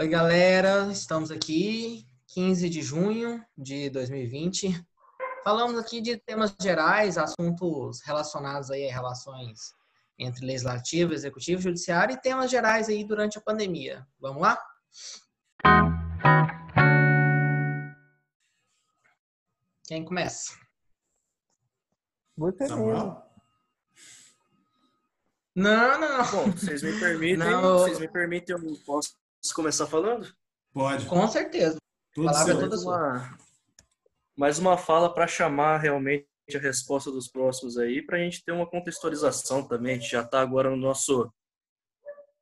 Oi, 0.00 0.08
galera, 0.08 0.90
estamos 0.90 1.30
aqui, 1.30 2.06
15 2.28 2.70
de 2.70 2.80
junho 2.80 3.44
de 3.54 3.90
2020. 3.90 4.82
Falamos 5.44 5.78
aqui 5.78 6.00
de 6.00 6.16
temas 6.16 6.56
gerais, 6.58 7.18
assuntos 7.18 8.00
relacionados 8.00 8.70
aí 8.70 8.88
a 8.88 8.94
relações 8.94 9.74
entre 10.18 10.46
legislativo, 10.46 11.12
executivo, 11.12 11.60
judiciário 11.60 12.14
e 12.14 12.18
temas 12.18 12.50
gerais 12.50 12.88
aí 12.88 13.04
durante 13.04 13.36
a 13.36 13.42
pandemia. 13.42 14.06
Vamos 14.18 14.40
lá? 14.40 14.58
Quem 19.84 20.02
começa? 20.02 20.58
Você 22.38 22.74
mesmo. 22.74 23.22
Não, 25.54 26.00
não. 26.00 26.30
Bom, 26.30 26.52
vocês 26.52 26.82
me 26.82 26.98
permitem, 26.98 27.36
Não. 27.36 27.80
vocês 27.80 27.98
me 27.98 28.08
permitem, 28.08 28.56
eu 28.56 28.78
posso 28.86 29.20
começar 29.54 29.86
falando? 29.86 30.32
Pode. 30.72 31.06
Com 31.06 31.26
certeza. 31.26 31.78
Tudo 32.12 32.26
palavra 32.26 32.52
é 32.52 32.56
toda 32.56 32.68
Mais 32.68 32.82
sua. 32.82 32.96
uma, 32.96 33.38
mais 34.36 34.58
uma 34.58 34.76
fala 34.76 35.12
para 35.12 35.26
chamar 35.26 35.78
realmente 35.78 36.26
a 36.54 36.58
resposta 36.58 37.10
dos 37.10 37.28
próximos 37.28 37.78
aí, 37.78 38.02
para 38.02 38.18
a 38.18 38.20
gente 38.20 38.44
ter 38.44 38.52
uma 38.52 38.68
contextualização 38.68 39.66
também. 39.66 39.94
A 39.94 39.98
gente 39.98 40.10
já 40.10 40.22
está 40.22 40.40
agora 40.40 40.70
no 40.70 40.76
nosso 40.76 41.32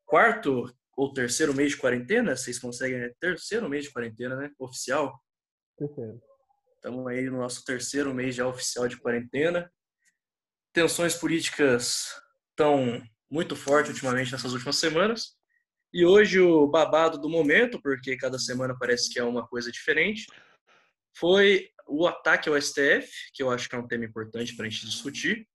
quarto 0.06 0.74
ou 0.96 1.12
terceiro 1.12 1.54
mês 1.54 1.72
de 1.72 1.76
quarentena, 1.76 2.36
vocês 2.36 2.58
conseguem, 2.58 2.98
né? 2.98 3.12
Terceiro 3.20 3.68
mês 3.68 3.84
de 3.84 3.92
quarentena, 3.92 4.34
né? 4.34 4.50
Oficial. 4.58 5.22
Terceiro. 5.76 6.20
Estamos 6.74 7.06
aí 7.06 7.28
no 7.30 7.38
nosso 7.38 7.64
terceiro 7.64 8.12
mês 8.12 8.34
já 8.34 8.46
oficial 8.46 8.88
de 8.88 8.96
quarentena. 8.96 9.70
Tensões 10.72 11.14
políticas 11.14 12.20
estão 12.50 13.02
muito 13.30 13.54
fortes 13.54 13.92
ultimamente 13.92 14.32
nessas 14.32 14.52
últimas 14.52 14.76
semanas. 14.76 15.37
E 15.92 16.04
hoje 16.04 16.38
o 16.38 16.66
babado 16.66 17.18
do 17.18 17.28
momento, 17.28 17.80
porque 17.80 18.16
cada 18.16 18.38
semana 18.38 18.76
parece 18.78 19.10
que 19.10 19.18
é 19.18 19.24
uma 19.24 19.46
coisa 19.46 19.72
diferente, 19.72 20.26
foi 21.16 21.70
o 21.86 22.06
ataque 22.06 22.48
ao 22.48 22.60
STF, 22.60 23.10
que 23.32 23.42
eu 23.42 23.50
acho 23.50 23.68
que 23.68 23.74
é 23.74 23.78
um 23.78 23.88
tema 23.88 24.04
importante 24.04 24.54
para 24.54 24.66
a 24.66 24.68
gente 24.68 24.84
discutir, 24.84 25.48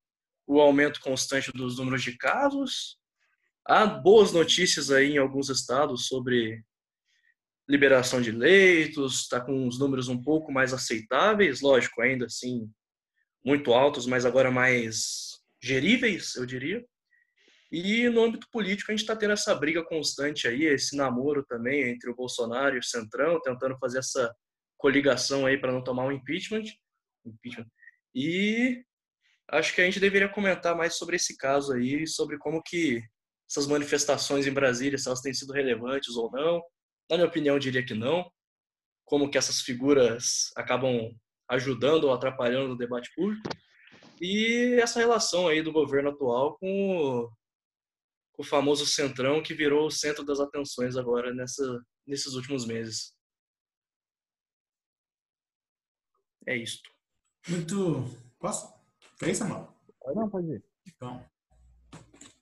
o 0.46 0.60
aumento 0.60 1.00
constante 1.00 1.52
dos 1.52 1.78
números 1.78 2.02
de 2.02 2.16
casos. 2.16 2.98
Há 3.64 3.86
boas 3.86 4.32
notícias 4.32 4.90
aí 4.90 5.12
em 5.12 5.18
alguns 5.18 5.48
estados 5.48 6.08
sobre 6.08 6.62
liberação 7.68 8.20
de 8.20 8.30
leitos, 8.30 9.22
está 9.22 9.40
com 9.40 9.66
os 9.66 9.78
números 9.78 10.08
um 10.08 10.20
pouco 10.20 10.52
mais 10.52 10.74
aceitáveis, 10.74 11.60
lógico, 11.60 12.02
ainda 12.02 12.26
assim 12.26 12.70
muito 13.44 13.72
altos, 13.72 14.06
mas 14.06 14.26
agora 14.26 14.50
mais 14.50 15.40
geríveis, 15.62 16.34
eu 16.34 16.44
diria. 16.44 16.84
E 17.76 18.08
no 18.08 18.22
âmbito 18.22 18.46
político 18.52 18.92
a 18.92 18.94
gente 18.94 19.00
está 19.00 19.16
tendo 19.16 19.32
essa 19.32 19.52
briga 19.52 19.82
constante 19.84 20.46
aí, 20.46 20.62
esse 20.62 20.96
namoro 20.96 21.44
também 21.44 21.90
entre 21.90 22.08
o 22.08 22.14
Bolsonaro 22.14 22.76
e 22.76 22.78
o 22.78 22.84
Centrão, 22.84 23.40
tentando 23.40 23.76
fazer 23.78 23.98
essa 23.98 24.32
coligação 24.78 25.44
aí 25.44 25.58
para 25.58 25.72
não 25.72 25.82
tomar 25.82 26.04
um 26.04 26.12
impeachment. 26.12 26.62
impeachment. 27.26 27.66
E 28.14 28.80
acho 29.50 29.74
que 29.74 29.80
a 29.80 29.84
gente 29.86 29.98
deveria 29.98 30.28
comentar 30.28 30.76
mais 30.76 30.94
sobre 30.94 31.16
esse 31.16 31.36
caso 31.36 31.72
aí, 31.72 32.06
sobre 32.06 32.38
como 32.38 32.62
que 32.62 33.02
essas 33.50 33.66
manifestações 33.66 34.46
em 34.46 34.52
Brasília, 34.52 34.96
se 34.96 35.08
elas 35.08 35.20
têm 35.20 35.34
sido 35.34 35.52
relevantes 35.52 36.14
ou 36.14 36.30
não. 36.30 36.62
Na 37.10 37.16
minha 37.16 37.28
opinião, 37.28 37.58
diria 37.58 37.84
que 37.84 37.92
não. 37.92 38.30
Como 39.04 39.28
que 39.28 39.36
essas 39.36 39.62
figuras 39.62 40.52
acabam 40.56 41.10
ajudando 41.50 42.04
ou 42.04 42.12
atrapalhando 42.12 42.74
o 42.74 42.78
debate 42.78 43.10
público. 43.16 43.42
E 44.20 44.78
essa 44.80 45.00
relação 45.00 45.48
aí 45.48 45.60
do 45.60 45.72
governo 45.72 46.10
atual 46.10 46.56
com 46.56 47.28
com 48.34 48.42
o 48.42 48.46
famoso 48.46 48.84
centrão 48.84 49.42
que 49.42 49.54
virou 49.54 49.86
o 49.86 49.90
centro 49.90 50.24
das 50.24 50.40
atenções 50.40 50.96
agora 50.96 51.32
nessa, 51.32 51.62
nesses 52.06 52.34
últimos 52.34 52.66
meses. 52.66 53.14
É 56.46 56.56
isto. 56.56 56.90
Muito. 57.48 58.04
Posso? 58.38 58.74
Quer 59.18 59.30
isso, 59.30 59.38
Samuel? 59.38 59.72
Não, 60.14 60.28
pode 60.28 60.50
ir. 60.50 60.64
Então, 60.86 61.24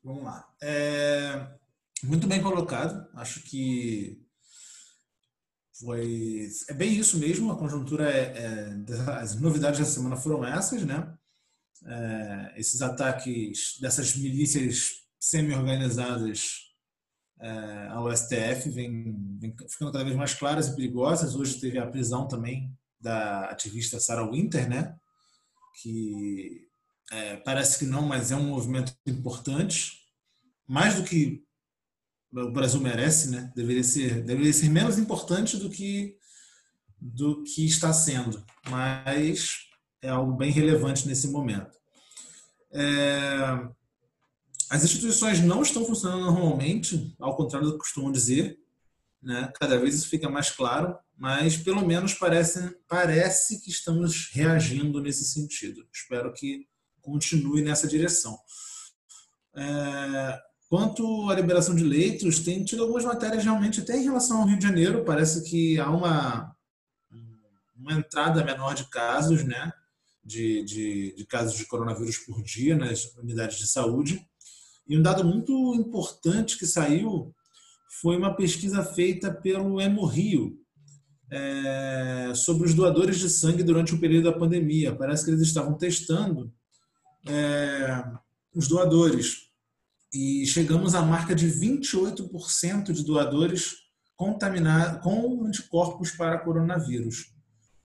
vamos 0.03 0.25
lá. 0.25 0.53
É, 0.61 1.59
muito 2.03 2.27
bem 2.27 2.43
colocado. 2.43 3.09
Acho 3.15 3.43
que 3.43 4.27
foi. 5.79 6.49
É 6.69 6.75
bem 6.75 6.95
isso 6.99 7.19
mesmo. 7.19 7.53
A 7.53 7.59
conjuntura 7.59 8.11
é, 8.11 8.39
é- 8.39 9.13
As 9.21 9.39
novidades 9.39 9.79
da 9.79 9.85
semana 9.87 10.17
foram 10.17 10.45
essas, 10.45 10.85
né? 10.85 11.17
É, 11.85 12.55
esses 12.59 12.81
ataques 12.81 13.79
dessas 13.81 14.17
milícias 14.17 15.02
semi-organizadas 15.23 16.73
é, 17.41 17.87
ao 17.91 18.11
STF 18.15 18.69
vêm 18.71 19.17
ficando 19.71 19.93
cada 19.93 20.03
vez 20.03 20.17
mais 20.17 20.35
claras 20.35 20.67
e 20.67 20.75
perigosas. 20.75 21.37
Hoje 21.37 21.61
teve 21.61 21.79
a 21.79 21.87
prisão 21.87 22.27
também 22.27 22.77
da 23.01 23.45
ativista 23.45 24.01
Sarah 24.01 24.29
Winter, 24.29 24.69
né? 24.69 24.97
Que 25.81 26.67
é, 27.13 27.37
parece 27.37 27.79
que 27.79 27.85
não, 27.85 28.03
mas 28.03 28.33
é 28.33 28.37
um 28.37 28.49
movimento 28.49 28.97
importante, 29.07 29.93
mais 30.67 30.97
do 30.97 31.05
que 31.05 31.45
o 32.33 32.51
Brasil 32.51 32.81
merece, 32.81 33.31
né? 33.31 33.53
Deveria 33.55 33.85
ser, 33.85 34.25
deveria 34.25 34.53
ser 34.53 34.71
menos 34.71 34.99
importante 34.99 35.57
do 35.57 35.71
que 35.71 36.17
do 37.01 37.43
que 37.43 37.67
está 37.67 37.93
sendo, 37.93 38.45
mas 38.69 39.69
é 40.01 40.09
algo 40.09 40.33
bem 40.33 40.51
relevante 40.51 41.07
nesse 41.07 41.29
momento. 41.29 41.77
É, 42.73 43.69
as 44.73 44.83
instituições 44.85 45.39
não 45.39 45.61
estão 45.61 45.85
funcionando 45.85 46.25
normalmente, 46.25 47.15
ao 47.21 47.37
contrário 47.37 47.67
do 47.67 47.75
que 47.75 47.81
costumam 47.81 48.11
dizer, 48.11 48.59
né? 49.23 49.53
Cada 49.61 49.79
vez 49.79 49.95
isso 49.95 50.09
fica 50.09 50.31
mais 50.31 50.51
claro, 50.51 50.97
mas 51.15 51.59
pelo 51.59 51.87
menos 51.87 52.15
parece 52.15 52.75
parece 52.89 53.61
que 53.61 53.71
estamos 53.71 54.31
reagindo 54.33 54.99
nesse 55.03 55.27
sentido. 55.27 55.87
Espero 55.93 56.33
que 56.33 56.67
continue 57.03 57.61
nessa 57.61 57.87
direção. 57.87 58.39
É, 59.55 60.41
quanto 60.71 61.29
à 61.29 61.35
liberação 61.35 61.75
de 61.75 61.85
leitos, 61.85 62.39
tem 62.39 62.65
tido 62.65 62.85
algumas 62.85 63.05
matérias 63.05 63.45
realmente 63.45 63.83
até 63.83 63.99
em 63.99 64.05
relação 64.05 64.41
ao 64.41 64.49
Rio 64.49 64.57
de 64.59 64.67
Janeiro, 64.67 65.05
parece 65.05 65.45
que 65.45 65.79
há 65.79 65.91
uma, 65.91 66.57
uma 67.77 67.93
entrada 67.93 68.43
menor 68.43 68.75
de 68.75 68.87
casos, 68.87 69.45
né? 69.45 69.71
De, 70.25 70.65
de, 70.65 71.15
de 71.15 71.27
casos 71.27 71.59
de 71.59 71.67
coronavírus 71.67 72.17
por 72.17 72.43
dia 72.43 72.75
nas 72.75 73.15
unidades 73.17 73.59
de 73.59 73.67
saúde. 73.67 74.27
E 74.93 74.99
um 74.99 75.01
dado 75.01 75.25
muito 75.25 75.75
importante 75.75 76.59
que 76.59 76.67
saiu 76.67 77.35
foi 78.03 78.15
uma 78.15 78.37
pesquisa 78.37 78.85
feita 78.85 79.33
pelo 79.33 79.81
Hemorrio, 79.81 80.55
é, 81.31 82.33
sobre 82.35 82.67
os 82.67 82.75
doadores 82.75 83.19
de 83.19 83.31
sangue 83.31 83.63
durante 83.63 83.95
o 83.95 83.99
período 83.99 84.25
da 84.25 84.39
pandemia. 84.39 84.95
Parece 84.95 85.25
que 85.25 85.31
eles 85.31 85.41
estavam 85.41 85.79
testando 85.79 86.53
é, 87.27 88.05
os 88.55 88.69
doadores 88.69 89.49
e 90.13 90.45
chegamos 90.47 90.95
à 90.95 91.01
marca 91.01 91.35
de 91.35 91.49
28% 91.49 92.93
de 92.93 93.03
doadores 93.03 93.77
contaminados 94.15 95.03
com 95.03 95.47
anticorpos 95.47 96.11
para 96.11 96.41
coronavírus, 96.41 97.33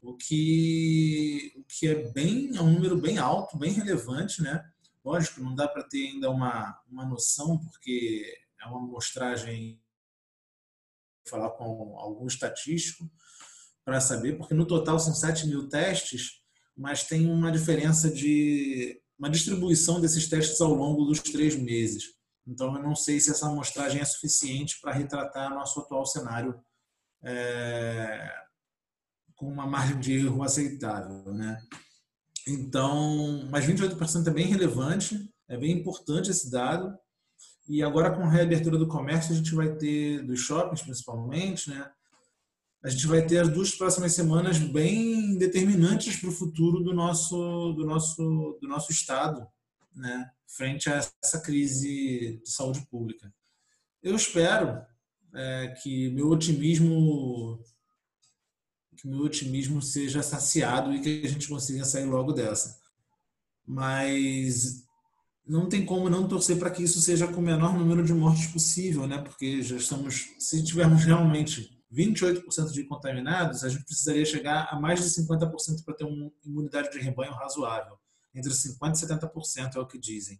o 0.01 0.13
que, 0.13 1.53
que 1.69 1.87
é 1.87 2.11
bem 2.11 2.51
é 2.53 2.61
um 2.61 2.73
número 2.73 2.99
bem 2.99 3.17
alto, 3.17 3.57
bem 3.57 3.71
relevante, 3.71 4.41
né? 4.41 4.61
Lógico, 5.07 5.39
não 5.39 5.55
dá 5.55 5.69
para 5.69 5.83
ter 5.83 6.05
ainda 6.05 6.29
uma, 6.29 6.77
uma 6.85 7.05
noção 7.05 7.57
porque 7.57 8.25
é 8.61 8.65
uma 8.65 8.79
amostragem 8.79 9.81
falar 11.25 11.51
com 11.51 11.97
algum 11.97 12.27
estatístico 12.27 13.09
para 13.85 14.01
saber, 14.01 14.37
porque 14.37 14.53
no 14.53 14.67
total 14.67 14.99
são 14.99 15.15
7 15.15 15.47
mil 15.47 15.69
testes, 15.69 16.41
mas 16.75 17.05
tem 17.05 17.31
uma 17.31 17.49
diferença 17.49 18.11
de 18.11 19.01
uma 19.17 19.29
distribuição 19.29 20.01
desses 20.01 20.27
testes 20.27 20.59
ao 20.59 20.73
longo 20.73 21.05
dos 21.05 21.21
três 21.21 21.55
meses. 21.55 22.13
Então, 22.45 22.75
eu 22.75 22.83
não 22.83 22.93
sei 22.93 23.17
se 23.21 23.31
essa 23.31 23.47
amostragem 23.47 24.01
é 24.01 24.05
suficiente 24.05 24.77
para 24.81 24.91
retratar 24.91 25.55
nosso 25.55 25.79
atual 25.79 26.05
cenário 26.05 26.61
é, 27.23 28.29
com 29.37 29.47
uma 29.47 29.65
margem 29.65 30.01
de 30.01 30.17
erro 30.17 30.43
aceitável, 30.43 31.33
né? 31.33 31.65
Então, 32.47 33.45
mas 33.51 33.65
28% 33.65 34.27
é 34.27 34.31
bem 34.31 34.45
relevante, 34.47 35.29
é 35.49 35.57
bem 35.57 35.71
importante 35.71 36.31
esse 36.31 36.49
dado. 36.49 36.97
E 37.67 37.83
agora 37.83 38.15
com 38.15 38.23
a 38.23 38.29
reabertura 38.29 38.77
do 38.77 38.87
comércio, 38.87 39.33
a 39.33 39.35
gente 39.35 39.53
vai 39.53 39.75
ter, 39.75 40.23
dos 40.23 40.39
shoppings 40.39 40.81
principalmente, 40.81 41.69
né? 41.69 41.91
A 42.81 42.89
gente 42.89 43.05
vai 43.05 43.25
ter 43.25 43.39
as 43.39 43.49
duas 43.49 43.75
próximas 43.75 44.13
semanas 44.13 44.59
bem 44.59 45.37
determinantes 45.37 46.15
para 46.15 46.29
o 46.29 46.33
futuro 46.33 46.81
do 46.81 46.93
nosso, 46.93 47.73
do 47.73 47.85
nosso, 47.85 48.57
do 48.61 48.67
nosso 48.67 48.91
estado, 48.91 49.45
né? 49.93 50.31
Frente 50.47 50.89
a 50.89 51.01
essa 51.21 51.41
crise 51.41 52.39
de 52.41 52.49
saúde 52.49 52.87
pública. 52.89 53.33
Eu 54.01 54.15
espero 54.15 54.81
é, 55.33 55.75
que 55.81 56.09
meu 56.11 56.29
otimismo 56.29 57.61
que 58.97 59.07
meu 59.07 59.21
otimismo 59.21 59.81
seja 59.81 60.23
saciado 60.23 60.93
e 60.93 60.99
que 60.99 61.21
a 61.23 61.29
gente 61.29 61.47
consiga 61.47 61.85
sair 61.85 62.05
logo 62.05 62.33
dessa. 62.33 62.77
Mas 63.65 64.83
não 65.45 65.69
tem 65.69 65.85
como 65.85 66.09
não 66.09 66.27
torcer 66.27 66.57
para 66.57 66.71
que 66.71 66.83
isso 66.83 66.99
seja 66.99 67.27
com 67.27 67.39
o 67.39 67.43
menor 67.43 67.77
número 67.77 68.03
de 68.03 68.13
mortes 68.13 68.47
possível, 68.47 69.07
né? 69.07 69.19
Porque 69.19 69.61
já 69.61 69.77
estamos, 69.77 70.29
se 70.39 70.63
tivermos 70.63 71.03
realmente 71.03 71.77
28% 71.93 72.71
de 72.71 72.83
contaminados, 72.83 73.63
a 73.63 73.69
gente 73.69 73.85
precisaria 73.85 74.25
chegar 74.25 74.67
a 74.69 74.79
mais 74.79 75.01
de 75.01 75.09
50% 75.21 75.85
para 75.85 75.93
ter 75.93 76.03
uma 76.03 76.31
imunidade 76.45 76.91
de 76.91 76.99
rebanho 76.99 77.31
razoável. 77.31 77.97
Entre 78.35 78.51
50% 78.51 78.95
e 78.95 79.07
70% 79.07 79.75
é 79.75 79.79
o 79.79 79.87
que 79.87 79.97
dizem. 79.97 80.39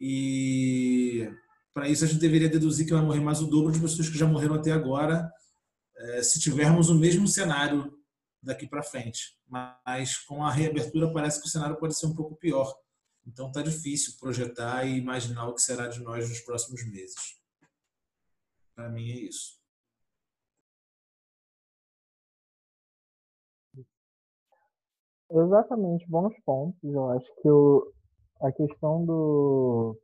E 0.00 1.30
para 1.74 1.88
isso 1.88 2.04
a 2.04 2.06
gente 2.06 2.20
deveria 2.20 2.48
deduzir 2.48 2.86
que 2.86 2.92
vai 2.92 3.02
morrer 3.02 3.20
mais 3.20 3.40
o 3.40 3.46
dobro 3.46 3.72
de 3.72 3.80
pessoas 3.80 4.08
que 4.08 4.18
já 4.18 4.26
morreram 4.26 4.54
até 4.54 4.72
agora, 4.72 5.30
se 6.22 6.40
tivermos 6.40 6.88
o 6.90 6.94
mesmo 6.94 7.26
cenário 7.26 7.98
daqui 8.42 8.66
para 8.66 8.82
frente. 8.82 9.38
Mas 9.46 10.18
com 10.18 10.44
a 10.44 10.50
reabertura 10.50 11.12
parece 11.12 11.40
que 11.40 11.48
o 11.48 11.50
cenário 11.50 11.76
pode 11.76 11.98
ser 11.98 12.06
um 12.06 12.14
pouco 12.14 12.36
pior. 12.36 12.72
Então 13.26 13.48
está 13.48 13.60
difícil 13.62 14.18
projetar 14.18 14.84
e 14.84 14.96
imaginar 14.96 15.48
o 15.48 15.54
que 15.54 15.62
será 15.62 15.88
de 15.88 16.00
nós 16.00 16.28
nos 16.28 16.40
próximos 16.40 16.84
meses. 16.86 17.38
Para 18.74 18.88
mim 18.88 19.10
é 19.10 19.16
isso. 19.16 19.58
Exatamente, 25.30 26.06
bons 26.08 26.34
pontos. 26.44 26.82
Eu 26.82 27.10
acho 27.10 27.26
que 27.42 27.50
o, 27.50 27.92
a 28.40 28.50
questão 28.50 29.04
do, 29.04 30.00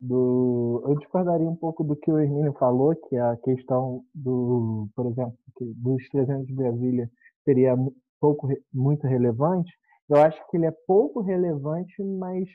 do. 0.00 0.82
Eu 0.86 0.96
discordaria 0.96 1.48
um 1.48 1.56
pouco 1.56 1.82
do 1.84 1.96
que 1.96 2.10
o 2.10 2.18
Hermínio 2.18 2.52
falou, 2.54 2.94
que 2.94 3.16
a 3.16 3.36
questão 3.38 4.04
do, 4.14 4.88
por 4.94 5.06
exemplo, 5.06 5.36
dos 5.60 6.08
300 6.10 6.46
de 6.46 6.54
Brasília 6.54 7.10
seria 7.44 7.76
pouco, 8.20 8.48
muito 8.72 9.06
relevante. 9.06 9.72
Eu 10.08 10.16
acho 10.16 10.40
que 10.48 10.56
ele 10.56 10.66
é 10.66 10.74
pouco 10.86 11.20
relevante, 11.20 12.02
mas 12.02 12.48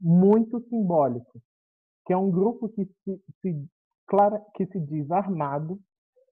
muito 0.00 0.60
simbólico. 0.68 1.40
Que 2.06 2.12
é 2.12 2.16
um 2.16 2.30
grupo 2.30 2.68
que 2.68 2.84
se, 2.84 3.22
se, 3.40 3.68
clara, 4.06 4.42
que 4.54 4.66
se 4.66 4.80
diz 4.80 5.10
armado, 5.10 5.78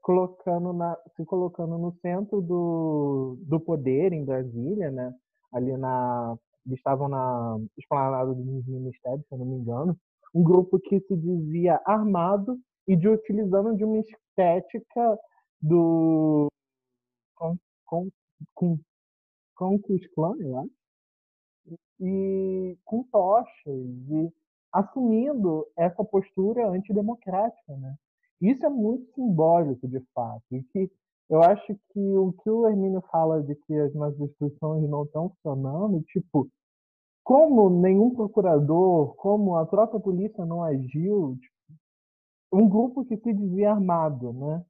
colocando 0.02 0.72
na, 0.72 0.96
se 1.16 1.24
colocando 1.24 1.78
no 1.78 1.92
centro 2.00 2.40
do, 2.40 3.38
do 3.42 3.58
poder 3.60 4.12
em 4.12 4.24
Brasília, 4.24 4.90
né? 4.90 5.12
ali 5.52 5.76
na 5.76 6.36
eles 6.66 6.78
estavam 6.78 7.08
na 7.08 7.58
esplanada 7.78 8.34
dos 8.34 8.66
ministérios, 8.66 9.24
se 9.28 9.34
eu 9.34 9.38
não 9.38 9.46
me 9.46 9.54
engano, 9.54 9.96
um 10.36 10.42
grupo 10.42 10.78
que 10.78 11.00
se 11.00 11.16
dizia 11.16 11.80
armado 11.86 12.58
e 12.86 12.94
de 12.94 13.08
utilizando 13.08 13.74
de 13.74 13.84
uma 13.84 13.98
estética 13.98 15.18
do 15.62 16.48
com 17.34 17.56
com 17.86 18.10
com, 18.54 18.78
com 19.54 19.78
Klux 19.78 20.06
Klan, 20.14 20.36
e 21.98 22.76
com 22.84 23.02
tochas 23.04 23.50
e 23.66 24.30
assumindo 24.70 25.66
essa 25.74 26.04
postura 26.04 26.68
antidemocrática, 26.68 27.74
né? 27.78 27.96
Isso 28.38 28.66
é 28.66 28.68
muito 28.68 29.10
simbólico, 29.14 29.88
de 29.88 30.00
fato, 30.14 30.44
e 30.52 30.62
que 30.64 30.90
eu 31.30 31.42
acho 31.42 31.74
que 31.90 31.98
o 31.98 32.34
que 32.34 32.50
o 32.50 32.68
Hermínio 32.68 33.02
fala 33.10 33.42
de 33.42 33.54
que 33.54 33.74
as 33.74 33.94
nossas 33.94 34.20
instituições 34.20 34.86
não 34.88 35.04
estão 35.04 35.30
funcionando, 35.30 36.02
tipo, 36.02 36.46
como 37.26 37.68
nenhum 37.68 38.14
procurador, 38.14 39.16
como 39.16 39.56
a 39.56 39.66
própria 39.66 39.98
polícia 39.98 40.46
não 40.46 40.62
agiu, 40.62 41.36
tipo, 41.40 41.56
um 42.52 42.68
grupo 42.68 43.04
que 43.04 43.16
se 43.16 43.34
dizia 43.34 43.72
armado, 43.72 44.32
né? 44.32 44.64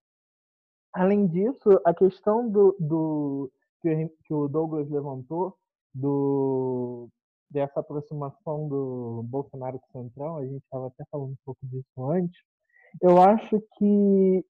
Além 0.91 1.27
disso, 1.27 1.69
a 1.85 1.93
questão 1.93 2.49
do, 2.49 2.75
do 2.81 3.53
que, 3.83 4.09
que 4.25 4.33
o 4.33 4.49
Douglas 4.49 4.89
levantou 4.89 5.55
do 5.93 7.11
dessa 7.51 7.81
aproximação 7.81 8.69
do 8.69 9.23
Bolsonaro 9.25 9.79
com 9.79 10.01
o 10.01 10.03
Centrão, 10.03 10.39
a 10.39 10.47
gente 10.47 10.65
estava 10.65 10.87
até 10.87 11.05
falando 11.11 11.33
um 11.33 11.39
pouco 11.45 11.61
disso 11.65 12.11
antes, 12.11 12.41
eu 13.03 13.21
acho 13.21 13.63
que 13.77 14.43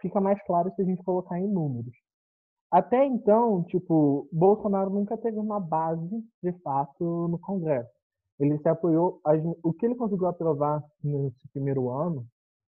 fica 0.00 0.20
mais 0.20 0.40
claro 0.44 0.72
se 0.76 0.82
a 0.82 0.84
gente 0.84 1.02
colocar 1.02 1.36
em 1.40 1.48
números. 1.48 2.03
Até 2.70 3.04
então, 3.04 3.62
tipo, 3.64 4.28
Bolsonaro 4.32 4.90
nunca 4.90 5.16
teve 5.16 5.38
uma 5.38 5.60
base, 5.60 6.24
de 6.42 6.52
fato, 6.60 7.28
no 7.28 7.38
Congresso. 7.38 7.90
Ele 8.38 8.58
se 8.58 8.68
apoiou, 8.68 9.20
o 9.62 9.72
que 9.72 9.86
ele 9.86 9.94
conseguiu 9.94 10.26
aprovar 10.26 10.82
nesse 11.02 11.48
primeiro 11.52 11.88
ano 11.90 12.26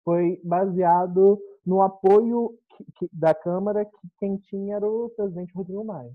foi 0.05 0.41
baseado 0.43 1.39
no 1.65 1.81
apoio 1.83 2.51
da 3.13 3.33
Câmara 3.33 3.85
que 3.85 4.09
quem 4.19 4.37
tinha 4.39 4.77
era 4.77 4.87
o 4.87 5.11
presidente 5.11 5.55
Rodrigo 5.55 5.85
Maia. 5.85 6.13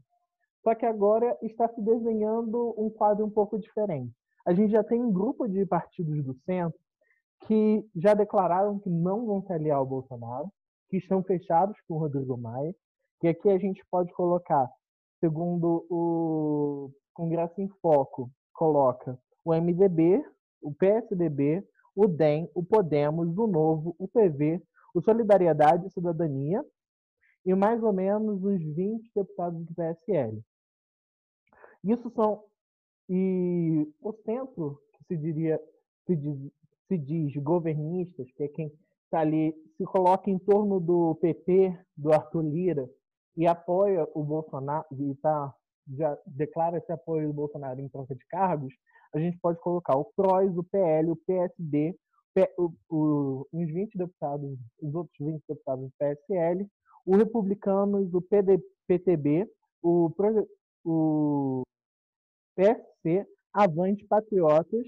Só 0.63 0.75
que 0.75 0.85
agora 0.85 1.38
está 1.41 1.69
se 1.69 1.81
desenhando 1.81 2.75
um 2.77 2.89
quadro 2.89 3.25
um 3.25 3.30
pouco 3.30 3.57
diferente. 3.57 4.13
A 4.45 4.53
gente 4.53 4.71
já 4.71 4.83
tem 4.83 5.01
um 5.01 5.12
grupo 5.12 5.47
de 5.47 5.65
partidos 5.65 6.23
do 6.25 6.33
centro 6.45 6.77
que 7.45 7.85
já 7.95 8.13
declararam 8.13 8.80
que 8.80 8.89
não 8.89 9.25
vão 9.25 9.41
se 9.44 9.53
aliar 9.53 9.77
ao 9.77 9.85
Bolsonaro, 9.85 10.50
que 10.89 10.97
estão 10.97 11.23
fechados 11.23 11.77
com 11.88 11.95
o 11.95 12.00
Rodrigo 12.00 12.38
Maia, 12.38 12.75
que 13.19 13.27
aqui 13.27 13.49
a 13.49 13.57
gente 13.57 13.83
pode 13.89 14.11
colocar, 14.13 14.69
segundo 15.19 15.85
o 15.89 16.91
Congresso 17.13 17.59
em 17.61 17.67
Foco, 17.81 18.29
coloca 18.53 19.19
o 19.43 19.53
MDB, 19.53 20.23
o 20.61 20.73
PSDB, 20.73 21.65
o 21.95 22.07
DEM, 22.07 22.49
o 22.53 22.63
Podemos, 22.63 23.37
o 23.37 23.47
Novo, 23.47 23.95
o 23.97 24.07
PV, 24.07 24.61
o 24.93 25.01
Solidariedade 25.01 25.87
e 25.87 25.91
Cidadania 25.91 26.63
e 27.45 27.55
mais 27.55 27.81
ou 27.81 27.93
menos 27.93 28.43
uns 28.43 28.61
20 28.61 29.09
deputados 29.15 29.65
do 29.65 29.73
PSL. 29.73 30.43
Isso 31.83 32.11
são 32.11 32.43
e 33.09 33.87
o 34.01 34.11
centro 34.25 34.81
que 34.93 35.05
se 35.05 35.17
diria 35.17 35.61
se 36.05 36.15
diz, 36.15 36.51
se 36.87 36.97
diz 36.97 37.35
governistas, 37.37 38.29
que 38.33 38.43
é 38.43 38.47
quem 38.49 38.71
está 39.05 39.21
ali, 39.21 39.53
se 39.77 39.85
coloca 39.85 40.29
em 40.29 40.37
torno 40.37 40.79
do 40.79 41.15
PP, 41.15 41.77
do 41.95 42.13
Arthur 42.13 42.41
Lira, 42.41 42.89
e 43.37 43.45
apoia 43.45 44.07
o 44.15 44.23
Bolsonaro, 44.23 44.85
e 44.91 45.15
tá, 45.15 45.53
já 45.95 46.17
declara 46.25 46.79
esse 46.79 46.91
apoio 46.91 47.27
do 47.27 47.33
Bolsonaro 47.33 47.79
em 47.79 47.87
troca 47.87 48.15
de 48.15 48.25
cargos, 48.25 48.73
a 49.13 49.19
gente 49.19 49.37
pode 49.37 49.59
colocar 49.59 49.95
o 49.95 50.05
PROS, 50.15 50.57
o 50.57 50.63
PL, 50.63 51.11
o 51.11 51.15
PSD, 51.15 51.95
o, 52.57 52.71
o, 52.89 53.47
os 53.53 53.67
20 53.67 53.97
deputados, 53.97 54.57
os 54.81 54.95
outros 54.95 55.15
20 55.19 55.41
deputados 55.47 55.85
do 55.85 55.91
PSL, 55.97 56.67
o 57.05 57.15
Republicanos, 57.15 58.13
o 58.13 58.21
PD, 58.21 58.59
PTB, 58.87 59.49
o, 59.81 60.11
o 60.83 61.61
PSC, 62.56 63.25
Avante 63.53 64.06
Patriotas 64.06 64.85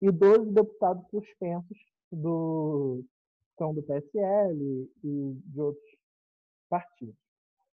e 0.00 0.10
12 0.10 0.52
deputados 0.52 1.04
suspensos 1.10 1.78
do 2.10 3.04
são 3.58 3.74
do 3.74 3.82
PSL 3.82 4.88
e 5.02 5.34
de 5.44 5.60
outros 5.60 5.96
partidos. 6.70 7.27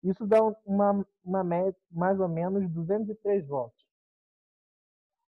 Isso 0.04 0.26
dá 0.26 0.44
uma, 0.66 1.06
uma 1.24 1.44
média, 1.44 1.80
mais 1.92 2.20
ou 2.20 2.28
menos 2.28 2.68
203 2.72 3.48
votos. 3.48 3.80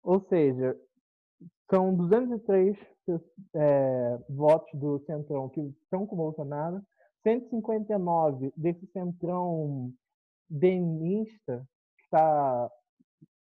Ou 0.02 0.20
seja, 0.28 0.78
são 1.68 1.94
203 1.94 2.76
é, 3.54 4.18
votos 4.28 4.78
do 4.78 4.98
Centrão 5.00 5.48
que 5.48 5.60
estão 5.60 6.06
com 6.06 6.14
o 6.14 6.18
Bolsonaro, 6.18 6.82
159 7.22 8.52
desse 8.56 8.86
Centrão 8.92 9.92
denista 10.48 11.66
está 12.02 12.70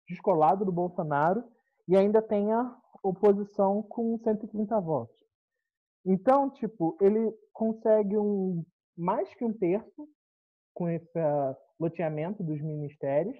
descolado 0.08 0.64
do 0.64 0.72
Bolsonaro 0.72 1.44
e 1.86 1.96
ainda 1.96 2.20
tem 2.20 2.52
a 2.52 2.76
oposição 3.02 3.82
com 3.82 4.18
130 4.18 4.80
votos. 4.80 5.16
Então, 6.04 6.50
tipo, 6.50 6.96
ele 7.00 7.32
consegue 7.52 8.16
um 8.18 8.64
mais 8.96 9.32
que 9.34 9.44
um 9.44 9.52
terço 9.52 10.08
com 10.80 10.88
esse 10.88 11.20
loteamento 11.78 12.42
dos 12.42 12.58
ministérios 12.58 13.36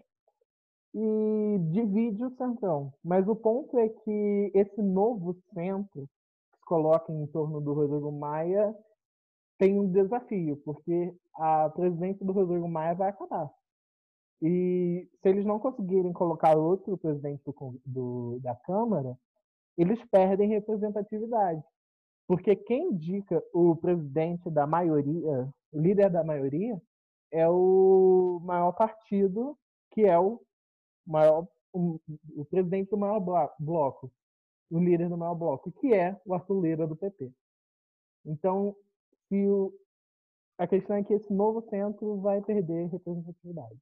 e 0.94 1.58
divide 1.72 2.22
o 2.22 2.36
centrão. 2.36 2.92
Mas 3.02 3.26
o 3.26 3.34
ponto 3.34 3.78
é 3.78 3.88
que 3.88 4.52
esse 4.54 4.82
novo 4.82 5.34
centro 5.54 6.06
que 6.52 6.58
se 6.58 6.64
coloca 6.66 7.10
em 7.10 7.26
torno 7.28 7.58
do 7.58 7.72
Rodrigo 7.72 8.12
Maia 8.12 8.76
tem 9.56 9.80
um 9.80 9.90
desafio, 9.90 10.58
porque 10.66 11.14
a 11.34 11.70
presidência 11.70 12.26
do 12.26 12.32
Rodrigo 12.32 12.68
Maia 12.68 12.94
vai 12.94 13.08
acabar. 13.08 13.50
E 14.42 15.08
se 15.22 15.28
eles 15.30 15.46
não 15.46 15.58
conseguirem 15.58 16.12
colocar 16.12 16.58
outro 16.58 16.98
presidente 16.98 17.42
do, 17.46 17.80
do, 17.86 18.38
da 18.40 18.54
Câmara, 18.54 19.16
eles 19.78 19.98
perdem 20.10 20.50
representatividade. 20.50 21.62
Porque 22.28 22.54
quem 22.54 22.90
indica 22.90 23.42
o 23.54 23.74
presidente 23.76 24.50
da 24.50 24.66
maioria, 24.66 25.48
o 25.72 25.80
líder 25.80 26.10
da 26.10 26.22
maioria, 26.22 26.78
é 27.30 27.48
o 27.48 28.40
maior 28.42 28.72
partido, 28.72 29.58
que 29.90 30.02
é 30.02 30.18
o 30.18 30.40
maior 31.06 31.46
o, 31.72 32.00
o 32.36 32.44
presidente 32.44 32.90
do 32.90 32.98
maior 32.98 33.20
bloco, 33.58 34.12
o 34.70 34.78
líder 34.78 35.08
do 35.08 35.16
maior 35.16 35.34
bloco, 35.34 35.72
que 35.72 35.94
é 35.94 36.20
o 36.24 36.34
Arthur 36.34 36.60
Lira 36.60 36.86
do 36.86 36.96
PP. 36.96 37.32
Então, 38.24 38.76
se 39.28 39.46
o, 39.46 39.72
a 40.58 40.66
questão 40.66 40.96
é 40.96 41.04
que 41.04 41.14
esse 41.14 41.32
novo 41.32 41.62
centro 41.70 42.20
vai 42.20 42.42
perder 42.42 42.88
representatividade. 42.88 43.80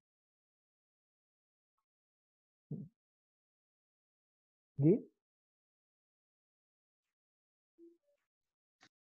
Gui? 4.79 5.11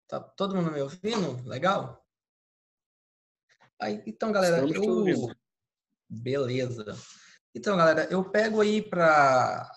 Tá 0.09 0.19
todo 0.21 0.57
mundo 0.57 0.73
me 0.73 0.81
ouvindo? 0.81 1.47
Legal? 1.47 2.03
Aí, 3.81 4.03
então, 4.07 4.33
galera, 4.33 4.59
eu... 4.59 5.05
Beleza. 6.09 6.97
Então, 7.55 7.77
galera, 7.77 8.09
eu 8.11 8.29
pego 8.31 8.61
aí 8.61 8.83
para 8.83 9.71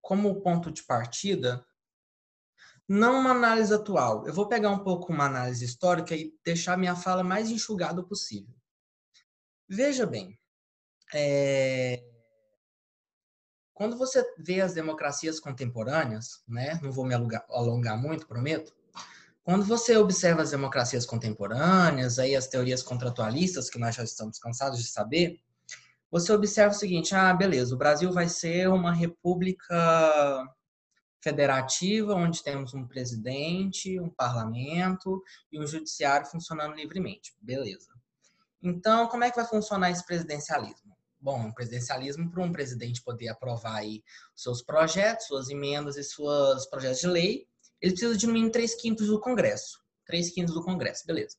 como 0.00 0.40
ponto 0.42 0.70
de 0.70 0.82
partida 0.82 1.64
não 2.88 3.20
uma 3.20 3.30
análise 3.30 3.72
atual. 3.72 4.26
Eu 4.26 4.34
vou 4.34 4.48
pegar 4.48 4.70
um 4.70 4.84
pouco 4.84 5.12
uma 5.12 5.26
análise 5.26 5.64
histórica 5.64 6.14
e 6.14 6.34
deixar 6.44 6.76
minha 6.76 6.94
fala 6.94 7.22
mais 7.24 7.50
enxugada 7.50 8.02
possível. 8.02 8.54
Veja 9.66 10.06
bem, 10.06 10.38
é... 11.14 12.04
quando 13.72 13.96
você 13.96 14.22
vê 14.38 14.60
as 14.60 14.74
democracias 14.74 15.40
contemporâneas, 15.40 16.42
né, 16.46 16.78
não 16.82 16.92
vou 16.92 17.06
me 17.06 17.14
alongar 17.48 17.98
muito, 17.98 18.26
prometo, 18.26 18.76
quando 19.44 19.64
você 19.66 19.96
observa 19.96 20.42
as 20.42 20.50
democracias 20.50 21.04
contemporâneas, 21.04 22.18
aí 22.18 22.34
as 22.34 22.48
teorias 22.48 22.82
contratualistas, 22.82 23.68
que 23.68 23.78
nós 23.78 23.94
já 23.94 24.02
estamos 24.02 24.38
cansados 24.38 24.78
de 24.78 24.88
saber, 24.88 25.38
você 26.10 26.32
observa 26.32 26.74
o 26.74 26.78
seguinte: 26.78 27.14
ah, 27.14 27.32
beleza, 27.34 27.74
o 27.74 27.78
Brasil 27.78 28.10
vai 28.10 28.28
ser 28.28 28.68
uma 28.70 28.92
república 28.92 30.48
federativa, 31.22 32.14
onde 32.14 32.42
temos 32.42 32.72
um 32.72 32.86
presidente, 32.86 34.00
um 34.00 34.08
parlamento 34.08 35.22
e 35.52 35.60
um 35.60 35.66
judiciário 35.66 36.26
funcionando 36.26 36.74
livremente. 36.74 37.34
Beleza. 37.40 37.92
Então, 38.62 39.08
como 39.08 39.24
é 39.24 39.30
que 39.30 39.36
vai 39.36 39.46
funcionar 39.46 39.90
esse 39.90 40.04
presidencialismo? 40.06 40.96
Bom, 41.20 41.48
o 41.48 41.54
presidencialismo 41.54 42.30
para 42.30 42.42
um 42.42 42.52
presidente 42.52 43.02
poder 43.02 43.28
aprovar 43.28 43.76
aí 43.76 44.02
seus 44.34 44.62
projetos, 44.62 45.26
suas 45.26 45.50
emendas 45.50 45.96
e 45.96 46.04
seus 46.04 46.66
projetos 46.66 47.00
de 47.00 47.06
lei, 47.06 47.46
ele 47.84 47.92
precisa 47.92 48.16
de 48.16 48.26
no 48.26 48.32
mínimo 48.32 48.50
3 48.50 48.74
quintos 48.74 49.06
do 49.06 49.20
Congresso. 49.20 49.78
3 50.06 50.30
quintos 50.30 50.54
do 50.54 50.62
Congresso, 50.62 51.06
beleza 51.06 51.36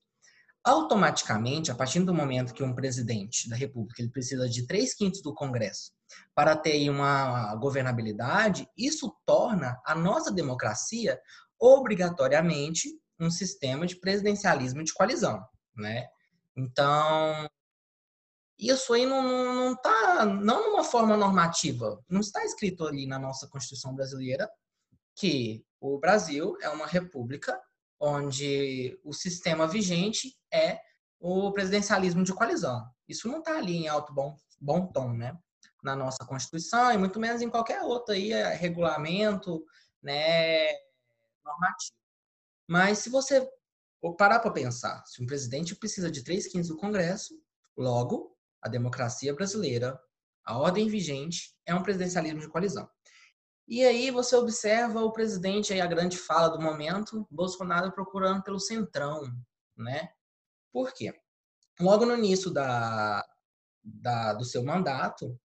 automaticamente, 0.65 1.71
a 1.71 1.75
partir 1.75 1.99
do 1.99 2.11
momento 2.11 2.51
que 2.51 2.63
um 2.63 2.73
presidente 2.73 3.47
da 3.47 3.55
República 3.55 4.01
ele 4.01 4.09
precisa 4.09 4.49
de 4.49 4.65
três 4.65 4.95
quintos 4.95 5.21
do 5.21 5.31
Congresso 5.31 5.91
para 6.33 6.57
ter 6.57 6.89
uma 6.89 7.55
governabilidade, 7.55 8.67
isso 8.75 9.15
torna 9.27 9.79
a 9.85 9.93
nossa 9.93 10.31
democracia 10.31 11.21
obrigatoriamente 11.59 12.99
um 13.19 13.29
sistema 13.29 13.85
de 13.85 13.95
presidencialismo 13.97 14.83
de 14.83 14.91
coalizão, 14.91 15.39
né? 15.77 16.07
Então, 16.57 17.47
isso 18.57 18.91
aí 18.91 19.05
não, 19.05 19.21
não, 19.21 19.55
não 19.55 19.75
tá, 19.75 20.25
não 20.25 20.71
numa 20.71 20.83
forma 20.83 21.15
normativa, 21.15 22.03
não 22.09 22.21
está 22.21 22.43
escrito 22.43 22.87
ali 22.87 23.05
na 23.05 23.19
nossa 23.19 23.47
Constituição 23.47 23.93
brasileira 23.93 24.49
que 25.15 25.63
o 25.93 25.99
Brasil 25.99 26.57
é 26.61 26.69
uma 26.69 26.87
república 26.87 27.61
onde 27.99 28.99
o 29.03 29.13
sistema 29.13 29.67
vigente 29.67 30.35
é 30.51 30.79
o 31.19 31.51
presidencialismo 31.51 32.23
de 32.23 32.33
coalizão. 32.33 32.83
Isso 33.07 33.27
não 33.27 33.39
está 33.39 33.57
ali 33.57 33.77
em 33.77 33.87
alto 33.87 34.13
bom, 34.13 34.35
bom 34.59 34.87
tom, 34.87 35.13
né? 35.13 35.37
Na 35.83 35.95
nossa 35.95 36.25
Constituição 36.25 36.91
e 36.91 36.97
muito 36.97 37.19
menos 37.19 37.41
em 37.41 37.49
qualquer 37.49 37.81
outro 37.83 38.13
aí, 38.13 38.33
é, 38.33 38.53
regulamento, 38.55 39.63
né, 40.01 40.71
normativo. 41.43 41.95
Mas 42.67 42.99
se 42.99 43.09
você 43.09 43.47
parar 44.17 44.39
para 44.39 44.51
pensar, 44.51 45.03
se 45.05 45.21
um 45.21 45.25
presidente 45.25 45.75
precisa 45.75 46.09
de 46.09 46.23
três 46.23 46.47
quintos 46.47 46.69
do 46.69 46.77
Congresso, 46.77 47.35
logo, 47.77 48.35
a 48.61 48.67
democracia 48.67 49.33
brasileira, 49.33 49.99
a 50.43 50.57
ordem 50.57 50.87
vigente, 50.87 51.55
é 51.65 51.73
um 51.73 51.83
presidencialismo 51.83 52.39
de 52.39 52.49
coalizão. 52.49 52.89
E 53.67 53.83
aí 53.83 54.11
você 54.11 54.35
observa 54.35 55.01
o 55.01 55.11
presidente, 55.11 55.73
aí 55.73 55.81
a 55.81 55.87
grande 55.87 56.17
fala 56.17 56.49
do 56.49 56.61
momento, 56.61 57.27
Bolsonaro 57.31 57.91
procurando 57.91 58.43
pelo 58.43 58.59
centrão, 58.59 59.23
né? 59.75 60.09
Por 60.71 60.93
quê? 60.93 61.13
Logo 61.79 62.05
no 62.05 62.15
início 62.15 62.51
da, 62.51 63.25
da, 63.83 64.33
do 64.33 64.45
seu 64.45 64.63
mandato, 64.63 65.39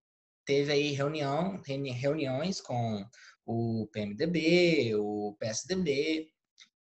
teve 0.44 0.72
aí 0.72 0.92
reunião, 0.92 1.60
reuniões 1.64 2.60
com 2.60 3.04
o 3.46 3.88
PMDB, 3.92 4.94
o 4.96 5.34
PSDB, 5.38 6.28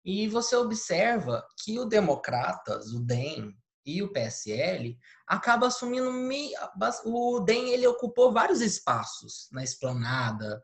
e 0.04 0.26
você 0.28 0.56
observa 0.56 1.46
que 1.62 1.78
o 1.78 1.84
Democratas, 1.84 2.92
o 2.92 3.00
DEM 3.00 3.54
e 3.84 4.02
o 4.02 4.12
PSL 4.12 4.98
acaba 5.26 5.68
assumindo 5.68 6.10
o 7.04 7.40
DEM 7.40 7.70
ele 7.70 7.86
ocupou 7.86 8.32
vários 8.32 8.60
espaços 8.60 9.48
na 9.52 9.62
esplanada, 9.62 10.62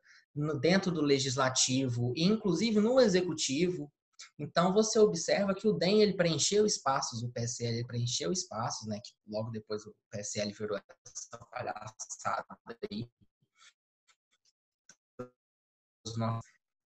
dentro 0.61 0.91
do 0.91 1.01
legislativo 1.01 2.13
e 2.17 2.25
inclusive 2.25 2.81
no 2.81 3.01
executivo. 3.01 3.93
Então 4.39 4.73
você 4.73 4.99
observa 4.99 5.55
que 5.55 5.69
o 5.69 5.73
DEM 5.73 6.03
ele 6.03 6.15
preencheu 6.15 6.67
espaços, 6.67 7.23
o 7.23 7.31
PSL 7.31 7.85
preencheu 7.87 8.33
espaços, 8.33 8.87
né? 8.89 9.01
Que 9.05 9.13
logo 9.29 9.51
depois 9.51 9.85
o 9.87 9.95
PSL 10.11 10.53
virou 10.53 10.77
essa 10.77 11.39
palhaçada 11.51 12.59
aí. 12.91 13.09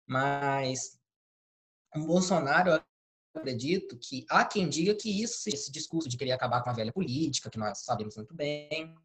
Mas 0.07 0.99
o 1.95 2.07
Bolsonaro, 2.07 2.71
eu 2.71 2.83
acredito 3.35 3.99
que 3.99 4.27
há 4.29 4.45
quem 4.45 4.69
diga 4.69 4.95
que 4.95 5.23
isso, 5.23 5.49
esse 5.49 5.71
discurso 5.71 6.09
de 6.09 6.17
querer 6.17 6.33
acabar 6.33 6.63
com 6.63 6.71
a 6.71 6.75
velha 6.75 6.93
política, 6.93 7.51
que 7.51 7.59
nós 7.59 7.81
sabemos 7.85 8.17
muito 8.17 8.35
bem, 8.35 8.97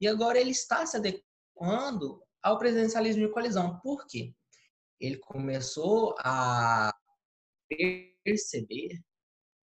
e 0.00 0.06
agora 0.06 0.38
ele 0.38 0.50
está 0.50 0.84
se 0.86 0.96
adequando 0.96 2.25
ao 2.46 2.58
presidencialismo 2.58 3.26
de 3.26 3.32
coalizão. 3.32 3.80
Por 3.80 4.06
quê? 4.06 4.32
Ele 5.00 5.16
começou 5.18 6.14
a 6.20 6.94
perceber 8.24 9.00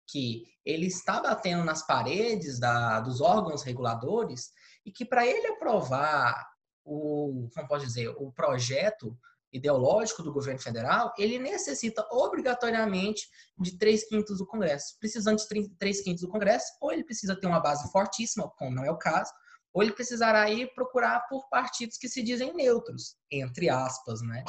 que 0.06 0.44
ele 0.64 0.86
está 0.86 1.18
batendo 1.18 1.64
nas 1.64 1.86
paredes 1.86 2.60
da, 2.60 3.00
dos 3.00 3.22
órgãos 3.22 3.62
reguladores 3.62 4.50
e 4.84 4.92
que 4.92 5.04
para 5.04 5.26
ele 5.26 5.46
aprovar 5.46 6.46
o, 6.84 7.48
como 7.54 7.66
pode 7.66 7.86
dizer, 7.86 8.08
o 8.10 8.30
projeto 8.30 9.18
ideológico 9.50 10.22
do 10.22 10.32
governo 10.32 10.60
federal, 10.60 11.14
ele 11.16 11.38
necessita 11.38 12.06
obrigatoriamente 12.10 13.26
de 13.58 13.78
três 13.78 14.06
quintos 14.06 14.38
do 14.38 14.46
Congresso. 14.46 14.98
Precisando 14.98 15.38
de 15.38 15.70
três 15.78 16.02
quintos 16.02 16.22
do 16.22 16.28
Congresso, 16.28 16.66
ou 16.82 16.92
ele 16.92 17.04
precisa 17.04 17.34
ter 17.34 17.46
uma 17.46 17.60
base 17.60 17.90
fortíssima, 17.90 18.50
como 18.58 18.74
não 18.74 18.84
é 18.84 18.90
o 18.90 18.98
caso, 18.98 19.32
ou 19.74 19.82
ele 19.82 19.92
precisará 19.92 20.48
ir 20.48 20.72
procurar 20.72 21.26
por 21.28 21.48
partidos 21.48 21.98
que 21.98 22.08
se 22.08 22.22
dizem 22.22 22.54
neutros, 22.54 23.16
entre 23.30 23.68
aspas, 23.68 24.22
né? 24.22 24.44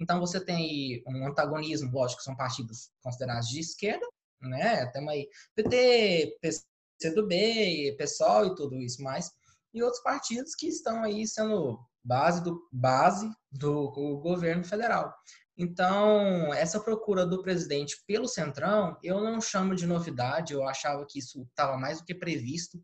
Então 0.00 0.18
você 0.18 0.42
tem 0.42 1.02
um 1.06 1.26
antagonismo, 1.28 1.92
lógico, 1.92 2.22
são 2.22 2.34
partidos 2.34 2.90
considerados 3.02 3.48
de 3.48 3.60
esquerda, 3.60 4.06
né? 4.40 4.86
Temos 4.86 5.12
aí 5.12 5.28
PT, 5.54 6.38
PCdoB, 6.40 7.96
PSOL 7.98 8.46
e 8.46 8.54
tudo 8.54 8.76
isso 8.76 9.02
mais, 9.02 9.30
e 9.74 9.82
outros 9.82 10.02
partidos 10.02 10.54
que 10.54 10.66
estão 10.66 11.04
aí 11.04 11.28
sendo 11.28 11.78
base 12.02 12.42
do 12.42 12.66
base 12.72 13.30
do 13.52 13.90
governo 14.22 14.64
federal. 14.64 15.14
Então, 15.58 16.54
essa 16.54 16.80
procura 16.80 17.26
do 17.26 17.42
presidente 17.42 18.02
pelo 18.06 18.26
Centrão, 18.26 18.96
eu 19.02 19.20
não 19.20 19.42
chamo 19.42 19.74
de 19.74 19.86
novidade, 19.86 20.54
eu 20.54 20.66
achava 20.66 21.04
que 21.06 21.18
isso 21.18 21.42
estava 21.42 21.76
mais 21.76 21.98
do 21.98 22.06
que 22.06 22.14
previsto. 22.14 22.82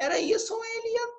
Era 0.00 0.20
isso 0.20 0.54
ou 0.54 0.64
ele 0.64 0.94
ia 0.94 1.11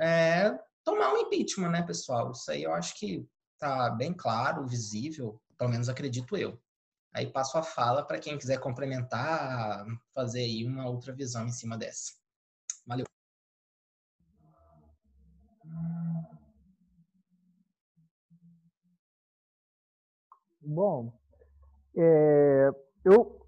é, 0.00 0.58
tomar 0.82 1.12
um 1.12 1.18
impeachment, 1.18 1.70
né, 1.70 1.82
pessoal? 1.82 2.32
Isso 2.32 2.50
aí 2.50 2.62
eu 2.62 2.72
acho 2.72 2.98
que 2.98 3.26
tá 3.58 3.90
bem 3.90 4.12
claro, 4.12 4.66
visível, 4.66 5.40
pelo 5.56 5.70
menos 5.70 5.88
acredito 5.88 6.36
eu. 6.36 6.58
Aí 7.12 7.30
passo 7.30 7.56
a 7.56 7.62
fala 7.62 8.04
para 8.04 8.18
quem 8.18 8.36
quiser 8.36 8.58
complementar, 8.58 9.86
fazer 10.12 10.40
aí 10.40 10.66
uma 10.66 10.88
outra 10.88 11.12
visão 11.12 11.46
em 11.46 11.52
cima 11.52 11.78
dessa. 11.78 12.12
Valeu. 12.86 13.06
Bom, 20.60 21.12
é, 21.96 22.70
eu 23.04 23.46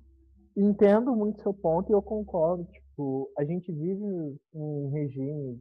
entendo 0.56 1.14
muito 1.16 1.42
seu 1.42 1.52
ponto 1.52 1.90
e 1.90 1.92
eu 1.92 2.02
concordo. 2.02 2.64
Tipo, 2.66 3.32
a 3.36 3.44
gente 3.44 3.72
vive 3.72 4.38
um 4.52 4.90
regime 4.92 5.60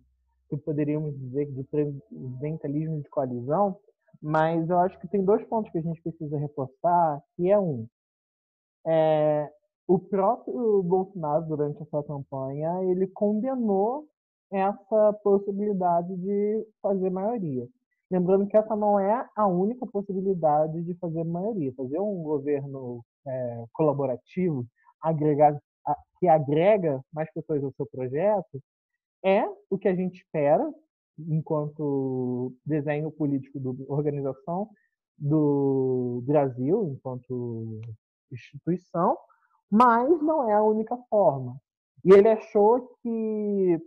que 0.58 0.66
poderíamos 0.66 1.18
dizer 1.18 1.46
de 1.52 1.64
presidencialismo 1.64 3.02
de 3.02 3.10
coalizão, 3.10 3.78
mas 4.22 4.70
eu 4.70 4.80
acho 4.80 5.00
que 5.00 5.08
tem 5.08 5.24
dois 5.24 5.44
pontos 5.48 5.72
que 5.72 5.78
a 5.78 5.82
gente 5.82 6.02
precisa 6.02 6.38
reforçar, 6.38 7.22
que 7.36 7.50
é 7.50 7.60
um, 7.60 7.88
é, 8.86 9.52
o 9.88 10.00
próprio 10.00 10.82
Bolsonaro, 10.84 11.46
durante 11.46 11.82
essa 11.82 12.04
campanha, 12.04 12.84
ele 12.84 13.08
condenou 13.08 14.06
essa 14.52 15.14
possibilidade 15.24 16.16
de 16.18 16.68
fazer 16.82 17.10
maioria. 17.10 17.68
Lembrando 18.10 18.48
que 18.48 18.56
essa 18.56 18.76
não 18.76 19.00
é 19.00 19.28
a 19.36 19.48
única 19.48 19.86
possibilidade 19.88 20.82
de 20.84 20.94
fazer 20.96 21.24
maioria. 21.24 21.74
Fazer 21.76 22.00
um 22.00 22.22
governo 22.22 23.04
é, 23.28 23.66
colaborativo, 23.74 24.66
agregar, 25.02 25.60
que 26.20 26.28
agrega 26.28 27.02
mais 27.12 27.32
pessoas 27.34 27.64
ao 27.64 27.74
seu 27.74 27.86
projeto, 27.88 28.62
é 29.26 29.44
o 29.70 29.78
que 29.78 29.88
a 29.88 29.96
gente 29.96 30.18
espera 30.22 30.72
enquanto 31.18 32.54
desenho 32.66 33.12
político 33.12 33.60
da 33.60 33.72
organização 33.88 34.70
do 35.18 36.22
Brasil, 36.26 36.90
enquanto 36.90 37.82
instituição, 38.32 39.18
Mas 39.72 40.22
não 40.22 40.50
é 40.50 40.54
a 40.54 40.64
única 40.64 40.96
forma. 41.10 41.60
E 42.04 42.14
ele 42.14 42.30
achou 42.30 42.88
que 43.02 43.82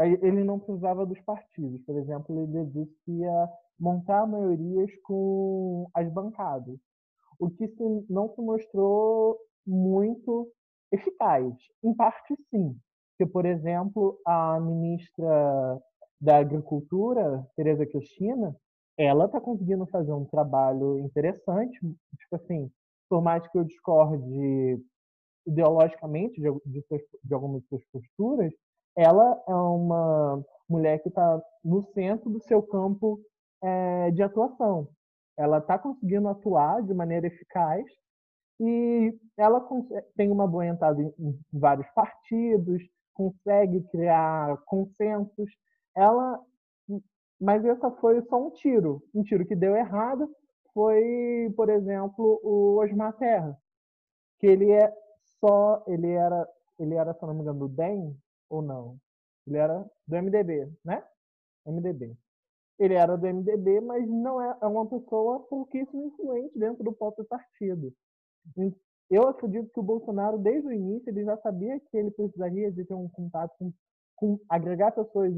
ele 0.00 0.42
não 0.44 0.58
precisava 0.58 1.06
dos 1.06 1.20
partidos. 1.20 1.80
Por 1.82 1.96
exemplo, 1.96 2.40
ele 2.40 2.64
disse 2.66 2.96
que 3.04 3.12
ia 3.12 3.48
montar 3.78 4.26
maiorias 4.26 4.90
com 5.02 5.88
as 5.94 6.10
bancadas, 6.10 6.78
o 7.38 7.50
que 7.50 7.68
não 8.08 8.28
se 8.34 8.40
mostrou 8.40 9.38
muito 9.66 10.50
eficaz. 10.92 11.54
Em 11.82 11.94
parte, 11.94 12.34
sim. 12.50 12.76
Porque, 13.16 13.30
por 13.30 13.46
exemplo, 13.46 14.18
a 14.26 14.58
ministra 14.60 15.80
da 16.20 16.38
Agricultura, 16.38 17.46
Tereza 17.56 17.86
Cristina, 17.86 18.56
ela 18.98 19.26
está 19.26 19.40
conseguindo 19.40 19.86
fazer 19.86 20.12
um 20.12 20.24
trabalho 20.24 20.98
interessante. 20.98 21.78
Tipo 21.80 22.36
assim, 22.36 22.70
por 23.08 23.22
mais 23.22 23.46
que 23.48 23.58
eu 23.58 23.64
discorde 23.64 24.80
ideologicamente 25.46 26.40
de, 26.40 26.50
de, 26.66 26.84
de 27.22 27.34
algumas 27.34 27.62
de 27.62 27.68
suas 27.68 27.84
posturas, 27.92 28.52
ela 28.96 29.42
é 29.48 29.54
uma 29.54 30.44
mulher 30.68 30.98
que 31.00 31.08
está 31.08 31.40
no 31.64 31.84
centro 31.92 32.30
do 32.30 32.40
seu 32.40 32.62
campo 32.62 33.20
é, 33.62 34.10
de 34.10 34.22
atuação. 34.22 34.88
Ela 35.36 35.58
está 35.58 35.78
conseguindo 35.78 36.28
atuar 36.28 36.82
de 36.82 36.94
maneira 36.94 37.26
eficaz 37.26 37.84
e 38.60 39.18
ela 39.36 39.66
tem 40.16 40.30
uma 40.30 40.46
boa 40.46 40.66
entrada 40.66 41.00
em 41.02 41.38
vários 41.52 41.88
partidos, 41.90 42.82
consegue 43.14 43.82
criar 43.90 44.56
consensos. 44.66 45.50
Ela, 45.96 46.40
mas 47.40 47.64
essa 47.64 47.90
foi 47.92 48.20
só 48.22 48.46
um 48.46 48.50
tiro, 48.50 49.02
um 49.14 49.22
tiro 49.22 49.46
que 49.46 49.56
deu 49.56 49.74
errado 49.76 50.28
foi, 50.74 51.54
por 51.56 51.70
exemplo, 51.70 52.40
o 52.42 52.78
Osmar 52.78 53.16
Terra, 53.16 53.56
que 54.40 54.46
ele 54.46 54.72
é 54.72 54.92
só, 55.38 55.82
ele 55.86 56.10
era, 56.10 56.46
ele 56.78 56.94
era, 56.94 57.14
se 57.14 57.22
não 57.22 57.32
me 57.32 57.42
engano, 57.42 57.60
do 57.60 57.68
DEM 57.68 58.16
ou 58.50 58.60
não? 58.60 58.98
Ele 59.46 59.56
era 59.56 59.88
do 60.06 60.16
MDB, 60.16 60.68
né? 60.84 61.02
MDB. 61.64 62.16
Ele 62.78 62.94
era 62.94 63.16
do 63.16 63.26
MDB, 63.26 63.80
mas 63.80 64.08
não 64.08 64.42
é, 64.42 64.58
é 64.60 64.66
uma 64.66 64.86
pessoa 64.86 65.40
pouquíssimo 65.40 66.06
influente 66.06 66.58
dentro 66.58 66.82
do 66.82 66.92
próprio 66.92 67.24
partido. 67.24 67.94
Eu 69.10 69.28
acredito 69.28 69.70
que 69.70 69.80
o 69.80 69.82
Bolsonaro, 69.82 70.38
desde 70.38 70.66
o 70.66 70.72
início, 70.72 71.08
ele 71.08 71.24
já 71.24 71.36
sabia 71.38 71.78
que 71.78 71.96
ele 71.96 72.10
precisaria 72.10 72.72
de 72.72 72.84
ter 72.84 72.94
um 72.94 73.08
contato 73.08 73.52
com, 73.58 73.72
com 74.16 74.40
agregar 74.48 74.92
pessoas 74.92 75.32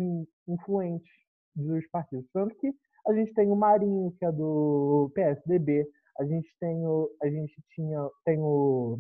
influentes 0.47 1.13
dos 1.55 1.87
partidos. 1.89 2.27
Tanto 2.33 2.55
que 2.57 2.73
a 3.07 3.13
gente 3.13 3.33
tem 3.35 3.51
o 3.51 3.57
Marinho, 3.57 4.13
que 4.19 4.25
é 4.25 4.33
do 4.33 5.11
PSDB, 5.15 5.87
a 6.19 6.25
gente 6.25 6.49
tem 6.59 6.87
o, 6.87 7.11
a 7.23 7.29
gente 7.29 7.55
tinha, 7.75 8.09
tem 8.25 8.39
o, 8.41 8.99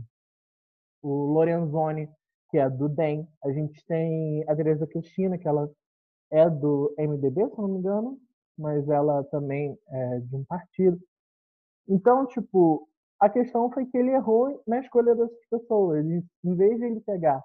o 1.03 1.09
Lorenzoni, 1.33 2.09
que 2.51 2.59
é 2.59 2.69
do 2.69 2.89
DEM, 2.89 3.27
a 3.45 3.53
gente 3.53 3.85
tem 3.87 4.45
a 4.49 4.55
Teresa 4.55 4.87
Cristina, 4.87 5.39
que 5.39 5.49
ela 5.49 5.71
é 6.31 6.49
do 6.49 6.95
MDB, 6.99 7.49
se 7.51 7.59
não 7.59 7.69
me 7.69 7.79
engano, 7.79 8.19
mas 8.59 8.89
ela 8.89 9.23
também 9.25 9.79
é 9.89 10.21
de 10.21 10.37
um 10.37 10.45
partido. 10.45 10.99
Então, 11.89 12.27
tipo, 12.27 12.89
a 13.21 13.29
questão 13.29 13.71
foi 13.71 13.87
que 13.87 13.97
ele 13.97 14.11
errou 14.11 14.63
na 14.67 14.81
escolha 14.81 15.15
dessas 15.15 15.47
pessoas. 15.51 16.05
Ele, 16.05 16.25
em 16.45 16.55
vez 16.55 16.79
de 16.79 16.85
ele 16.85 17.01
pegar 17.01 17.43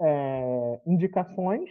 é, 0.00 0.80
indicações 0.86 1.68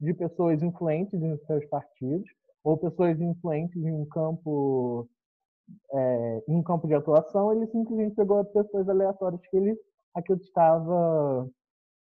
de 0.00 0.14
pessoas 0.14 0.62
influentes 0.62 1.20
em 1.22 1.36
seus 1.46 1.64
partidos 1.66 2.28
ou 2.64 2.76
pessoas 2.76 3.20
influentes 3.20 3.76
em 3.76 3.92
um 3.92 4.06
campo 4.06 5.08
é, 5.92 6.42
em 6.48 6.56
um 6.56 6.62
campo 6.62 6.88
de 6.88 6.94
atuação, 6.94 7.52
ele 7.52 7.66
simplesmente 7.68 8.16
pegou 8.16 8.44
pessoas 8.46 8.88
aleatórias 8.88 9.40
que 9.46 9.56
ele 9.56 9.78
acreditava, 10.14 11.48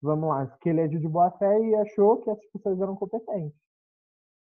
vamos 0.02 0.28
lá, 0.28 0.46
que 0.60 0.68
ele 0.68 0.80
é 0.82 0.88
de 0.88 0.98
boa 1.08 1.30
fé 1.32 1.60
e 1.60 1.74
achou 1.76 2.18
que 2.18 2.30
essas 2.30 2.46
pessoas 2.52 2.80
eram 2.80 2.94
competentes. 2.94 3.58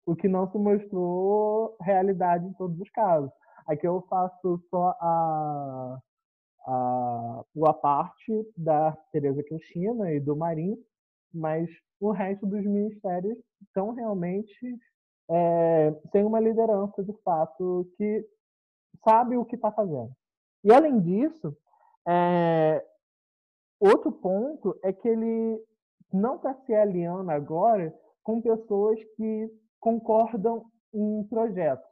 O 0.07 0.14
que 0.14 0.29
não 0.29 0.51
se 0.51 0.59
mostrou 0.59 1.77
realidade 1.81 2.47
em 2.47 2.53
todos 2.53 2.79
os 2.81 2.90
casos. 2.90 3.31
Aqui 3.66 3.87
eu 3.87 4.01
faço 4.09 4.62
só 4.71 4.97
a, 5.01 5.99
a, 6.66 7.44
a 7.66 7.73
parte 7.75 8.53
da 8.57 8.92
Tereza 9.12 9.42
Cristina 9.42 10.12
e 10.12 10.20
do 10.20 10.37
Marinho, 10.37 10.79
mas 11.33 11.68
o 12.01 12.11
resto 12.11 12.46
dos 12.46 12.64
ministérios 12.64 13.38
estão 13.62 13.92
realmente 13.92 14.79
é, 15.31 15.94
sem 16.11 16.25
uma 16.25 16.40
liderança 16.40 17.03
de 17.05 17.12
fato 17.23 17.88
que 17.96 18.27
sabe 19.05 19.37
o 19.37 19.44
que 19.44 19.57
está 19.57 19.70
fazendo. 19.70 20.11
E 20.64 20.73
além 20.73 21.01
disso, 21.01 21.57
é, 22.07 22.85
outro 23.79 24.12
ponto 24.12 24.79
é 24.83 24.92
que 24.92 25.09
ele 25.09 25.62
não 26.12 26.37
está 26.37 26.55
se 26.66 26.75
alinhando 26.75 27.31
agora 27.31 27.94
com 28.23 28.42
pessoas 28.42 28.99
que 29.16 29.51
concordam 29.79 30.64
em 30.92 31.25
projetos 31.25 31.89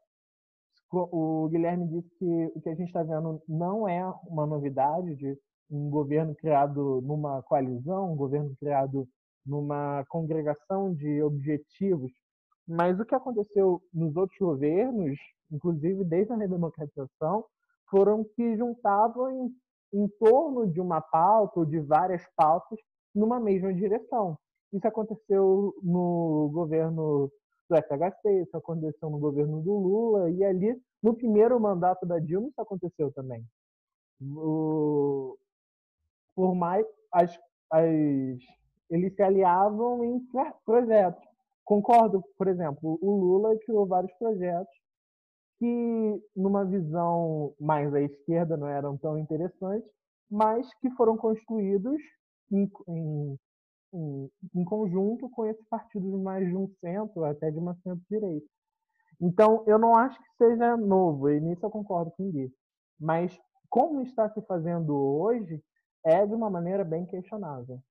o 0.90 1.48
Guilherme 1.50 1.86
disse 1.88 2.08
que 2.18 2.52
o 2.54 2.60
que 2.60 2.68
a 2.68 2.74
gente 2.74 2.88
está 2.88 3.02
vendo 3.02 3.42
não 3.48 3.88
é 3.88 4.04
uma 4.26 4.46
novidade 4.46 5.14
de 5.16 5.38
um 5.70 5.90
governo 5.90 6.34
criado 6.34 7.00
numa 7.02 7.42
coalizão, 7.42 8.12
um 8.12 8.16
governo 8.16 8.54
criado 8.58 9.06
numa 9.44 10.04
congregação 10.08 10.94
de 10.94 11.22
objetivos. 11.22 12.10
Mas 12.66 12.98
o 12.98 13.04
que 13.04 13.14
aconteceu 13.14 13.80
nos 13.92 14.16
outros 14.16 14.38
governos, 14.38 15.18
inclusive 15.50 16.04
desde 16.04 16.32
a 16.32 16.36
redemocratização, 16.36 17.44
foram 17.90 18.24
que 18.24 18.56
juntavam 18.56 19.30
em, 19.30 19.50
em 19.94 20.08
torno 20.18 20.70
de 20.70 20.80
uma 20.80 21.00
pauta 21.00 21.60
ou 21.60 21.66
de 21.66 21.80
várias 21.80 22.22
pautas 22.36 22.78
numa 23.14 23.40
mesma 23.40 23.72
direção. 23.72 24.38
Isso 24.72 24.86
aconteceu 24.86 25.74
no 25.82 26.50
governo 26.52 27.30
do 27.68 27.76
FHC, 27.76 28.42
isso 28.42 28.56
aconteceu 28.56 29.10
no 29.10 29.18
governo 29.18 29.60
do 29.62 29.72
Lula, 29.76 30.30
e 30.30 30.44
ali, 30.44 30.80
no 31.02 31.14
primeiro 31.14 31.58
mandato 31.60 32.06
da 32.06 32.18
Dilma, 32.18 32.48
isso 32.48 32.60
aconteceu 32.60 33.12
também. 33.12 33.44
O, 34.20 35.36
por 36.34 36.54
mais. 36.54 36.86
As, 37.12 37.38
as, 37.70 37.84
eles 38.90 39.14
se 39.14 39.22
aliavam 39.22 40.04
em 40.04 40.20
projetos. 40.64 41.22
Concordo, 41.64 42.22
por 42.36 42.48
exemplo, 42.48 42.98
o 43.02 43.16
Lula 43.16 43.56
criou 43.58 43.86
vários 43.86 44.12
projetos 44.14 44.74
que, 45.58 46.22
numa 46.34 46.64
visão 46.64 47.54
mais 47.60 47.92
à 47.94 48.00
esquerda, 48.00 48.56
não 48.56 48.68
eram 48.68 48.96
tão 48.96 49.18
interessantes, 49.18 49.90
mas 50.30 50.66
que 50.80 50.90
foram 50.92 51.16
construídos 51.16 52.00
em, 52.50 52.70
em 52.88 53.38
em, 53.92 54.64
conjunto 54.64 55.28
com 55.30 55.46
esses 55.46 55.64
partidos 55.68 56.20
mais 56.20 56.46
de 56.46 56.54
um 56.54 56.68
centro, 56.80 57.24
até 57.24 57.50
de 57.50 57.58
uma 57.58 57.74
centro-direita. 57.82 58.46
Então, 59.20 59.64
eu 59.66 59.78
não 59.78 59.96
acho 59.96 60.18
que 60.18 60.36
seja 60.36 60.76
novo, 60.76 61.28
e 61.30 61.40
nisso 61.40 61.64
eu 61.64 61.70
concordo 61.70 62.10
com 62.12 62.28
o 62.28 62.32
Gui. 62.32 62.52
Mas, 62.98 63.36
como 63.68 64.02
está 64.02 64.30
se 64.30 64.40
fazendo 64.42 64.94
hoje, 64.94 65.62
é 66.04 66.24
de 66.24 66.34
uma 66.34 66.48
maneira 66.48 66.84
bem 66.84 67.04
questionável. 67.04 67.82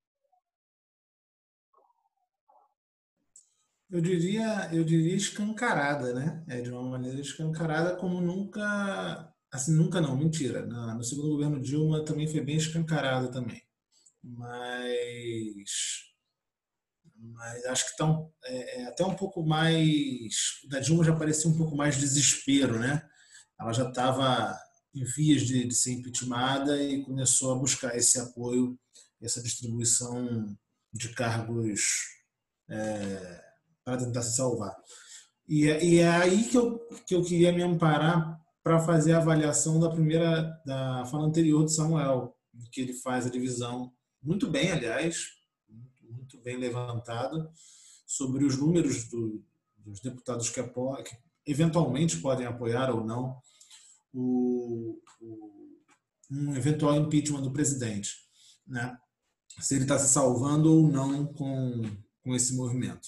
Eu 3.89 4.01
diria, 4.01 4.69
eu 4.73 4.83
diria 4.83 5.15
escancarada, 5.15 6.13
né? 6.13 6.43
É 6.47 6.61
de 6.61 6.71
uma 6.71 6.83
maneira 6.83 7.19
escancarada, 7.21 7.95
como 7.95 8.19
nunca, 8.19 9.33
assim, 9.51 9.73
nunca 9.73 10.01
não, 10.01 10.15
mentira. 10.15 10.65
No 10.65 11.03
segundo 11.03 11.29
governo 11.29 11.59
Dilma 11.59 12.03
também 12.03 12.27
foi 12.27 12.41
bem 12.41 12.57
escancarada 12.57 13.31
também 13.31 13.66
mas 14.35 16.07
mas 17.15 17.65
acho 17.65 17.85
que 17.85 17.91
estão 17.91 18.31
é, 18.45 18.81
é, 18.81 18.87
até 18.87 19.03
um 19.05 19.15
pouco 19.15 19.43
mais 19.43 20.61
da 20.69 20.79
Dilma 20.79 21.03
já 21.03 21.15
parecia 21.15 21.49
um 21.49 21.57
pouco 21.57 21.75
mais 21.75 21.97
desespero, 21.97 22.79
né? 22.79 23.01
Ela 23.59 23.73
já 23.73 23.87
estava 23.89 24.55
em 24.93 25.03
vias 25.03 25.41
de, 25.41 25.65
de 25.65 25.75
ser 25.75 25.93
impeachmentada 25.93 26.81
e 26.81 27.03
começou 27.03 27.53
a 27.53 27.59
buscar 27.59 27.95
esse 27.95 28.19
apoio, 28.19 28.77
essa 29.21 29.41
distribuição 29.41 30.55
de 30.93 31.09
cargos 31.09 31.81
é, 32.69 33.43
para 33.83 33.97
tentar 33.97 34.21
se 34.21 34.35
salvar. 34.35 34.75
E, 35.47 35.65
e, 35.65 35.99
é 35.99 36.09
aí 36.09 36.43
que 36.43 36.57
eu, 36.57 36.79
que 37.07 37.15
eu 37.15 37.23
queria 37.23 37.51
me 37.51 37.63
amparar 37.63 38.39
para 38.63 38.79
fazer 38.79 39.13
a 39.13 39.17
avaliação 39.17 39.79
da 39.79 39.89
primeira 39.89 40.41
da 40.65 41.05
fala 41.05 41.25
anterior 41.25 41.63
de 41.63 41.73
Samuel, 41.73 42.35
que 42.71 42.81
ele 42.81 42.93
faz 42.93 43.25
a 43.25 43.29
divisão 43.29 43.93
muito 44.27 44.51
bem, 44.51 44.73
aliás, 44.73 45.29
muito 46.01 46.37
bem 46.41 46.57
levantado, 46.57 47.49
sobre 48.05 48.43
os 48.43 48.57
números 48.57 49.05
do, 49.05 49.41
dos 49.77 50.01
deputados 50.01 50.49
que, 50.49 50.59
apoiam, 50.59 51.01
que 51.01 51.15
eventualmente 51.45 52.17
podem 52.17 52.45
apoiar 52.45 52.93
ou 52.93 53.05
não 53.05 53.41
o, 54.13 54.99
o, 55.21 55.79
um 56.29 56.55
eventual 56.57 56.93
impeachment 56.97 57.41
do 57.41 57.53
presidente. 57.53 58.17
Né? 58.67 58.97
Se 59.61 59.75
ele 59.75 59.85
está 59.85 59.97
se 59.97 60.09
salvando 60.09 60.73
ou 60.73 60.91
não 60.91 61.25
com, 61.25 61.81
com 62.21 62.35
esse 62.35 62.53
movimento. 62.53 63.07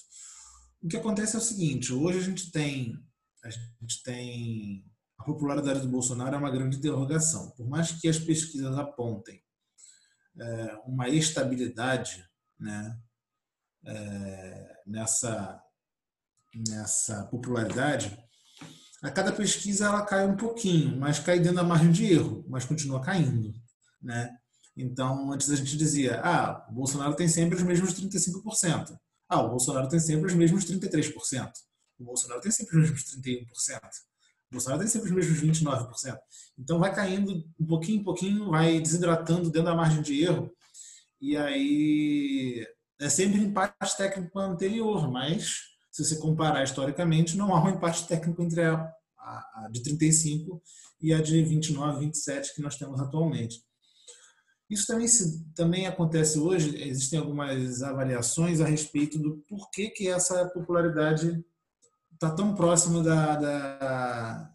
O 0.81 0.87
que 0.87 0.95
acontece 0.95 1.35
é 1.35 1.39
o 1.39 1.41
seguinte: 1.41 1.91
hoje 1.91 2.19
a 2.19 2.23
gente 2.23 2.49
tem 2.49 2.97
a 3.43 3.49
gente 3.49 4.03
tem 4.03 4.85
a 5.17 5.23
popularidade 5.23 5.81
do 5.81 5.89
Bolsonaro 5.89 6.35
é 6.35 6.37
uma 6.37 6.51
grande 6.51 6.77
interrogação. 6.77 7.51
Por 7.51 7.67
mais 7.67 7.91
que 7.91 8.07
as 8.07 8.17
pesquisas 8.17 8.77
apontem 8.77 9.41
uma 10.85 11.09
estabilidade 11.09 12.25
né, 12.59 12.97
é, 13.85 14.81
nessa, 14.85 15.61
nessa 16.67 17.23
popularidade, 17.25 18.17
a 19.01 19.09
cada 19.09 19.31
pesquisa 19.31 19.85
ela 19.85 20.05
cai 20.05 20.27
um 20.27 20.35
pouquinho, 20.35 20.97
mas 20.97 21.19
cai 21.19 21.39
dentro 21.39 21.55
da 21.55 21.63
margem 21.63 21.91
de 21.91 22.11
erro, 22.11 22.45
mas 22.49 22.65
continua 22.65 23.01
caindo. 23.01 23.53
Né? 24.01 24.37
Então, 24.75 25.31
antes 25.31 25.49
a 25.49 25.55
gente 25.55 25.77
dizia, 25.77 26.21
ah, 26.21 26.65
o 26.69 26.73
Bolsonaro 26.73 27.15
tem 27.15 27.27
sempre 27.27 27.55
os 27.55 27.63
mesmos 27.63 27.93
35%. 27.93 28.97
Ah, 29.27 29.41
o 29.41 29.49
Bolsonaro 29.49 29.87
tem 29.87 29.99
sempre 29.99 30.27
os 30.27 30.33
mesmos 30.33 30.65
33%. 30.65 31.51
O 31.99 32.03
Bolsonaro 32.03 32.41
tem 32.41 32.51
sempre 32.51 32.77
os 32.77 32.89
mesmos 32.89 33.03
31%. 33.15 33.79
Bolsonaro 34.51 34.81
tem 34.81 34.89
sempre 34.89 35.09
os 35.09 35.15
mesmos 35.15 35.41
29%. 35.41 36.17
Então 36.57 36.79
vai 36.79 36.93
caindo 36.93 37.43
um 37.59 37.65
pouquinho 37.65 38.01
em 38.01 38.03
pouquinho, 38.03 38.49
vai 38.49 38.79
desidratando 38.79 39.49
dentro 39.49 39.65
da 39.65 39.75
margem 39.75 40.01
de 40.01 40.23
erro. 40.23 40.51
E 41.21 41.37
aí 41.37 42.67
é 42.99 43.09
sempre 43.09 43.39
empate 43.39 43.97
técnico 43.97 44.39
anterior, 44.39 45.09
mas 45.11 45.69
se 45.91 46.03
você 46.03 46.17
comparar 46.17 46.63
historicamente, 46.63 47.37
não 47.37 47.53
há 47.53 47.63
um 47.63 47.69
empate 47.69 48.07
técnico 48.07 48.41
entre 48.41 48.61
a, 48.61 48.73
a, 49.17 49.65
a 49.65 49.69
de 49.71 49.83
35 49.83 50.61
e 51.01 51.13
a 51.13 51.21
de 51.21 51.43
29, 51.43 51.99
27 51.99 52.55
que 52.55 52.61
nós 52.61 52.75
temos 52.75 52.99
atualmente. 52.99 53.63
Isso 54.69 54.85
também, 54.85 55.07
se, 55.07 55.43
também 55.55 55.87
acontece 55.87 56.37
hoje, 56.37 56.79
existem 56.81 57.17
algumas 57.17 57.81
avaliações 57.81 58.61
a 58.61 58.65
respeito 58.65 59.17
do 59.17 59.37
porquê 59.47 59.89
que 59.89 60.07
essa 60.07 60.47
popularidade 60.49 61.43
está 62.19 62.29
tão 62.29 62.53
próximo 62.53 63.01
da, 63.01 63.35
da, 63.37 64.53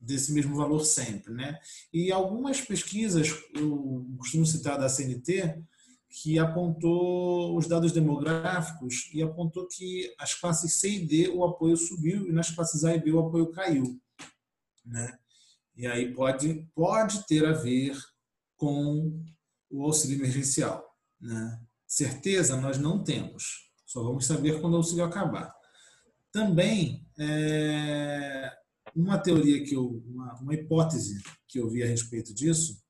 desse 0.00 0.32
mesmo 0.32 0.56
valor 0.56 0.84
sempre. 0.84 1.32
Né? 1.32 1.58
E 1.92 2.10
algumas 2.10 2.60
pesquisas, 2.60 3.28
eu 3.54 4.04
costumo 4.18 4.44
citar 4.44 4.76
da 4.76 4.88
CNT, 4.88 5.62
que 6.10 6.38
apontou 6.38 7.56
os 7.56 7.66
dados 7.66 7.92
demográficos 7.92 9.08
e 9.14 9.22
apontou 9.22 9.66
que 9.66 10.12
as 10.18 10.34
classes 10.34 10.74
C 10.74 10.90
e 10.90 11.06
D 11.06 11.28
o 11.28 11.44
apoio 11.44 11.76
subiu 11.76 12.28
e 12.28 12.32
nas 12.32 12.50
classes 12.50 12.84
A 12.84 12.94
e 12.94 13.00
B 13.00 13.12
o 13.12 13.20
apoio 13.20 13.50
caiu. 13.52 13.98
Né? 14.84 15.16
E 15.74 15.86
aí 15.86 16.12
pode, 16.12 16.68
pode 16.74 17.26
ter 17.26 17.46
a 17.46 17.52
ver 17.52 17.96
com 18.56 19.24
o 19.70 19.84
auxílio 19.84 20.18
emergencial. 20.18 20.84
Né? 21.18 21.62
Certeza 21.86 22.60
nós 22.60 22.76
não 22.76 23.02
temos, 23.02 23.70
só 23.86 24.02
vamos 24.02 24.26
saber 24.26 24.60
quando 24.60 24.74
o 24.74 24.78
auxílio 24.78 25.04
acabar. 25.04 25.54
Também, 26.32 27.06
é, 27.18 28.50
uma 28.96 29.18
teoria 29.18 29.62
que 29.62 29.74
eu, 29.74 30.02
uma, 30.06 30.40
uma, 30.40 30.54
hipótese 30.54 31.22
que 31.46 31.58
eu 31.58 31.68
vi 31.68 31.82
a 31.82 31.86
respeito 31.86 32.34
disso 32.34 32.80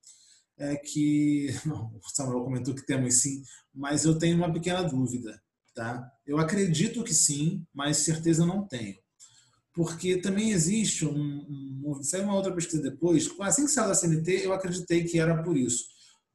é 0.56 0.76
que, 0.76 1.48
não, 1.66 1.92
o 1.96 2.00
Samuel 2.14 2.44
comentou 2.44 2.74
que 2.74 2.86
temos 2.86 3.14
sim, 3.14 3.42
mas 3.74 4.04
eu 4.04 4.16
tenho 4.16 4.36
uma 4.36 4.52
pequena 4.52 4.82
dúvida, 4.82 5.42
tá? 5.74 6.08
Eu 6.24 6.38
acredito 6.38 7.02
que 7.02 7.12
sim, 7.12 7.66
mas 7.74 7.98
certeza 7.98 8.46
não 8.46 8.66
tenho. 8.66 8.96
Porque 9.74 10.18
também 10.18 10.50
existe 10.50 11.04
um, 11.04 11.46
um 11.84 12.02
saiu 12.02 12.24
uma 12.24 12.36
outra 12.36 12.54
pesquisa 12.54 12.82
depois, 12.82 13.28
assim 13.40 13.64
que 13.64 13.72
saiu 13.72 13.88
da 13.88 13.94
CNT, 13.94 14.44
eu 14.44 14.52
acreditei 14.52 15.02
que 15.04 15.18
era 15.18 15.42
por 15.42 15.56
isso. 15.56 15.86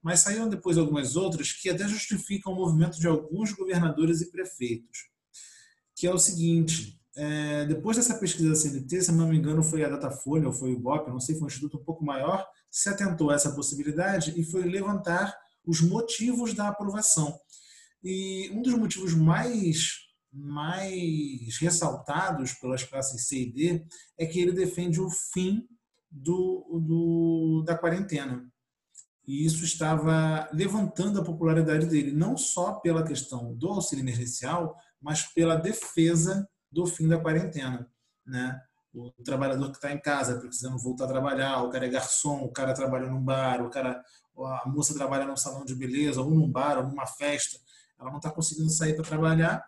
Mas 0.02 0.22
saíram 0.22 0.50
depois 0.50 0.78
algumas 0.78 1.16
outras 1.16 1.54
que 1.54 1.70
até 1.70 1.88
justificam 1.88 2.54
o 2.54 2.56
movimento 2.56 3.00
de 3.00 3.08
alguns 3.08 3.54
governadores 3.54 4.22
e 4.22 4.32
prefeitos. 4.32 5.10
Que 5.98 6.08
é 6.08 6.14
o 6.14 6.20
seguinte, 6.20 6.98
é, 7.18 7.66
depois 7.66 7.98
dessa 7.98 8.14
pesquisa 8.14 8.50
da 8.50 8.56
CNT, 8.56 9.02
se 9.02 9.12
não 9.12 9.28
me 9.28 9.38
engano, 9.38 9.64
foi 9.64 9.84
a 9.84 9.90
Datafolha 9.90 10.48
ou 10.48 10.54
foi 10.54 10.74
o 10.74 10.80
BOP, 10.80 11.10
não 11.10 11.20
sei, 11.20 11.36
foi 11.36 11.46
um 11.46 11.48
instituto 11.48 11.78
um 11.78 11.84
pouco 11.84 12.06
maior, 12.06 12.48
se 12.70 12.88
atentou 12.90 13.32
a 13.32 13.34
essa 13.34 13.52
possibilidade 13.54 14.40
e 14.40 14.44
foi 14.44 14.64
levantar 14.64 15.36
os 15.66 15.82
motivos 15.82 16.54
da 16.54 16.68
aprovação. 16.68 17.36
E 18.04 18.52
um 18.54 18.62
dos 18.62 18.76
motivos 18.76 19.16
mais, 19.16 19.94
mais 20.32 21.58
ressaltados 21.60 22.54
pelas 22.54 22.84
classes 22.84 23.28
C 23.28 23.42
e 23.42 23.52
D 23.52 23.86
é 24.18 24.26
que 24.28 24.40
ele 24.40 24.52
defende 24.52 25.02
o 25.02 25.10
fim 25.10 25.68
do, 26.12 26.80
do, 26.86 27.64
da 27.66 27.76
quarentena. 27.76 28.48
E 29.26 29.44
isso 29.46 29.66
estava 29.66 30.48
levantando 30.54 31.20
a 31.20 31.24
popularidade 31.24 31.88
dele, 31.88 32.14
não 32.14 32.38
só 32.38 32.74
pela 32.74 33.04
questão 33.04 33.54
do 33.56 33.68
auxílio 33.68 34.04
emergencial, 34.04 34.78
mas 35.02 35.24
pela 35.24 35.56
defesa 35.56 36.48
do 36.72 36.86
fim 36.86 37.08
da 37.08 37.20
quarentena, 37.20 37.90
né? 38.26 38.62
O 38.94 39.12
trabalhador 39.24 39.70
que 39.70 39.78
está 39.78 39.92
em 39.92 40.00
casa 40.00 40.40
precisando 40.40 40.78
voltar 40.80 41.06
a 41.06 41.08
trabalhar, 41.08 41.62
o 41.62 41.70
cara 41.70 41.86
é 41.86 41.90
garçom, 41.90 42.44
o 42.44 42.52
cara 42.52 42.74
trabalha 42.74 43.08
num 43.08 43.22
bar, 43.22 43.64
o 43.64 43.70
cara, 43.70 44.04
a 44.36 44.64
moça 44.68 44.94
trabalha 44.94 45.26
num 45.26 45.38
salão 45.38 45.64
de 45.64 45.76
beleza, 45.76 46.22
ou 46.22 46.32
num 46.32 46.50
bar, 46.50 46.78
ou 46.80 46.84
numa 46.84 47.06
festa, 47.06 47.60
ela 48.00 48.10
não 48.10 48.18
está 48.18 48.32
conseguindo 48.32 48.70
sair 48.70 48.96
para 48.96 49.06
trabalhar, 49.06 49.64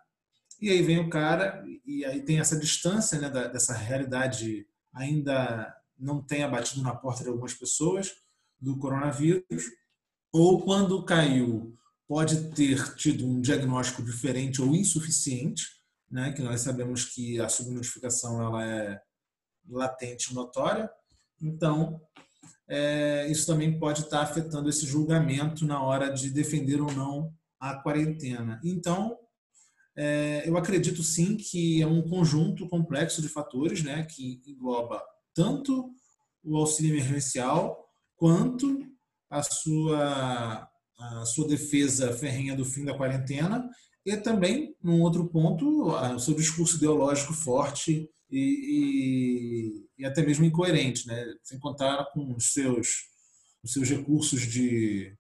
e 0.60 0.70
aí 0.70 0.82
vem 0.82 1.00
o 1.00 1.10
cara, 1.10 1.64
e 1.86 2.04
aí 2.06 2.22
tem 2.22 2.40
essa 2.40 2.58
distância 2.58 3.20
né, 3.20 3.30
dessa 3.30 3.74
realidade 3.74 4.68
ainda 4.94 5.76
não 5.98 6.22
tem 6.22 6.44
abatido 6.44 6.82
na 6.82 6.96
porta 6.96 7.24
de 7.24 7.30
algumas 7.30 7.54
pessoas 7.54 8.16
do 8.60 8.78
coronavírus, 8.78 9.66
ou 10.32 10.62
quando 10.62 11.04
caiu, 11.04 11.78
pode 12.10 12.50
ter 12.56 12.96
tido 12.96 13.24
um 13.24 13.40
diagnóstico 13.40 14.02
diferente 14.02 14.64
ou 14.64 14.74
insuficiente, 14.76 15.64
né, 16.10 16.34
que 16.34 16.42
nós 16.42 16.62
sabemos 16.62 17.06
que 17.06 17.40
a 17.40 17.48
subnotificação 17.48 18.42
ela 18.42 18.66
é 18.66 19.00
latente 19.70 20.34
notória. 20.34 20.90
Então, 21.40 22.02
é, 22.68 23.28
isso 23.28 23.46
também 23.46 23.78
pode 23.78 24.02
estar 24.02 24.22
afetando 24.22 24.68
esse 24.70 24.88
julgamento 24.88 25.66
na 25.66 25.84
hora 25.84 26.10
de 26.12 26.32
defender 26.32 26.82
ou 26.82 26.92
não 26.92 27.32
a 27.60 27.76
quarentena. 27.76 28.60
Então, 28.64 29.16
é, 29.96 30.50
eu 30.50 30.58
acredito 30.58 31.04
sim 31.04 31.38
que 31.38 31.80
é 31.80 31.86
um 31.86 32.02
conjunto 32.02 32.68
complexo 32.68 33.22
de 33.22 33.30
fatores, 33.30 33.84
né, 33.84 34.04
que 34.10 34.42
engloba 34.48 35.00
tanto 35.36 35.94
o 36.44 36.58
auxílio 36.58 36.96
emergencial 36.96 37.88
quanto 38.16 38.84
a 39.30 39.44
sua 39.44 40.68
a 41.00 41.26
sua 41.26 41.48
defesa 41.48 42.14
ferrenha 42.14 42.56
do 42.56 42.66
fim 42.66 42.84
da 42.84 42.96
quarentena 42.96 43.70
e 44.06 44.16
também, 44.18 44.76
num 44.82 45.02
outro 45.02 45.28
ponto, 45.28 45.88
o 45.92 46.20
seu 46.20 46.34
discurso 46.34 46.78
ideológico 46.78 47.34
forte 47.34 48.10
e, 48.32 48.40
e, 48.40 49.86
e, 49.98 50.06
até 50.06 50.26
mesmo 50.26 50.46
incoerente, 50.46 51.08
né? 51.08 51.26
sem 51.44 51.60
contar 51.60 52.06
com 52.14 52.34
os 52.36 52.54
seus, 52.54 52.88
os 53.64 53.74
seus 53.74 53.90
recursos 53.90 54.42
de, 54.42 55.14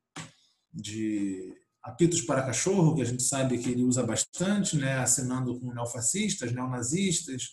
de 0.73 1.53
apitos 1.83 2.21
para 2.21 2.45
cachorro, 2.45 2.95
que 2.95 3.01
a 3.01 3.05
gente 3.05 3.23
sabe 3.23 3.57
que 3.57 3.69
ele 3.69 3.83
usa 3.83 4.03
bastante, 4.03 4.77
né? 4.77 4.97
assinando 4.97 5.59
com 5.59 5.73
neofascistas, 5.73 6.51
neonazistas, 6.51 7.43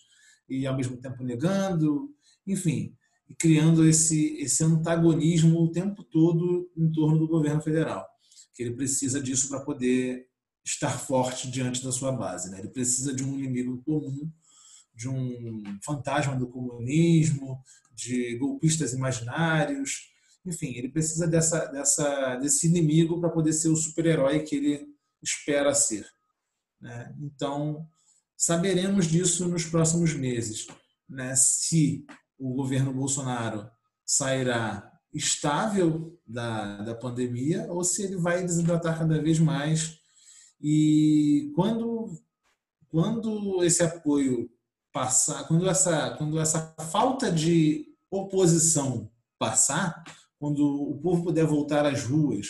e 0.48 0.66
ao 0.66 0.76
mesmo 0.76 0.96
tempo 0.96 1.24
negando, 1.24 2.08
enfim, 2.46 2.94
criando 3.38 3.84
esse, 3.84 4.36
esse 4.38 4.62
antagonismo 4.62 5.60
o 5.60 5.72
tempo 5.72 6.04
todo 6.04 6.70
em 6.76 6.90
torno 6.92 7.18
do 7.18 7.26
governo 7.26 7.60
federal, 7.60 8.06
que 8.56 8.62
ele 8.62 8.74
precisa 8.74 9.20
disso 9.20 9.48
para 9.48 9.60
poder 9.60 10.26
estar 10.64 10.98
forte 10.98 11.50
diante 11.50 11.84
da 11.84 11.92
sua 11.92 12.10
base. 12.10 12.50
Né? 12.50 12.58
Ele 12.58 12.70
precisa 12.70 13.14
de 13.14 13.22
um 13.22 13.38
inimigo 13.38 13.82
comum, 13.84 14.32
de 14.94 15.08
um 15.08 15.62
fantasma 15.84 16.34
do 16.34 16.48
comunismo, 16.48 17.62
de 17.94 18.36
golpistas 18.38 18.94
imaginários, 18.94 20.10
enfim, 20.46 20.74
ele 20.76 20.88
precisa 20.88 21.26
dessa, 21.26 21.66
dessa, 21.66 22.36
desse 22.36 22.68
inimigo 22.68 23.20
para 23.20 23.30
poder 23.30 23.52
ser 23.52 23.68
o 23.68 23.76
super-herói 23.76 24.44
que 24.44 24.56
ele 24.56 24.86
espera 25.22 25.74
ser. 25.74 26.06
Né? 26.80 27.14
Então, 27.20 27.86
saberemos 28.36 29.06
disso 29.06 29.48
nos 29.48 29.66
próximos 29.66 30.14
meses. 30.14 30.66
Né? 31.08 31.34
Se 31.34 32.06
o 32.38 32.54
governo 32.54 32.92
Bolsonaro 32.92 33.68
sairá 34.04 34.95
estável 35.12 36.18
da, 36.26 36.82
da 36.82 36.94
pandemia 36.94 37.66
ou 37.70 37.82
se 37.82 38.02
ele 38.02 38.16
vai 38.16 38.42
desidratar 38.42 38.98
cada 38.98 39.20
vez 39.20 39.38
mais 39.38 39.98
e 40.60 41.52
quando, 41.54 42.20
quando 42.88 43.62
esse 43.64 43.82
apoio 43.82 44.50
passar, 44.92 45.46
quando 45.46 45.68
essa, 45.68 46.16
quando 46.16 46.38
essa 46.40 46.74
falta 46.90 47.30
de 47.30 47.94
oposição 48.10 49.10
passar, 49.38 50.02
quando 50.38 50.60
o 50.64 50.98
povo 50.98 51.24
puder 51.24 51.44
voltar 51.44 51.84
às 51.84 52.04
ruas 52.04 52.48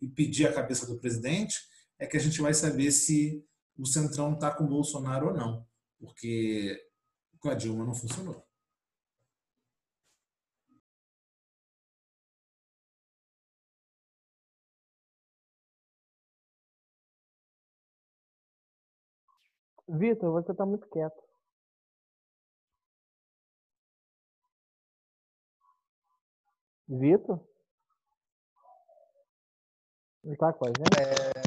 e 0.00 0.06
pedir 0.06 0.46
a 0.46 0.52
cabeça 0.52 0.86
do 0.86 0.98
presidente, 0.98 1.56
é 1.98 2.06
que 2.06 2.16
a 2.16 2.20
gente 2.20 2.40
vai 2.40 2.54
saber 2.54 2.90
se 2.90 3.44
o 3.76 3.86
Centrão 3.86 4.34
está 4.34 4.50
com 4.50 4.64
o 4.64 4.68
Bolsonaro 4.68 5.28
ou 5.28 5.34
não. 5.34 5.66
Porque 5.98 6.78
com 7.40 7.48
a 7.48 7.54
Dilma 7.54 7.84
não 7.84 7.94
funcionou. 7.94 8.44
Vitor, 19.88 20.30
você 20.32 20.52
está 20.52 20.66
muito 20.66 20.86
quieto. 20.88 21.16
Vitor? 26.86 27.40
Não 30.22 30.36
tá 30.36 30.52
com 30.52 30.66
a 30.66 30.68
gente? 30.68 30.80
É... 31.00 31.42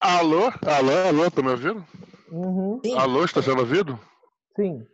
Alô? 0.00 0.46
Alô, 0.66 1.08
alô, 1.08 1.30
tá 1.30 1.42
me 1.42 1.50
ouvindo? 1.50 1.86
Uhum. 2.28 2.80
Alô, 2.98 3.24
está 3.24 3.40
sendo 3.40 3.60
ouvido? 3.60 3.98
Sim. 4.56 4.84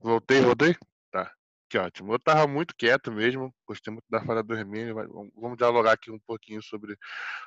Voltei, 0.00 0.40
voltei? 0.40 0.74
Tá. 1.10 1.30
Que 1.68 1.76
ótimo. 1.76 2.14
Eu 2.14 2.18
tava 2.18 2.46
muito 2.46 2.74
quieto 2.74 3.12
mesmo, 3.12 3.54
gostei 3.66 3.92
muito 3.92 4.06
da 4.08 4.24
fala 4.24 4.42
do 4.42 4.54
Hermínio, 4.54 4.94
mas 4.94 5.06
vamos 5.34 5.58
dialogar 5.58 5.92
aqui 5.92 6.10
um 6.10 6.20
pouquinho 6.20 6.62
sobre 6.62 6.96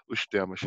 os 0.07 0.27
temas. 0.27 0.59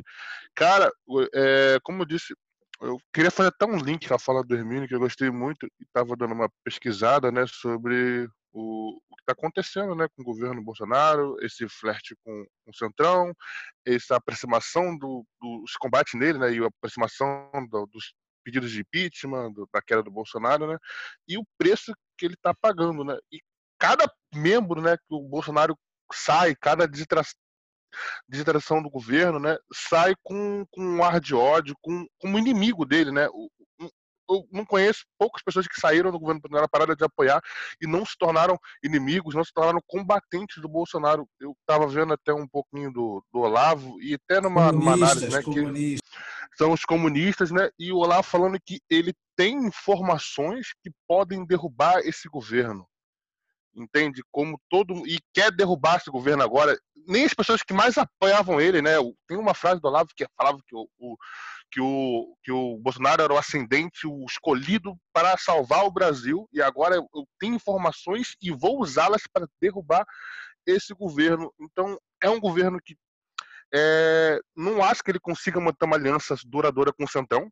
Cara, 0.54 0.90
é, 1.32 1.78
como 1.84 2.02
eu 2.02 2.06
disse, 2.06 2.34
eu 2.80 2.98
queria 3.12 3.30
fazer 3.30 3.48
até 3.48 3.66
um 3.66 3.76
link 3.76 4.08
com 4.08 4.14
a 4.14 4.18
fala 4.18 4.42
do 4.42 4.54
Hermínio, 4.54 4.88
que 4.88 4.94
eu 4.94 5.00
gostei 5.00 5.30
muito, 5.30 5.66
e 5.66 5.84
estava 5.84 6.16
dando 6.16 6.34
uma 6.34 6.50
pesquisada 6.64 7.30
né, 7.30 7.44
sobre 7.46 8.28
o, 8.52 8.96
o 9.10 9.16
que 9.16 9.22
está 9.22 9.32
acontecendo 9.32 9.94
né, 9.94 10.08
com 10.08 10.22
o 10.22 10.24
governo 10.24 10.62
Bolsonaro, 10.62 11.36
esse 11.40 11.68
flerte 11.68 12.16
com, 12.24 12.44
com 12.64 12.70
o 12.70 12.74
Centrão, 12.74 13.34
essa 13.86 14.16
aproximação 14.16 14.96
do, 14.96 15.24
dos 15.40 15.76
combates 15.76 16.18
nele, 16.18 16.38
né, 16.38 16.52
e 16.52 16.58
a 16.62 16.66
aproximação 16.66 17.50
do, 17.70 17.86
dos 17.86 18.14
pedidos 18.42 18.70
de 18.70 18.80
impeachment, 18.80 19.52
do, 19.52 19.68
da 19.72 19.82
queda 19.82 20.02
do 20.02 20.10
Bolsonaro, 20.10 20.66
né, 20.66 20.78
e 21.28 21.36
o 21.36 21.44
preço 21.58 21.92
que 22.16 22.24
ele 22.26 22.34
está 22.34 22.54
pagando. 22.54 23.04
Né, 23.04 23.16
e 23.30 23.40
cada 23.78 24.10
membro 24.34 24.80
né, 24.80 24.96
que 24.96 25.14
o 25.14 25.28
Bolsonaro 25.28 25.76
sai, 26.12 26.54
cada 26.54 26.86
desideração 28.28 28.82
do 28.82 28.90
governo, 28.90 29.38
né, 29.38 29.56
sai 29.72 30.14
com, 30.22 30.64
com 30.70 30.82
um 30.82 31.04
ar 31.04 31.20
de 31.20 31.34
ódio, 31.34 31.74
com, 31.80 32.06
como 32.18 32.38
inimigo 32.38 32.84
dele, 32.84 33.10
né? 33.10 33.26
Eu 33.26 34.46
não 34.52 34.64
conheço 34.64 35.04
poucas 35.18 35.42
pessoas 35.42 35.66
que 35.66 35.80
saíram 35.80 36.12
do 36.12 36.18
governo 36.18 36.40
Bolsonaro 36.40 36.68
pararam 36.70 36.94
de 36.94 37.04
apoiar 37.04 37.40
e 37.82 37.86
não 37.86 38.06
se 38.06 38.16
tornaram 38.16 38.56
inimigos, 38.82 39.34
não 39.34 39.42
se 39.42 39.52
tornaram 39.52 39.80
combatentes 39.88 40.62
do 40.62 40.68
Bolsonaro. 40.68 41.26
Eu 41.40 41.52
estava 41.60 41.86
vendo 41.88 42.12
até 42.12 42.32
um 42.32 42.46
pouquinho 42.46 42.92
do, 42.92 43.24
do 43.32 43.40
Olavo 43.40 44.00
e 44.00 44.14
até 44.14 44.40
numa, 44.40 44.70
numa 44.70 44.92
análise, 44.92 45.28
né, 45.28 45.42
que 45.42 45.98
são 46.56 46.72
os 46.72 46.84
comunistas, 46.84 47.50
né? 47.50 47.70
E 47.78 47.92
o 47.92 47.96
Olavo 47.96 48.22
falando 48.22 48.58
que 48.64 48.80
ele 48.88 49.12
tem 49.36 49.56
informações 49.66 50.68
que 50.82 50.92
podem 51.08 51.44
derrubar 51.44 51.98
esse 52.04 52.28
governo 52.28 52.86
entende? 53.74 54.22
Como 54.30 54.60
todo 54.68 55.06
e 55.06 55.18
quer 55.32 55.50
derrubar 55.50 55.96
esse 55.96 56.10
governo 56.10 56.42
agora. 56.42 56.78
Nem 57.06 57.24
as 57.24 57.34
pessoas 57.34 57.62
que 57.62 57.72
mais 57.72 57.96
apoiavam 57.96 58.60
ele, 58.60 58.82
né? 58.82 58.92
Tem 59.26 59.38
uma 59.38 59.54
frase 59.54 59.80
do 59.80 59.88
Olavo 59.88 60.10
que 60.14 60.26
falava 60.36 60.58
que 60.66 60.74
o, 60.74 60.88
o, 60.98 61.16
que 61.70 61.80
o, 61.80 62.36
que 62.42 62.52
o 62.52 62.78
Bolsonaro 62.78 63.22
era 63.22 63.32
o 63.32 63.38
ascendente, 63.38 64.06
o 64.06 64.24
escolhido 64.24 64.96
para 65.12 65.36
salvar 65.38 65.84
o 65.84 65.90
Brasil, 65.90 66.48
e 66.52 66.60
agora 66.60 66.96
eu 66.96 67.26
tenho 67.38 67.54
informações 67.54 68.34
e 68.42 68.50
vou 68.50 68.80
usá-las 68.80 69.22
para 69.32 69.48
derrubar 69.60 70.04
esse 70.66 70.92
governo. 70.94 71.52
Então, 71.60 71.98
é 72.22 72.28
um 72.28 72.40
governo 72.40 72.78
que 72.84 72.96
é, 73.72 74.40
não 74.56 74.82
acho 74.82 75.02
que 75.02 75.10
ele 75.10 75.20
consiga 75.20 75.60
manter 75.60 75.84
uma 75.84 75.96
aliança 75.96 76.34
duradoura 76.44 76.92
com 76.92 77.04
o 77.04 77.08
Centrão, 77.08 77.48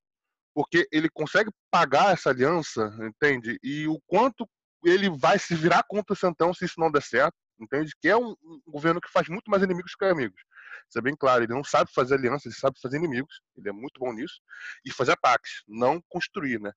porque 0.54 0.88
ele 0.90 1.08
consegue 1.08 1.50
pagar 1.70 2.12
essa 2.12 2.30
aliança, 2.30 2.92
entende? 3.00 3.58
E 3.62 3.86
o 3.86 4.00
quanto 4.06 4.44
ele 4.84 5.10
vai 5.10 5.38
se 5.38 5.54
virar 5.54 5.82
contra 5.82 6.12
o 6.12 6.16
Centrão 6.16 6.54
se 6.54 6.64
isso 6.64 6.78
não 6.78 6.90
der 6.90 7.02
certo, 7.02 7.36
entende? 7.60 7.92
Que 8.00 8.08
é 8.08 8.16
um, 8.16 8.30
um, 8.42 8.60
governo 8.66 9.00
que 9.00 9.10
faz 9.10 9.28
muito 9.28 9.50
mais 9.50 9.62
inimigos 9.62 9.94
que 9.94 10.04
amigos. 10.04 10.40
Isso 10.88 10.98
é 10.98 11.02
bem 11.02 11.16
claro. 11.16 11.44
Ele 11.44 11.52
não 11.52 11.64
sabe 11.64 11.90
fazer 11.92 12.14
alianças, 12.14 12.46
ele 12.46 12.54
sabe 12.54 12.80
fazer 12.80 12.96
inimigos. 12.96 13.40
Ele 13.56 13.68
é 13.68 13.72
muito 13.72 13.98
bom 13.98 14.12
nisso. 14.12 14.40
E 14.84 14.92
fazer 14.92 15.12
ataques, 15.12 15.62
não 15.66 16.02
construir, 16.08 16.60
né? 16.60 16.72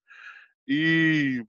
E 0.68 1.44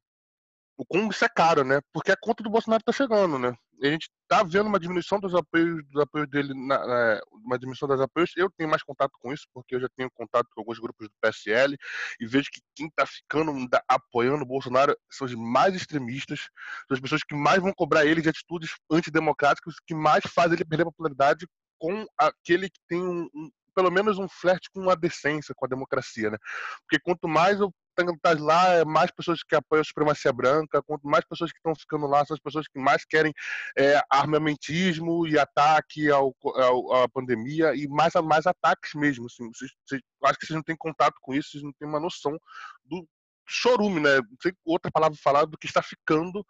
o 0.77 0.85
como 0.85 1.11
isso 1.11 1.25
é 1.25 1.29
caro, 1.29 1.65
né? 1.65 1.81
Porque 1.93 2.13
a 2.13 2.17
conta 2.17 2.43
do 2.43 2.51
Bolsonaro 2.51 2.81
está 2.81 2.93
chegando, 2.93 3.39
né? 3.39 3.55
A 3.89 3.91
gente 3.91 4.09
está 4.23 4.43
vendo 4.43 4.67
uma 4.67 4.79
diminuição 4.79 5.19
dos 5.19 5.35
apoios, 5.35 5.85
dos 5.89 6.03
apoios 6.03 6.29
dele, 6.29 6.55
na, 6.55 6.87
na, 6.87 7.21
uma 7.33 7.59
diminuição 7.59 7.89
dos 7.89 8.01
apoios. 8.01 8.33
Eu 8.37 8.51
tenho 8.57 8.71
mais 8.71 8.83
contato 8.83 9.13
com 9.21 9.33
isso, 9.33 9.47
porque 9.53 9.75
eu 9.75 9.81
já 9.81 9.89
tenho 9.97 10.11
contato 10.11 10.49
com 10.55 10.61
alguns 10.61 10.79
grupos 10.79 11.09
do 11.09 11.15
PSL 11.21 11.77
e 12.21 12.27
vejo 12.27 12.51
que 12.51 12.61
quem 12.75 12.87
está 12.87 13.05
ficando 13.07 13.53
apoiando 13.89 14.43
o 14.43 14.47
Bolsonaro 14.47 14.97
são 15.11 15.27
os 15.27 15.35
mais 15.35 15.75
extremistas, 15.75 16.49
são 16.89 16.95
as 16.95 17.01
pessoas 17.01 17.23
que 17.25 17.35
mais 17.35 17.61
vão 17.61 17.73
cobrar 17.75 18.07
ele 18.07 18.23
de 18.23 18.29
atitudes 18.29 18.71
antidemocráticas, 18.91 19.75
que 19.87 19.95
mais 19.95 20.23
fazem 20.27 20.55
ele 20.55 20.65
perder 20.65 20.85
popularidade 20.85 21.47
com 21.79 22.07
aquele 22.17 22.71
que 22.71 22.81
tem 22.87 23.03
um, 23.03 23.29
um 23.35 23.51
pelo 23.75 23.91
menos 23.91 24.19
um 24.19 24.29
flerte 24.29 24.69
com 24.73 24.89
a 24.91 24.95
decência, 24.95 25.55
com 25.57 25.67
a 25.67 25.69
democracia, 25.69 26.31
né? 26.31 26.39
Porque 26.83 27.03
quanto 27.03 27.29
mais 27.29 27.61
eu 27.61 27.73
tá 27.95 28.35
lá, 28.39 28.69
é 28.75 28.85
mais 28.85 29.11
pessoas 29.11 29.43
que 29.43 29.55
apoiam 29.55 29.83
a 29.83 29.85
supremacia 29.85 30.33
branca, 30.33 30.83
quanto 30.83 31.07
mais 31.07 31.25
pessoas 31.25 31.53
que 31.53 31.59
estão 31.59 31.75
ficando 31.75 32.07
lá, 32.07 32.25
são 32.25 32.35
as 32.35 32.41
pessoas 32.41 32.67
que 32.67 32.79
mais 32.79 33.05
querem 33.05 33.33
é, 33.77 34.01
armamentismo 34.11 35.27
e 35.27 35.39
ataque 35.39 36.11
ao, 36.11 36.35
ao, 36.43 37.03
à 37.03 37.09
pandemia 37.09 37.75
e 37.75 37.87
mais, 37.89 38.15
mais 38.25 38.47
ataques 38.47 38.95
mesmo. 38.95 39.27
Assim. 39.27 39.47
Vocês, 39.53 39.71
vocês, 39.87 40.03
acho 40.25 40.39
que 40.39 40.47
vocês 40.47 40.57
não 40.57 40.63
têm 40.63 40.77
contato 40.77 41.15
com 41.21 41.35
isso, 41.35 41.51
vocês 41.51 41.63
não 41.63 41.73
têm 41.79 41.89
uma 41.89 42.01
noção 42.01 42.39
do 42.85 43.07
chorume, 43.47 44.01
né? 44.01 44.17
Não 44.17 44.37
sei 44.41 44.53
outra 44.65 44.91
palavra 44.91 45.19
falar 45.23 45.45
do 45.45 45.59
que 45.59 45.67
está 45.67 45.83
ficando 45.83 46.45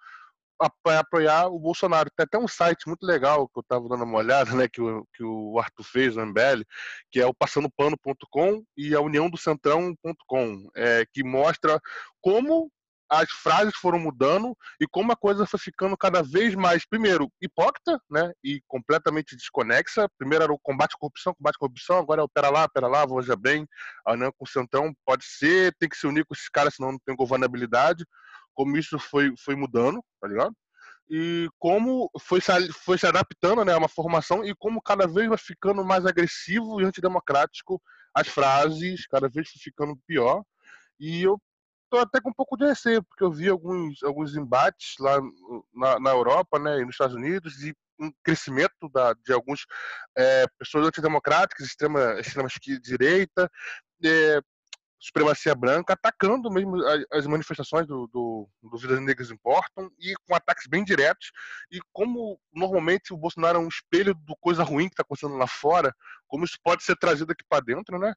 apoiar 0.98 1.46
o 1.48 1.58
Bolsonaro. 1.58 2.10
Tem 2.16 2.24
até 2.24 2.38
um 2.38 2.48
site 2.48 2.86
muito 2.86 3.04
legal 3.04 3.48
que 3.48 3.58
eu 3.58 3.62
estava 3.62 3.88
dando 3.88 4.04
uma 4.04 4.18
olhada, 4.18 4.54
né, 4.54 4.68
que 4.68 4.80
o, 4.80 5.06
que 5.14 5.24
o 5.24 5.58
Arthur 5.58 5.84
fez, 5.84 6.16
o 6.16 6.24
MBL, 6.24 6.62
que 7.10 7.20
é 7.20 7.26
o 7.26 7.34
passandopano.com 7.34 8.64
e 8.76 8.94
a 8.94 9.00
uniãodocentrão.com, 9.00 10.70
é, 10.76 11.04
que 11.12 11.24
mostra 11.24 11.80
como 12.20 12.70
as 13.10 13.30
frases 13.30 13.74
foram 13.76 13.98
mudando 13.98 14.56
e 14.80 14.86
como 14.86 15.12
a 15.12 15.16
coisa 15.16 15.44
foi 15.44 15.60
ficando 15.60 15.94
cada 15.98 16.22
vez 16.22 16.54
mais, 16.54 16.86
primeiro, 16.86 17.30
hipócrita, 17.42 18.00
né, 18.10 18.32
e 18.42 18.62
completamente 18.66 19.36
desconexa. 19.36 20.08
Primeiro 20.16 20.44
era 20.44 20.52
o 20.52 20.58
combate 20.58 20.94
à 20.94 20.98
corrupção, 20.98 21.34
combate 21.34 21.56
à 21.56 21.58
corrupção, 21.58 21.98
agora 21.98 22.22
é 22.22 22.24
o 22.24 22.28
pera 22.28 22.48
lá, 22.48 22.66
pera 22.66 22.88
lá, 22.88 23.04
veja 23.04 23.36
bem, 23.36 23.66
a 24.06 24.12
União 24.12 24.32
com 24.32 24.46
o 24.46 24.48
Centrão 24.48 24.94
pode 25.04 25.26
ser, 25.26 25.74
tem 25.78 25.90
que 25.90 25.96
se 25.96 26.06
unir 26.06 26.24
com 26.24 26.32
esses 26.34 26.48
caras, 26.48 26.74
senão 26.74 26.92
não 26.92 26.98
tem 27.04 27.14
governabilidade 27.14 28.06
como 28.54 28.76
isso 28.76 28.98
foi, 28.98 29.32
foi 29.36 29.54
mudando, 29.54 30.02
tá 30.20 30.28
ligado? 30.28 30.54
E 31.10 31.48
como 31.58 32.10
foi 32.20 32.40
se, 32.40 32.72
foi 32.72 32.96
se 32.96 33.06
adaptando 33.06 33.64
né, 33.64 33.72
a 33.74 33.78
uma 33.78 33.88
formação 33.88 34.44
e 34.44 34.54
como 34.54 34.80
cada 34.80 35.06
vez 35.06 35.28
vai 35.28 35.38
ficando 35.38 35.84
mais 35.84 36.06
agressivo 36.06 36.80
e 36.80 36.84
antidemocrático 36.84 37.80
as 38.14 38.28
frases, 38.28 39.06
cada 39.06 39.28
vez 39.28 39.48
ficando 39.48 39.98
pior. 40.06 40.42
E 40.98 41.22
eu 41.22 41.40
tô 41.90 41.98
até 41.98 42.20
com 42.20 42.30
um 42.30 42.34
pouco 42.34 42.56
de 42.56 42.64
receio, 42.66 43.02
porque 43.02 43.22
eu 43.22 43.30
vi 43.30 43.48
alguns, 43.48 44.02
alguns 44.02 44.34
embates 44.34 44.94
lá 44.98 45.20
na, 45.74 46.00
na 46.00 46.10
Europa 46.10 46.58
né, 46.58 46.80
e 46.80 46.84
nos 46.84 46.94
Estados 46.94 47.14
Unidos 47.14 47.62
e 47.62 47.74
um 48.00 48.10
crescimento 48.24 48.88
da, 48.92 49.12
de 49.12 49.32
algumas 49.32 49.60
é, 50.16 50.46
pessoas 50.58 50.86
antidemocráticas, 50.86 51.66
extrema, 51.66 52.18
extrema 52.18 52.48
direita, 52.82 53.50
é, 54.02 54.40
supremacia 55.02 55.52
branca, 55.52 55.94
atacando 55.94 56.48
mesmo 56.48 56.76
as 57.10 57.26
manifestações 57.26 57.88
do, 57.88 58.06
do, 58.06 58.48
Vidas 58.78 59.00
Negras 59.00 59.30
Importam 59.32 59.90
e 59.98 60.14
com 60.24 60.34
ataques 60.34 60.68
bem 60.68 60.84
diretos. 60.84 61.32
E 61.72 61.80
como 61.92 62.38
normalmente 62.54 63.12
o 63.12 63.16
Bolsonaro 63.16 63.58
é 63.58 63.60
um 63.60 63.68
espelho 63.68 64.14
do 64.14 64.36
coisa 64.36 64.62
ruim 64.62 64.86
que 64.86 64.94
está 64.94 65.02
acontecendo 65.02 65.36
lá 65.36 65.48
fora, 65.48 65.92
como 66.28 66.44
isso 66.44 66.56
pode 66.62 66.84
ser 66.84 66.96
trazido 66.96 67.32
aqui 67.32 67.44
para 67.48 67.64
dentro, 67.64 67.98
né? 67.98 68.14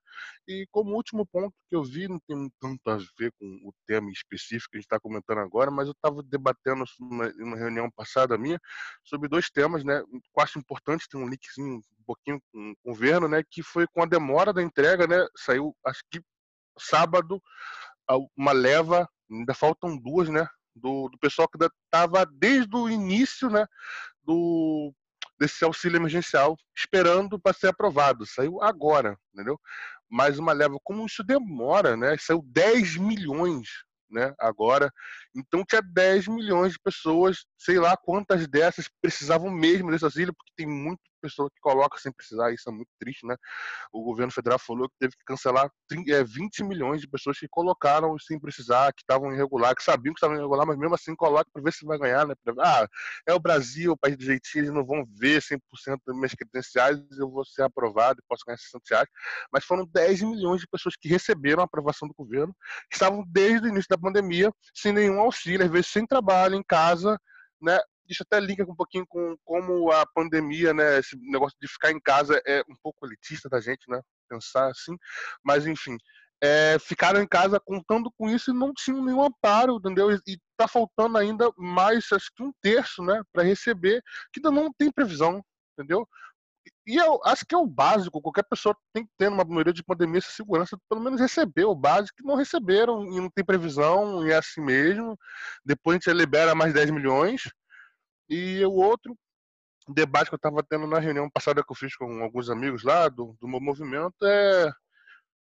E 0.47 0.67
como 0.71 0.95
último 0.95 1.25
ponto 1.25 1.53
que 1.67 1.75
eu 1.75 1.83
vi, 1.83 2.07
não 2.07 2.19
tem 2.19 2.49
tanto 2.61 2.87
a 2.87 2.97
ver 3.17 3.33
com 3.39 3.45
o 3.67 3.73
tema 3.87 4.11
específico 4.11 4.69
que 4.71 4.77
a 4.77 4.79
gente 4.79 4.85
está 4.85 4.99
comentando 4.99 5.39
agora, 5.39 5.71
mas 5.71 5.87
eu 5.87 5.91
estava 5.91 6.21
debatendo 6.21 6.85
numa, 6.99 7.29
numa 7.33 7.57
reunião 7.57 7.89
passada 7.89 8.37
minha 8.37 8.59
sobre 9.03 9.27
dois 9.27 9.49
temas, 9.49 9.83
né? 9.83 10.01
Eu 10.01 10.43
acho 10.43 10.59
importante, 10.59 11.09
tem 11.09 11.19
um 11.19 11.27
linkzinho 11.27 11.77
um 11.77 12.03
pouquinho 12.05 12.39
com 12.53 12.71
o 12.71 12.91
governo, 12.91 13.27
né? 13.27 13.43
Que 13.49 13.63
foi 13.63 13.87
com 13.87 14.03
a 14.03 14.05
demora 14.05 14.53
da 14.53 14.61
entrega, 14.61 15.07
né? 15.07 15.25
Saiu, 15.35 15.75
acho 15.83 16.03
que 16.11 16.21
sábado 16.79 17.41
uma 18.37 18.51
leva, 18.51 19.09
ainda 19.31 19.53
faltam 19.53 19.97
duas, 19.97 20.29
né? 20.29 20.47
Do, 20.75 21.09
do 21.09 21.17
pessoal 21.17 21.47
que 21.47 21.57
estava 21.63 22.25
desde 22.25 22.75
o 22.75 22.89
início, 22.89 23.49
né? 23.49 23.65
Do, 24.23 24.93
desse 25.39 25.63
auxílio 25.63 25.97
emergencial, 25.97 26.55
esperando 26.75 27.39
para 27.39 27.53
ser 27.53 27.67
aprovado. 27.67 28.25
Saiu 28.25 28.61
agora, 28.61 29.17
entendeu? 29.33 29.59
Mais 30.09 30.37
uma 30.37 30.53
leva. 30.53 30.77
Como 30.83 31.05
isso 31.05 31.23
demora, 31.23 31.95
né? 31.97 32.15
Saiu 32.19 32.43
10 32.45 32.97
milhões 32.97 33.67
né, 34.09 34.33
agora. 34.39 34.91
Então 35.35 35.63
tinha 35.65 35.81
10 35.81 36.27
milhões 36.27 36.73
de 36.73 36.79
pessoas, 36.79 37.45
sei 37.57 37.79
lá 37.79 37.97
quantas 37.97 38.47
dessas 38.47 38.89
precisavam 39.01 39.51
mesmo 39.51 39.91
desse 39.91 40.05
auxílio, 40.05 40.33
porque 40.33 40.51
tem 40.55 40.67
muita 40.67 41.01
pessoa 41.25 41.49
que 41.49 41.59
coloca 41.59 41.97
sem 41.97 42.11
precisar, 42.11 42.53
isso 42.53 42.69
é 42.69 42.71
muito 42.71 42.89
triste, 42.99 43.25
né? 43.25 43.35
O 43.91 44.03
governo 44.03 44.31
federal 44.31 44.59
falou 44.59 44.87
que 44.87 44.95
teve 44.99 45.13
que 45.17 45.25
cancelar 45.25 45.69
20 45.89 46.59
é, 46.59 46.63
milhões 46.63 47.01
de 47.01 47.07
pessoas 47.07 47.39
que 47.39 47.47
colocaram 47.49 48.17
sem 48.19 48.39
precisar, 48.39 48.93
que 48.93 49.01
estavam 49.01 49.33
irregular, 49.33 49.75
que 49.75 49.83
sabiam 49.83 50.13
que 50.13 50.19
estavam 50.19 50.37
irregular, 50.37 50.67
mas 50.67 50.77
mesmo 50.77 50.93
assim 50.93 51.15
coloca 51.15 51.49
para 51.51 51.63
ver 51.63 51.73
se 51.73 51.85
vai 51.85 51.97
ganhar, 51.97 52.27
né? 52.27 52.35
Ah, 52.59 52.87
é 53.27 53.33
o 53.33 53.39
Brasil, 53.39 53.93
o 53.93 53.97
país 53.97 54.15
do 54.15 54.23
jeitinho, 54.23 54.65
eles 54.65 54.73
não 54.73 54.85
vão 54.85 55.03
ver 55.17 55.41
100% 55.41 55.59
das 56.05 56.15
minhas 56.15 56.33
credenciais, 56.33 56.99
eu 57.17 57.29
vou 57.29 57.43
ser 57.43 57.63
aprovado 57.63 58.19
e 58.19 58.25
posso 58.27 58.43
ganhar 58.45 58.57
60 58.57 58.83
reais. 58.91 59.09
Mas 59.51 59.65
foram 59.65 59.85
10 59.91 60.21
milhões 60.21 60.61
de 60.61 60.67
pessoas 60.67 60.95
que 60.95 61.07
receberam 61.09 61.61
a 61.61 61.65
aprovação 61.65 62.07
do 62.07 62.13
governo, 62.13 62.55
que 62.89 62.95
estavam 62.95 63.23
desde 63.27 63.67
o 63.67 63.69
início 63.69 63.89
da 63.89 63.97
pandemia 63.97 64.51
sem 64.73 64.93
nenhum 64.93 65.19
auxílio, 65.19 65.65
às 65.65 65.71
vezes 65.71 65.87
sem 65.87 66.05
trabalho, 66.05 66.55
em 66.55 66.63
casa, 66.63 67.19
né, 67.61 67.79
isso 68.07 68.23
até 68.23 68.39
liga 68.39 68.63
um 68.63 68.75
pouquinho 68.75 69.05
com 69.07 69.35
como 69.43 69.91
a 69.91 70.05
pandemia, 70.05 70.73
né, 70.73 70.99
esse 70.99 71.17
negócio 71.17 71.57
de 71.61 71.67
ficar 71.67 71.91
em 71.91 71.99
casa 71.99 72.41
é 72.45 72.61
um 72.69 72.75
pouco 72.81 73.05
elitista 73.05 73.49
da 73.49 73.59
gente, 73.59 73.89
né, 73.89 74.01
pensar 74.29 74.69
assim, 74.69 74.95
mas 75.43 75.65
enfim, 75.65 75.97
é, 76.41 76.77
ficaram 76.79 77.21
em 77.21 77.27
casa 77.27 77.59
contando 77.59 78.11
com 78.17 78.29
isso 78.29 78.51
e 78.51 78.53
não 78.53 78.73
tinham 78.73 79.03
nenhum 79.03 79.23
amparo, 79.23 79.77
entendeu? 79.77 80.11
E, 80.11 80.37
está 80.51 80.67
faltando 80.67 81.17
ainda 81.17 81.51
mais, 81.57 82.05
acho 82.11 82.29
que 82.35 82.43
um 82.43 82.51
terço, 82.61 83.03
né, 83.03 83.21
para 83.33 83.43
receber, 83.43 84.01
que 84.31 84.39
ainda 84.39 84.51
não 84.51 84.71
tem 84.73 84.91
previsão, 84.91 85.43
entendeu? 85.73 86.07
E 86.87 86.95
eu 86.97 87.19
acho 87.25 87.45
que 87.45 87.55
é 87.55 87.57
o 87.57 87.65
básico, 87.65 88.21
qualquer 88.21 88.43
pessoa 88.43 88.75
tem 88.93 89.05
que 89.05 89.11
ter 89.17 89.29
numa 89.29 89.43
maioria 89.43 89.73
de 89.73 89.83
pandemia 89.83 90.19
essa 90.19 90.31
segurança, 90.31 90.77
pelo 90.89 91.01
menos 91.01 91.19
receber 91.19 91.65
o 91.65 91.75
básico, 91.75 92.17
que 92.17 92.23
não 92.23 92.35
receberam 92.35 93.03
e 93.05 93.19
não 93.19 93.29
tem 93.29 93.43
previsão, 93.43 94.25
e 94.25 94.31
é 94.31 94.35
assim 94.37 94.61
mesmo. 94.61 95.17
Depois 95.63 95.95
a 95.95 96.11
gente 96.11 96.17
libera 96.17 96.55
mais 96.55 96.73
10 96.73 96.91
milhões. 96.91 97.41
E 98.29 98.63
o 98.65 98.73
outro 98.73 99.15
debate 99.89 100.29
que 100.29 100.35
eu 100.35 100.37
estava 100.37 100.63
tendo 100.63 100.87
na 100.87 100.99
reunião 100.99 101.29
passada 101.29 101.63
que 101.63 101.71
eu 101.71 101.75
fiz 101.75 101.95
com 101.95 102.23
alguns 102.23 102.49
amigos 102.49 102.83
lá 102.83 103.07
do, 103.07 103.35
do 103.39 103.47
meu 103.47 103.59
movimento 103.59 104.15
é 104.23 104.71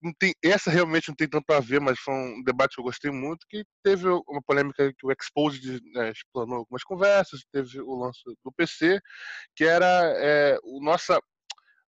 não 0.03 0.13
tem, 0.19 0.35
essa 0.43 0.71
realmente 0.71 1.09
não 1.09 1.15
tem 1.15 1.29
tanto 1.29 1.53
a 1.53 1.61
ver, 1.61 1.81
mas 1.81 1.99
foi 2.01 2.15
um 2.15 2.43
debate 2.43 2.75
que 2.75 2.81
eu 2.81 2.85
gostei 2.85 3.11
muito, 3.11 3.47
que 3.49 3.65
teve 3.83 4.09
uma 4.09 4.43
polêmica 4.43 4.93
que 4.97 5.07
o 5.07 5.13
Exposed 5.13 5.81
né, 5.93 6.11
explanou 6.11 6.59
algumas 6.59 6.83
conversas, 6.83 7.45
teve 7.53 7.81
o 7.81 7.95
lance 7.95 8.21
do 8.43 8.53
PC, 8.53 8.99
que 9.55 9.65
era 9.65 9.87
é, 10.17 10.59
o 10.63 10.83
nossa 10.83 11.21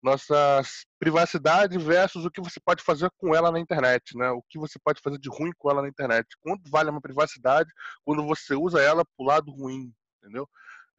nossa 0.02 0.62
privacidade 0.98 1.78
versus 1.78 2.24
o 2.24 2.32
que 2.32 2.40
você 2.40 2.58
pode 2.62 2.82
fazer 2.82 3.12
com 3.18 3.36
ela 3.36 3.52
na 3.52 3.60
internet, 3.60 4.18
né? 4.18 4.32
O 4.32 4.42
que 4.50 4.58
você 4.58 4.80
pode 4.80 5.02
fazer 5.02 5.20
de 5.20 5.30
ruim 5.30 5.52
com 5.58 5.70
ela 5.70 5.82
na 5.82 5.90
internet. 5.90 6.26
Quanto 6.40 6.70
vale 6.72 6.90
uma 6.90 7.02
privacidade 7.02 7.70
quando 8.06 8.26
você 8.26 8.56
usa 8.56 8.82
ela 8.82 9.04
pro 9.18 9.26
lado 9.26 9.52
ruim, 9.52 9.94
entendeu? 10.18 10.48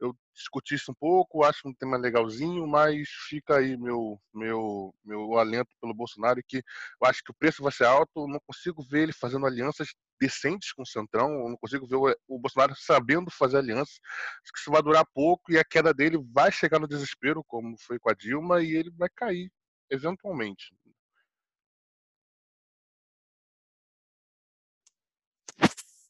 Eu 0.01 0.15
discuti 0.33 0.73
isso 0.75 0.91
um 0.91 0.95
pouco, 0.95 1.43
acho 1.43 1.67
um 1.67 1.73
tema 1.73 1.95
legalzinho, 1.95 2.65
mas 2.67 3.07
fica 3.29 3.57
aí 3.57 3.77
meu 3.77 4.19
meu 4.33 4.93
meu 5.05 5.37
alento 5.37 5.69
pelo 5.79 5.93
Bolsonaro 5.93 6.41
que 6.47 6.57
eu 6.57 7.07
acho 7.07 7.23
que 7.23 7.31
o 7.31 7.35
preço 7.35 7.61
vai 7.61 7.71
ser 7.71 7.85
alto, 7.85 8.27
não 8.27 8.39
consigo 8.45 8.83
ver 8.83 9.03
ele 9.03 9.13
fazendo 9.13 9.45
alianças 9.45 9.89
decentes 10.19 10.73
com 10.73 10.81
o 10.81 10.87
Centrão, 10.87 11.49
não 11.49 11.57
consigo 11.57 11.87
ver 11.87 11.95
o, 11.95 12.15
o 12.27 12.39
Bolsonaro 12.39 12.75
sabendo 12.75 13.29
fazer 13.29 13.57
alianças, 13.57 13.99
acho 14.43 14.51
que 14.53 14.59
isso 14.59 14.71
vai 14.71 14.81
durar 14.81 15.05
pouco 15.13 15.51
e 15.51 15.59
a 15.59 15.63
queda 15.63 15.93
dele 15.93 16.17
vai 16.33 16.51
chegar 16.51 16.79
no 16.79 16.87
desespero, 16.87 17.43
como 17.43 17.77
foi 17.79 17.99
com 17.99 18.09
a 18.09 18.13
Dilma, 18.13 18.61
e 18.61 18.71
ele 18.71 18.91
vai 18.91 19.09
cair, 19.09 19.51
eventualmente. 19.89 20.75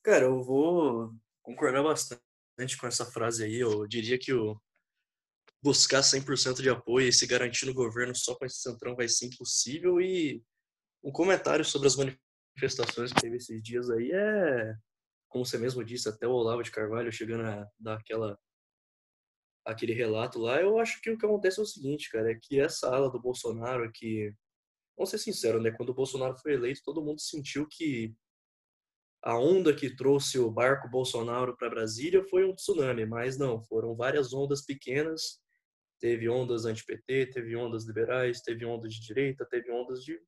Cara, 0.03 0.25
eu 0.25 0.41
vou 0.43 1.13
concordar 1.43 1.83
bastante 1.83 2.30
com 2.77 2.87
essa 2.87 3.05
frase 3.05 3.43
aí. 3.43 3.59
Eu 3.59 3.87
diria 3.87 4.17
que 4.17 4.33
o 4.33 4.59
buscar 5.63 6.01
100% 6.01 6.61
de 6.61 6.69
apoio 6.69 7.07
e 7.07 7.13
se 7.13 7.27
garantir 7.27 7.65
no 7.65 7.73
governo 7.73 8.15
só 8.15 8.35
com 8.35 8.45
esse 8.45 8.61
centrão 8.61 8.95
vai 8.95 9.07
ser 9.07 9.27
impossível. 9.27 10.01
E 10.01 10.43
um 11.03 11.11
comentário 11.11 11.63
sobre 11.63 11.87
as 11.87 11.95
manifestações 11.95 13.13
que 13.13 13.21
teve 13.21 13.37
esses 13.37 13.61
dias 13.61 13.89
aí 13.89 14.11
é, 14.11 14.75
como 15.29 15.45
você 15.45 15.57
mesmo 15.57 15.83
disse, 15.83 16.09
até 16.09 16.27
o 16.27 16.31
Olavo 16.31 16.63
de 16.63 16.71
Carvalho 16.71 17.11
chegando 17.11 17.43
a 17.43 17.67
dar 17.79 17.97
aquela, 17.97 18.37
aquele 19.65 19.93
relato 19.93 20.39
lá. 20.39 20.59
Eu 20.61 20.79
acho 20.79 21.01
que 21.01 21.11
o 21.11 21.17
que 21.17 21.25
acontece 21.25 21.59
é 21.59 21.63
o 21.63 21.65
seguinte, 21.65 22.09
cara, 22.09 22.31
é 22.31 22.39
que 22.41 22.59
essa 22.59 22.87
ala 22.93 23.09
do 23.11 23.21
Bolsonaro 23.21 23.91
que 23.93 24.33
Vamos 25.01 25.09
ser 25.09 25.17
sinceros, 25.17 25.63
né? 25.63 25.71
Quando 25.71 25.89
o 25.89 25.95
Bolsonaro 25.95 26.37
foi 26.37 26.53
eleito, 26.53 26.81
todo 26.85 27.03
mundo 27.03 27.19
sentiu 27.19 27.67
que 27.67 28.13
a 29.23 29.37
onda 29.37 29.73
que 29.73 29.95
trouxe 29.95 30.39
o 30.39 30.49
barco 30.49 30.89
Bolsonaro 30.89 31.55
para 31.55 31.69
Brasília 31.69 32.23
foi 32.23 32.43
um 32.43 32.55
tsunami, 32.55 33.05
mas 33.05 33.37
não, 33.37 33.61
foram 33.61 33.95
várias 33.95 34.33
ondas 34.33 34.65
pequenas. 34.65 35.39
Teve 35.99 36.27
ondas 36.27 36.65
anti-PT, 36.65 37.27
teve 37.27 37.55
ondas 37.55 37.85
liberais, 37.85 38.41
teve 38.41 38.65
ondas 38.65 38.93
de 38.93 39.01
direita, 39.01 39.45
teve 39.45 39.71
ondas 39.71 40.03
de 40.03 40.19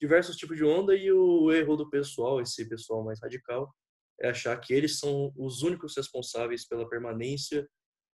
diversos 0.00 0.36
tipos 0.36 0.56
de 0.56 0.64
onda 0.64 0.94
e 0.94 1.10
o 1.10 1.50
erro 1.50 1.74
do 1.76 1.90
pessoal, 1.90 2.40
esse 2.40 2.68
pessoal 2.68 3.02
mais 3.02 3.20
radical, 3.20 3.74
é 4.20 4.28
achar 4.28 4.56
que 4.60 4.72
eles 4.72 4.98
são 4.98 5.32
os 5.36 5.62
únicos 5.62 5.96
responsáveis 5.96 6.66
pela 6.66 6.88
permanência 6.88 7.68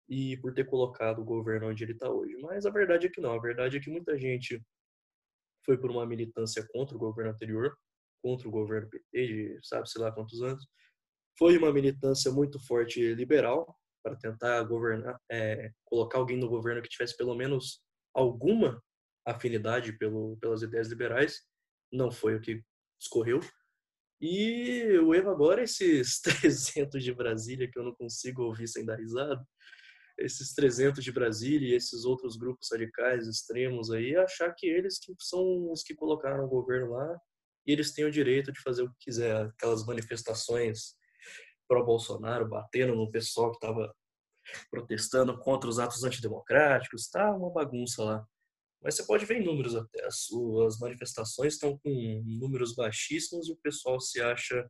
e 0.08 0.36
por 0.38 0.52
ter 0.52 0.64
colocado 0.64 1.20
o 1.20 1.24
governo 1.24 1.68
onde 1.68 1.84
ele 1.84 1.92
está 1.92 2.10
hoje. 2.10 2.36
Mas 2.42 2.66
a 2.66 2.70
verdade 2.70 3.06
é 3.06 3.10
que 3.10 3.20
não. 3.20 3.32
A 3.32 3.40
verdade 3.40 3.78
é 3.78 3.80
que 3.80 3.90
muita 3.90 4.18
gente 4.18 4.62
foi 5.64 5.78
por 5.78 5.90
uma 5.90 6.06
militância 6.06 6.66
contra 6.70 6.96
o 6.96 7.00
governo 7.00 7.30
anterior, 7.30 7.76
contra 8.22 8.48
o 8.48 8.50
governo 8.50 8.88
PT 8.88 9.26
de 9.26 9.59
sabe-se 9.62 9.98
lá 9.98 10.12
quantos 10.12 10.42
anos. 10.42 10.66
Foi 11.38 11.57
uma 11.57 11.72
militância 11.72 12.31
muito 12.33 12.59
forte 12.59 13.14
liberal 13.14 13.76
para 14.02 14.16
tentar 14.16 14.62
governar, 14.64 15.20
é, 15.31 15.70
colocar 15.85 16.18
alguém 16.18 16.37
no 16.37 16.48
governo 16.48 16.83
que 16.83 16.88
tivesse 16.88 17.16
pelo 17.16 17.35
menos 17.35 17.81
alguma 18.14 18.83
afinidade 19.26 19.92
pelo, 19.98 20.37
pelas 20.38 20.62
ideias 20.62 20.88
liberais. 20.88 21.42
Não 21.92 22.11
foi 22.11 22.35
o 22.35 22.40
que 22.40 22.62
escorreu. 23.00 23.40
E 24.20 24.98
o 24.98 25.14
erro 25.14 25.31
agora 25.31 25.61
é 25.61 25.64
esses 25.64 26.20
300 26.22 27.02
de 27.02 27.14
Brasília 27.14 27.70
que 27.70 27.78
eu 27.78 27.85
não 27.85 27.94
consigo 27.94 28.42
ouvir 28.42 28.66
sem 28.66 28.85
dar 28.85 28.96
risada. 28.96 29.44
Esses 30.18 30.52
300 30.54 31.04
de 31.04 31.12
Brasília 31.12 31.68
e 31.68 31.76
esses 31.76 32.04
outros 32.04 32.37
grupos 32.37 32.68
radicais 32.72 33.28
extremos 33.28 33.92
aí, 33.92 34.16
achar 34.16 34.52
que 34.52 34.66
eles 34.66 34.98
que 34.98 35.14
são 35.20 35.70
os 35.70 35.85
que 35.85 35.94
colocaram 35.94 36.44
o 36.44 36.48
governo 36.48 36.90
lá 36.90 37.20
e 37.68 37.72
eles 37.72 37.92
têm 37.92 38.07
o 38.07 38.11
direito 38.11 38.50
de 38.50 38.62
fazer 38.62 38.83
o 38.83 38.88
que 38.88 38.96
quiser. 39.00 39.44
Aquelas 39.44 39.85
manifestações 39.85 40.96
pró-Bolsonaro, 41.68 42.48
batendo 42.48 42.96
no 42.96 43.11
pessoal 43.11 43.50
que 43.50 43.59
estava 43.59 43.94
protestando 44.70 45.38
contra 45.38 45.68
os 45.68 45.78
atos 45.78 46.02
antidemocráticos, 46.02 47.11
tá 47.11 47.31
uma 47.31 47.52
bagunça 47.52 48.02
lá. 48.02 48.26
Mas 48.83 48.94
você 48.94 49.04
pode 49.04 49.26
ver 49.26 49.42
em 49.42 49.44
números 49.44 49.76
até. 49.76 50.02
As 50.07 50.20
suas 50.20 50.78
manifestações 50.78 51.54
estão 51.54 51.78
com 51.78 52.22
números 52.24 52.74
baixíssimos 52.74 53.48
e 53.48 53.52
o 53.52 53.57
pessoal 53.57 54.00
se 54.00 54.18
acha, 54.18 54.66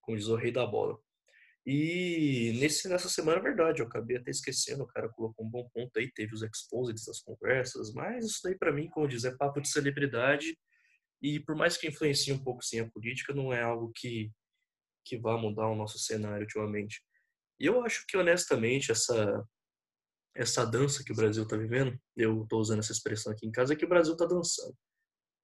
como 0.00 0.18
diz 0.18 0.26
o 0.26 0.34
rei 0.34 0.50
da 0.50 0.66
bola. 0.66 0.98
E 1.64 2.58
nesse, 2.58 2.88
nessa 2.88 3.08
semana, 3.08 3.38
é 3.38 3.42
verdade, 3.42 3.82
eu 3.82 3.86
acabei 3.86 4.16
até 4.16 4.32
esquecendo, 4.32 4.82
o 4.82 4.86
cara 4.86 5.08
colocou 5.10 5.46
um 5.46 5.50
bom 5.50 5.68
ponto 5.72 5.96
aí, 5.96 6.10
teve 6.12 6.34
os 6.34 6.42
exposits 6.42 7.04
das 7.04 7.20
conversas, 7.20 7.92
mas 7.92 8.24
isso 8.24 8.40
daí 8.42 8.56
para 8.56 8.72
mim, 8.72 8.88
como 8.88 9.06
diz, 9.06 9.24
é 9.24 9.36
papo 9.36 9.60
de 9.60 9.68
celebridade 9.68 10.56
e 11.26 11.40
por 11.40 11.56
mais 11.56 11.76
que 11.76 11.88
influencie 11.88 12.32
um 12.32 12.38
pouco 12.38 12.64
sim 12.64 12.78
a 12.78 12.88
política, 12.88 13.34
não 13.34 13.52
é 13.52 13.60
algo 13.60 13.90
que, 13.92 14.30
que 15.04 15.18
vá 15.18 15.36
mudar 15.36 15.68
o 15.68 15.74
nosso 15.74 15.98
cenário 15.98 16.42
ultimamente. 16.42 17.02
E 17.58 17.66
eu 17.66 17.82
acho 17.82 18.06
que, 18.06 18.16
honestamente, 18.16 18.92
essa, 18.92 19.44
essa 20.36 20.64
dança 20.64 21.02
que 21.02 21.10
o 21.10 21.16
Brasil 21.16 21.42
está 21.42 21.56
vivendo, 21.56 21.98
eu 22.16 22.44
estou 22.44 22.60
usando 22.60 22.78
essa 22.78 22.92
expressão 22.92 23.32
aqui 23.32 23.44
em 23.44 23.50
casa, 23.50 23.72
é 23.72 23.76
que 23.76 23.84
o 23.84 23.88
Brasil 23.88 24.12
está 24.12 24.24
dançando. 24.24 24.72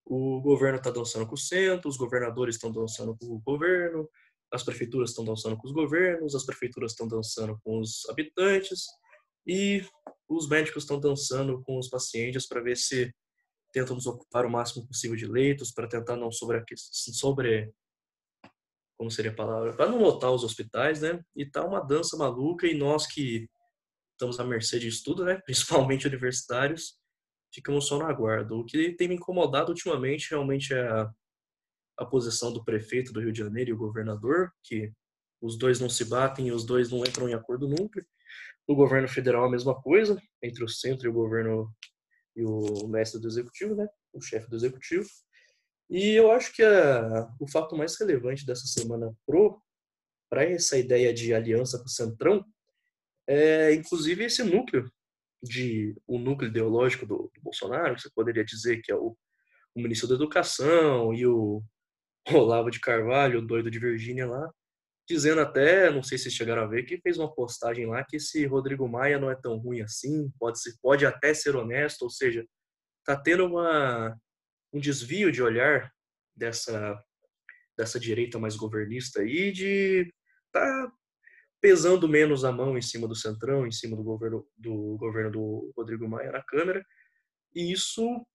O 0.07 0.41
governo 0.41 0.79
está 0.79 0.91
dançando 0.91 1.27
com 1.27 1.35
o 1.35 1.39
centro, 1.39 1.89
os 1.89 1.97
governadores 1.97 2.55
estão 2.55 2.71
dançando 2.71 3.17
com 3.19 3.27
o 3.27 3.41
governo, 3.41 4.09
as 4.53 4.63
prefeituras 4.63 5.11
estão 5.11 5.25
dançando 5.25 5.57
com 5.57 5.67
os 5.67 5.73
governos, 5.73 6.37
as 6.37 6.47
prefeituras 6.47 6.93
estão 6.93 7.09
dançando 7.09 7.59
com 7.65 7.81
os 7.81 8.09
habitantes 8.09 8.85
e 9.45 9.85
os 10.29 10.49
médicos 10.49 10.85
estão 10.85 11.01
dançando 11.01 11.61
com 11.65 11.77
os 11.77 11.89
pacientes 11.89 12.47
para 12.47 12.61
ver 12.61 12.77
se 12.77 13.13
tentam 13.73 13.97
nos 13.97 14.07
ocupar 14.07 14.45
o 14.45 14.51
máximo 14.51 14.87
possível 14.87 15.17
de 15.17 15.27
leitos 15.27 15.73
para 15.73 15.89
tentar 15.89 16.17
não 16.17 16.31
sobre 16.31 16.63
sobre 16.91 17.73
como 18.99 19.11
seria 19.11 19.31
a 19.31 19.35
palavra 19.35 19.75
para 19.75 19.91
não 19.91 20.01
lotar 20.01 20.31
os 20.31 20.45
hospitais 20.45 21.01
né? 21.01 21.23
E 21.35 21.45
tá 21.45 21.65
uma 21.65 21.81
dança 21.81 22.17
maluca 22.17 22.67
e 22.67 22.75
nós 22.75 23.07
que 23.07 23.49
estamos 24.13 24.39
à 24.39 24.45
mercê 24.45 24.79
disso 24.79 25.03
tudo 25.05 25.25
né? 25.25 25.41
Principalmente 25.47 26.07
universitários 26.07 26.99
ficamos 27.53 27.87
só 27.87 27.99
no 27.99 28.07
aguardo 28.07 28.59
o 28.59 28.65
que 28.65 28.93
tem 28.93 29.09
me 29.09 29.17
incomodado 29.17 29.71
ultimamente 29.71 30.31
realmente 30.31 30.73
é 30.73 30.87
a, 30.87 31.11
a 31.99 32.07
posição 32.07 32.53
do 32.53 32.65
prefeito 32.65 33.13
do 33.13 33.21
Rio 33.21 33.33
de 33.33 33.41
Janeiro 33.41 33.71
e 33.71 33.73
o 33.73 33.79
governador 33.79 34.53
que 34.63 34.93
os 35.43 35.59
dois 35.59 35.81
não 35.81 35.91
se 35.91 36.05
batem 36.05 36.47
e 36.47 36.53
os 36.53 36.65
dois 36.65 36.91
não 36.91 37.01
entram 37.01 37.29
em 37.29 37.35
acordo 37.35 37.69
nunca. 37.69 38.07
O 38.67 38.77
governo 38.77 39.09
federal 39.09 39.45
a 39.45 39.51
mesma 39.51 39.75
coisa 39.75 40.23
entre 40.41 40.63
o 40.63 40.69
centro 40.69 41.07
e 41.07 41.11
o 41.11 41.13
governo 41.13 41.75
e 42.37 42.45
o 42.45 42.87
mestre 42.89 43.21
do 43.21 43.29
executivo, 43.29 43.75
né? 43.75 43.87
O 44.13 44.21
chefe 44.21 44.49
do 44.49 44.57
executivo. 44.57 45.09
E 45.91 46.11
eu 46.11 46.31
acho 46.31 46.53
que 46.55 46.63
a, 46.63 47.29
o 47.39 47.47
fato 47.47 47.77
mais 47.77 47.99
relevante 47.99 48.47
dessa 48.47 48.67
semana 48.67 49.15
pro 49.27 49.61
para 50.31 50.45
essa 50.45 50.79
ideia 50.79 51.13
de 51.13 51.35
aliança 51.35 51.79
com 51.79 51.85
o 51.85 51.91
Centrão 51.91 52.43
é, 53.27 53.73
inclusive, 53.75 54.25
esse 54.25 54.43
núcleo 54.43 54.91
de 55.43 55.97
o 56.07 56.19
núcleo 56.19 56.49
ideológico 56.49 57.07
do, 57.07 57.31
do 57.35 57.41
Bolsonaro, 57.41 57.99
você 57.99 58.11
poderia 58.15 58.45
dizer 58.45 58.83
que 58.83 58.93
é 58.93 58.95
o, 58.95 59.17
o 59.75 59.81
ministro 59.81 60.09
da 60.09 60.15
Educação 60.15 61.13
e 61.15 61.27
o 61.27 61.63
Olavo 62.33 62.71
de 62.71 62.81
Carvalho, 62.81 63.41
o 63.41 63.47
doido 63.47 63.71
de 63.71 63.79
Virgínia 63.79 64.27
lá, 64.27 64.53
dizendo 65.09 65.41
até, 65.41 65.91
não 65.91 66.03
sei 66.03 66.17
se 66.19 66.31
chegaram 66.31 66.63
a 66.63 66.67
ver, 66.67 66.85
que 66.85 67.01
fez 67.01 67.19
uma 67.19 67.33
postagem 67.33 67.87
lá 67.87 68.05
que 68.05 68.17
esse 68.17 68.47
Rodrigo 68.47 68.89
Maia 68.89 69.19
não 69.19 69.31
é 69.31 69.35
tão 69.35 69.57
ruim 69.59 69.81
assim, 69.81 70.31
pode, 70.39 70.61
ser, 70.61 70.75
pode 70.81 71.05
até 71.05 71.35
ser 71.35 71.57
honesto, 71.57 72.03
ou 72.03 72.11
seja, 72.11 72.47
tá 73.05 73.17
tendo 73.17 73.45
uma, 73.47 74.17
um 74.73 74.79
desvio 74.79 75.33
de 75.33 75.43
olhar 75.43 75.91
dessa, 76.35 76.99
dessa 77.77 77.99
direita 77.99 78.39
mais 78.39 78.57
governista 78.57 79.21
aí, 79.21 79.53
de 79.53 80.13
tá 80.53 80.93
pesando 81.61 82.09
menos 82.09 82.45
a 82.45 82.51
mão 82.51 82.77
em 82.77 82.83
cima 82.83 83.07
do 83.07 83.15
Centrão, 83.15 83.67
em 83.67 83.71
cima 83.71 83.97
do 83.97 84.03
governo 84.03 84.47
do, 84.57 84.97
governo 84.99 85.31
do 85.31 85.73
Rodrigo 85.77 86.09
Maia 86.09 86.33
na 86.33 86.43
Câmara. 86.43 86.85
E 87.55 87.73
isso 87.73 88.27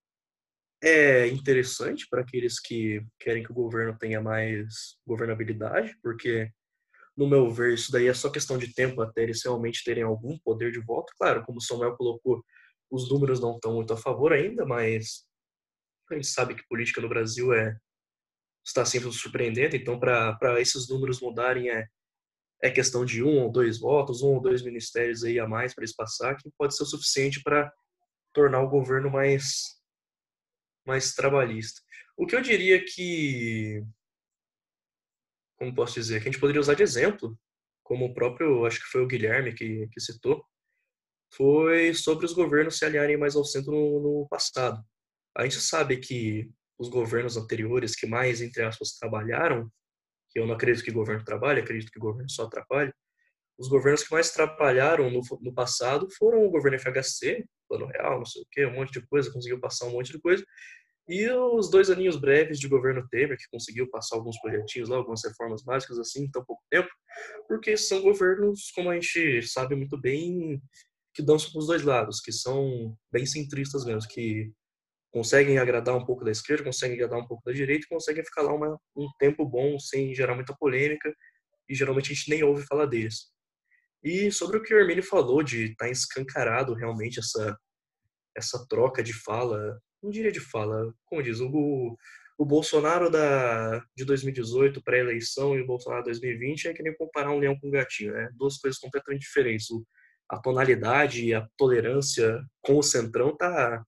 é 0.82 1.28
interessante 1.28 2.08
para 2.10 2.22
aqueles 2.22 2.60
que 2.60 3.06
querem 3.20 3.44
que 3.44 3.52
o 3.52 3.56
governo 3.56 3.98
tenha 3.98 4.22
mais 4.22 4.98
governabilidade, 5.06 5.98
porque, 6.02 6.50
no 7.18 7.28
meu 7.28 7.50
ver, 7.50 7.74
isso 7.74 7.92
daí 7.92 8.08
é 8.08 8.14
só 8.14 8.30
questão 8.30 8.58
de 8.58 8.72
tempo 8.74 9.02
até 9.02 9.24
eles 9.24 9.44
realmente 9.44 9.84
terem 9.84 10.04
algum 10.04 10.38
poder 10.40 10.72
de 10.72 10.80
voto. 10.80 11.12
Claro, 11.18 11.44
como 11.44 11.58
o 11.58 11.62
Samuel 11.62 11.98
colocou, 11.98 12.44
os 12.92 13.10
números 13.10 13.42
não 13.42 13.56
estão 13.56 13.74
muito 13.74 13.92
a 13.92 13.98
favor 13.98 14.32
ainda, 14.32 14.66
mas 14.66 15.26
a 16.12 16.14
gente 16.14 16.28
sabe 16.28 16.56
que 16.56 16.68
política 16.68 17.02
no 17.02 17.10
Brasil 17.10 17.52
é 17.54 17.76
está 18.66 18.86
sempre 18.86 19.12
surpreendendo, 19.12 19.76
então 19.76 19.98
para 20.00 20.62
esses 20.62 20.90
números 20.90 21.22
mudarem 21.22 21.70
é 21.70 21.88
é 22.62 22.72
questão 22.72 23.06
de 23.06 23.24
um 23.24 23.44
ou 23.44 23.52
dois 23.52 23.80
votos, 23.80 24.24
um 24.24 24.30
ou 24.30 24.42
dois 24.42 24.64
ministérios 24.64 25.24
aí 25.24 25.40
a 25.40 25.48
mais 25.48 25.76
para 25.76 25.84
eles 25.84 25.96
passar, 25.96 26.36
que 26.36 26.50
pode 26.58 26.76
ser 26.76 26.84
o 26.84 26.88
suficiente 26.88 27.42
para 27.44 27.72
tornar 28.34 28.62
o 28.62 28.70
governo 28.70 29.12
mais 29.12 29.78
mais 30.86 31.14
trabalhista. 31.14 31.82
O 32.18 32.26
que 32.26 32.36
eu 32.36 32.42
diria 32.42 32.84
que 32.84 33.84
como 35.58 35.74
posso 35.74 35.96
dizer, 35.96 36.22
que 36.22 36.30
a 36.30 36.32
gente 36.32 36.40
poderia 36.40 36.62
usar 36.62 36.76
de 36.76 36.84
exemplo, 36.84 37.38
como 37.84 38.06
o 38.06 38.14
próprio, 38.14 38.66
acho 38.66 38.80
que 38.80 38.92
foi 38.92 39.02
o 39.02 39.08
Guilherme 39.08 39.54
que, 39.54 39.88
que 39.88 40.00
citou, 40.00 40.44
foi 41.34 41.94
sobre 41.94 42.26
os 42.26 42.34
governos 42.34 42.78
se 42.78 42.86
alinharem 42.86 43.18
mais 43.18 43.36
ao 43.36 43.44
centro 43.44 43.72
no, 43.72 44.00
no 44.02 44.28
passado. 44.30 44.84
A 45.36 45.44
gente 45.44 45.60
sabe 45.60 45.98
que 45.98 46.50
os 46.78 46.90
governos 46.90 47.38
anteriores 47.38 47.96
que 47.96 48.06
mais, 48.06 48.42
entre 48.42 48.64
aspas, 48.64 48.98
trabalharam 48.98 49.72
que 50.30 50.40
eu 50.40 50.46
não 50.46 50.54
acredito 50.54 50.84
que 50.84 50.92
o 50.92 50.94
governo 50.94 51.24
trabalhe, 51.24 51.62
acredito 51.62 51.92
que 51.92 51.98
o 51.98 52.02
governo 52.02 52.30
só 52.30 52.44
atrapalhe. 52.44 52.94
Os 53.58 53.68
governos 53.68 54.04
que 54.04 54.12
mais 54.12 54.32
trabalharam 54.32 55.10
no, 55.10 55.22
no 55.42 55.54
passado 55.54 56.08
foram 56.12 56.46
o 56.46 56.50
governo 56.50 56.78
FHC, 56.78 57.46
Plano 57.68 57.88
Real, 57.88 58.20
não 58.20 58.26
sei 58.26 58.42
o 58.44 58.48
quê, 58.52 58.66
um 58.66 58.74
monte 58.74 58.92
de 58.92 59.08
coisa, 59.08 59.32
conseguiu 59.32 59.60
passar 59.60 59.86
um 59.86 59.92
monte 59.92 60.12
de 60.12 60.20
coisa, 60.20 60.46
e 61.08 61.30
os 61.30 61.70
dois 61.70 61.90
aninhos 61.90 62.18
breves 62.18 62.60
de 62.60 62.68
governo 62.68 63.08
Temer, 63.10 63.38
que 63.38 63.50
conseguiu 63.50 63.90
passar 63.90 64.18
alguns 64.18 64.40
projetinhos 64.42 64.90
lá, 64.90 64.98
algumas 64.98 65.24
reformas 65.24 65.64
básicas 65.64 65.98
assim, 66.00 66.24
em 66.24 66.32
tão 66.32 66.44
pouco 66.44 66.62
tempo, 66.70 66.90
porque 67.48 67.78
são 67.78 68.02
governos, 68.02 68.72
como 68.76 68.90
a 68.90 68.94
gente 68.96 69.42
sabe 69.44 69.76
muito 69.76 70.00
bem, 70.00 70.62
que 71.14 71.24
dançam 71.24 71.52
para 71.52 71.60
os 71.60 71.68
dois 71.68 71.84
lados, 71.84 72.20
que 72.20 72.32
são 72.32 72.96
bem 73.12 73.26
centristas 73.26 73.86
mesmo, 73.86 74.10
que 74.10 74.52
conseguem 75.12 75.58
agradar 75.58 75.96
um 75.96 76.06
pouco 76.06 76.26
da 76.26 76.32
esquerda, 76.32 76.66
conseguem 76.66 76.96
agradar 76.96 77.20
um 77.20 77.28
pouco 77.28 77.44
da 77.46 77.54
direita 77.54 77.86
e 77.86 77.90
conseguem 77.90 78.24
ficar 78.24 78.42
lá 78.42 78.54
uma, 78.54 78.78
um 78.96 79.08
tempo 79.18 79.46
bom 79.46 79.80
sem 79.80 80.14
gerar 80.14 80.36
muita 80.36 80.56
polêmica 80.56 81.14
e 81.70 81.74
geralmente 81.74 82.12
a 82.12 82.16
gente 82.16 82.30
nem 82.30 82.44
ouve 82.44 82.66
falar 82.66 82.86
deles. 82.86 83.32
E 84.04 84.32
sobre 84.32 84.58
o 84.58 84.62
que 84.62 84.74
o 84.74 84.80
Hermínio 84.80 85.04
falou 85.04 85.42
de 85.42 85.72
estar 85.72 85.86
tá 85.86 85.92
escancarado 85.92 86.74
realmente 86.74 87.20
essa 87.20 87.58
essa 88.38 88.64
troca 88.70 89.02
de 89.02 89.14
fala, 89.14 89.82
não 90.02 90.10
diria 90.10 90.32
de 90.32 90.40
fala, 90.40 90.94
como 91.06 91.24
diz, 91.24 91.40
o, 91.40 91.98
o 92.38 92.46
Bolsonaro 92.46 93.10
da, 93.10 93.84
de 93.96 94.06
2018 94.06 94.82
pré-eleição 94.82 95.58
e 95.58 95.62
o 95.62 95.68
Bolsonaro 95.68 96.04
de 96.04 96.12
2020 96.12 96.68
é 96.68 96.74
que 96.74 96.84
nem 96.84 96.96
comparar 96.96 97.32
um 97.32 97.40
leão 97.40 97.58
com 97.60 97.68
um 97.68 97.72
gatinho, 97.72 98.14
né? 98.14 98.30
Duas 98.36 98.58
coisas 98.58 98.80
completamente 98.80 99.22
diferentes. 99.22 99.70
O, 99.70 99.86
a 100.30 100.38
tonalidade 100.40 101.26
e 101.26 101.34
a 101.34 101.48
tolerância 101.58 102.44
com 102.62 102.78
o 102.78 102.84
centrão 102.84 103.36
tá 103.36 103.84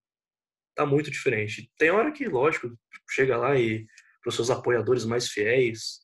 tá 0.80 0.86
muito 0.86 1.12
diferente. 1.12 1.70
Tem 1.78 1.92
hora 1.92 2.10
que, 2.10 2.26
lógico, 2.26 2.74
chega 3.10 3.36
lá 3.36 3.60
e 3.60 3.86
para 4.22 4.30
os 4.30 4.36
seus 4.36 4.50
apoiadores 4.50 5.04
mais 5.04 5.28
fiéis, 5.28 6.00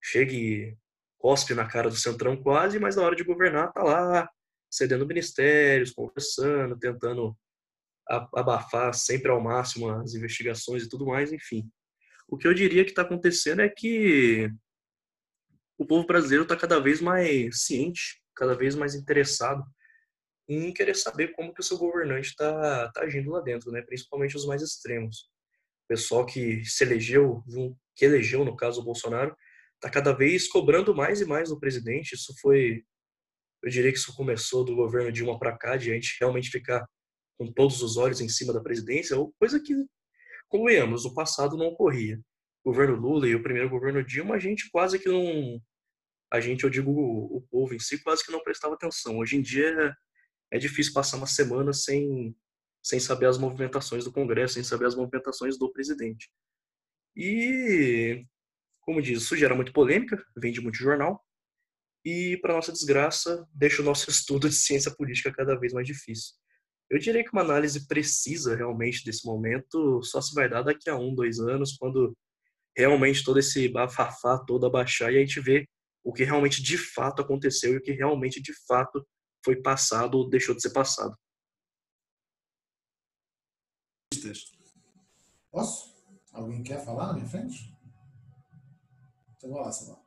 chega 0.00 0.32
e 0.32 0.76
cospe 1.18 1.54
na 1.54 1.66
cara 1.66 1.88
do 1.88 1.96
Centrão 1.96 2.36
quase, 2.36 2.78
mas 2.78 2.94
na 2.94 3.02
hora 3.02 3.16
de 3.16 3.24
governar 3.24 3.72
tá 3.72 3.82
lá 3.82 4.28
cedendo 4.70 5.06
ministérios, 5.06 5.90
conversando, 5.90 6.78
tentando 6.78 7.36
abafar 8.08 8.92
sempre 8.94 9.30
ao 9.30 9.40
máximo 9.40 9.88
as 9.88 10.14
investigações 10.14 10.84
e 10.84 10.88
tudo 10.88 11.06
mais, 11.06 11.32
enfim. 11.32 11.68
O 12.28 12.36
que 12.36 12.46
eu 12.46 12.54
diria 12.54 12.84
que 12.84 12.90
está 12.90 13.02
acontecendo 13.02 13.62
é 13.62 13.68
que 13.68 14.50
o 15.78 15.86
povo 15.86 16.06
brasileiro 16.06 16.44
está 16.44 16.56
cada 16.56 16.80
vez 16.80 17.00
mais 17.00 17.62
ciente, 17.62 18.22
cada 18.34 18.54
vez 18.54 18.74
mais 18.74 18.94
interessado 18.94 19.62
em 20.48 20.72
querer 20.72 20.94
saber 20.94 21.32
como 21.32 21.52
que 21.52 21.60
o 21.60 21.64
seu 21.64 21.78
governante 21.78 22.28
está 22.28 22.90
tá 22.92 23.02
agindo 23.02 23.30
lá 23.30 23.40
dentro, 23.40 23.70
né? 23.70 23.82
principalmente 23.82 24.36
os 24.36 24.46
mais 24.46 24.62
extremos. 24.62 25.30
O 25.84 25.88
pessoal 25.88 26.26
que 26.26 26.64
se 26.64 26.84
elegeu, 26.84 27.42
que 27.94 28.04
elegeu, 28.04 28.44
no 28.44 28.56
caso, 28.56 28.80
o 28.80 28.84
Bolsonaro, 28.84 29.36
está 29.74 29.90
cada 29.90 30.12
vez 30.12 30.48
cobrando 30.48 30.94
mais 30.94 31.20
e 31.20 31.24
mais 31.24 31.48
do 31.48 31.58
presidente. 31.58 32.14
Isso 32.14 32.34
foi, 32.40 32.84
eu 33.62 33.70
diria 33.70 33.90
que 33.90 33.98
isso 33.98 34.14
começou 34.14 34.64
do 34.64 34.76
governo 34.76 35.12
Dilma 35.12 35.38
para 35.38 35.56
cá, 35.56 35.76
de 35.76 35.90
a 35.90 35.94
gente 35.94 36.16
realmente 36.20 36.50
ficar 36.50 36.86
com 37.42 37.52
todos 37.52 37.82
os 37.82 37.96
olhos 37.96 38.20
em 38.20 38.28
cima 38.28 38.52
da 38.52 38.60
presidência, 38.60 39.16
coisa 39.38 39.60
que, 39.60 39.74
convenhamos, 40.48 41.04
no 41.04 41.14
passado 41.14 41.56
não 41.56 41.66
ocorria. 41.66 42.20
O 42.64 42.70
governo 42.70 42.94
Lula 42.96 43.26
e 43.26 43.34
o 43.34 43.42
primeiro 43.42 43.68
governo 43.68 44.04
Dilma, 44.04 44.36
a 44.36 44.38
gente 44.38 44.70
quase 44.70 44.98
que 44.98 45.08
não. 45.08 45.60
A 46.30 46.40
gente, 46.40 46.64
eu 46.64 46.70
digo 46.70 46.90
o, 46.90 47.42
povo 47.50 47.74
em 47.74 47.78
si, 47.78 48.02
quase 48.02 48.24
que 48.24 48.30
não 48.32 48.42
prestava 48.42 48.74
atenção. 48.74 49.18
Hoje 49.18 49.36
em 49.36 49.42
dia, 49.42 49.94
é 50.50 50.58
difícil 50.58 50.92
passar 50.92 51.16
uma 51.16 51.26
semana 51.26 51.72
sem, 51.72 52.34
sem 52.82 53.00
saber 53.00 53.26
as 53.26 53.36
movimentações 53.36 54.04
do 54.04 54.12
Congresso, 54.12 54.54
sem 54.54 54.62
saber 54.62 54.86
as 54.86 54.94
movimentações 54.94 55.58
do 55.58 55.70
presidente. 55.70 56.30
E, 57.14 58.24
como 58.80 59.02
diz, 59.02 59.22
isso 59.22 59.36
gera 59.36 59.54
muita 59.54 59.72
polêmica, 59.72 60.24
vende 60.36 60.60
muito 60.60 60.78
jornal, 60.78 61.22
e, 62.04 62.38
para 62.40 62.54
nossa 62.54 62.72
desgraça, 62.72 63.46
deixa 63.52 63.82
o 63.82 63.84
nosso 63.84 64.08
estudo 64.10 64.48
de 64.48 64.54
ciência 64.54 64.94
política 64.94 65.32
cada 65.32 65.58
vez 65.58 65.72
mais 65.72 65.86
difícil. 65.86 66.34
Eu 66.92 66.98
diria 66.98 67.24
que 67.24 67.32
uma 67.32 67.40
análise 67.40 67.88
precisa 67.88 68.54
realmente 68.54 69.02
desse 69.02 69.26
momento 69.26 70.02
só 70.02 70.20
se 70.20 70.34
vai 70.34 70.46
dar 70.46 70.60
daqui 70.60 70.90
a 70.90 70.94
um, 70.94 71.14
dois 71.14 71.40
anos, 71.40 71.74
quando 71.78 72.14
realmente 72.76 73.24
todo 73.24 73.38
esse 73.38 73.66
bafafá 73.66 74.38
todo 74.46 74.66
abaixar 74.66 75.10
e 75.10 75.16
a 75.16 75.20
gente 75.20 75.40
vê 75.40 75.66
o 76.04 76.12
que 76.12 76.22
realmente 76.22 76.62
de 76.62 76.76
fato 76.76 77.22
aconteceu 77.22 77.72
e 77.72 77.76
o 77.78 77.82
que 77.82 77.92
realmente 77.92 78.42
de 78.42 78.52
fato 78.66 79.02
foi 79.42 79.56
passado 79.56 80.18
ou 80.18 80.28
deixou 80.28 80.54
de 80.54 80.60
ser 80.60 80.70
passado. 80.74 81.16
Posso? 85.50 85.96
Alguém 86.30 86.62
quer 86.62 86.84
falar 86.84 87.06
na 87.06 87.14
minha 87.14 87.26
frente? 87.26 87.74
Então 89.38 89.48
vamos 89.48 89.88
lá. 89.88 89.98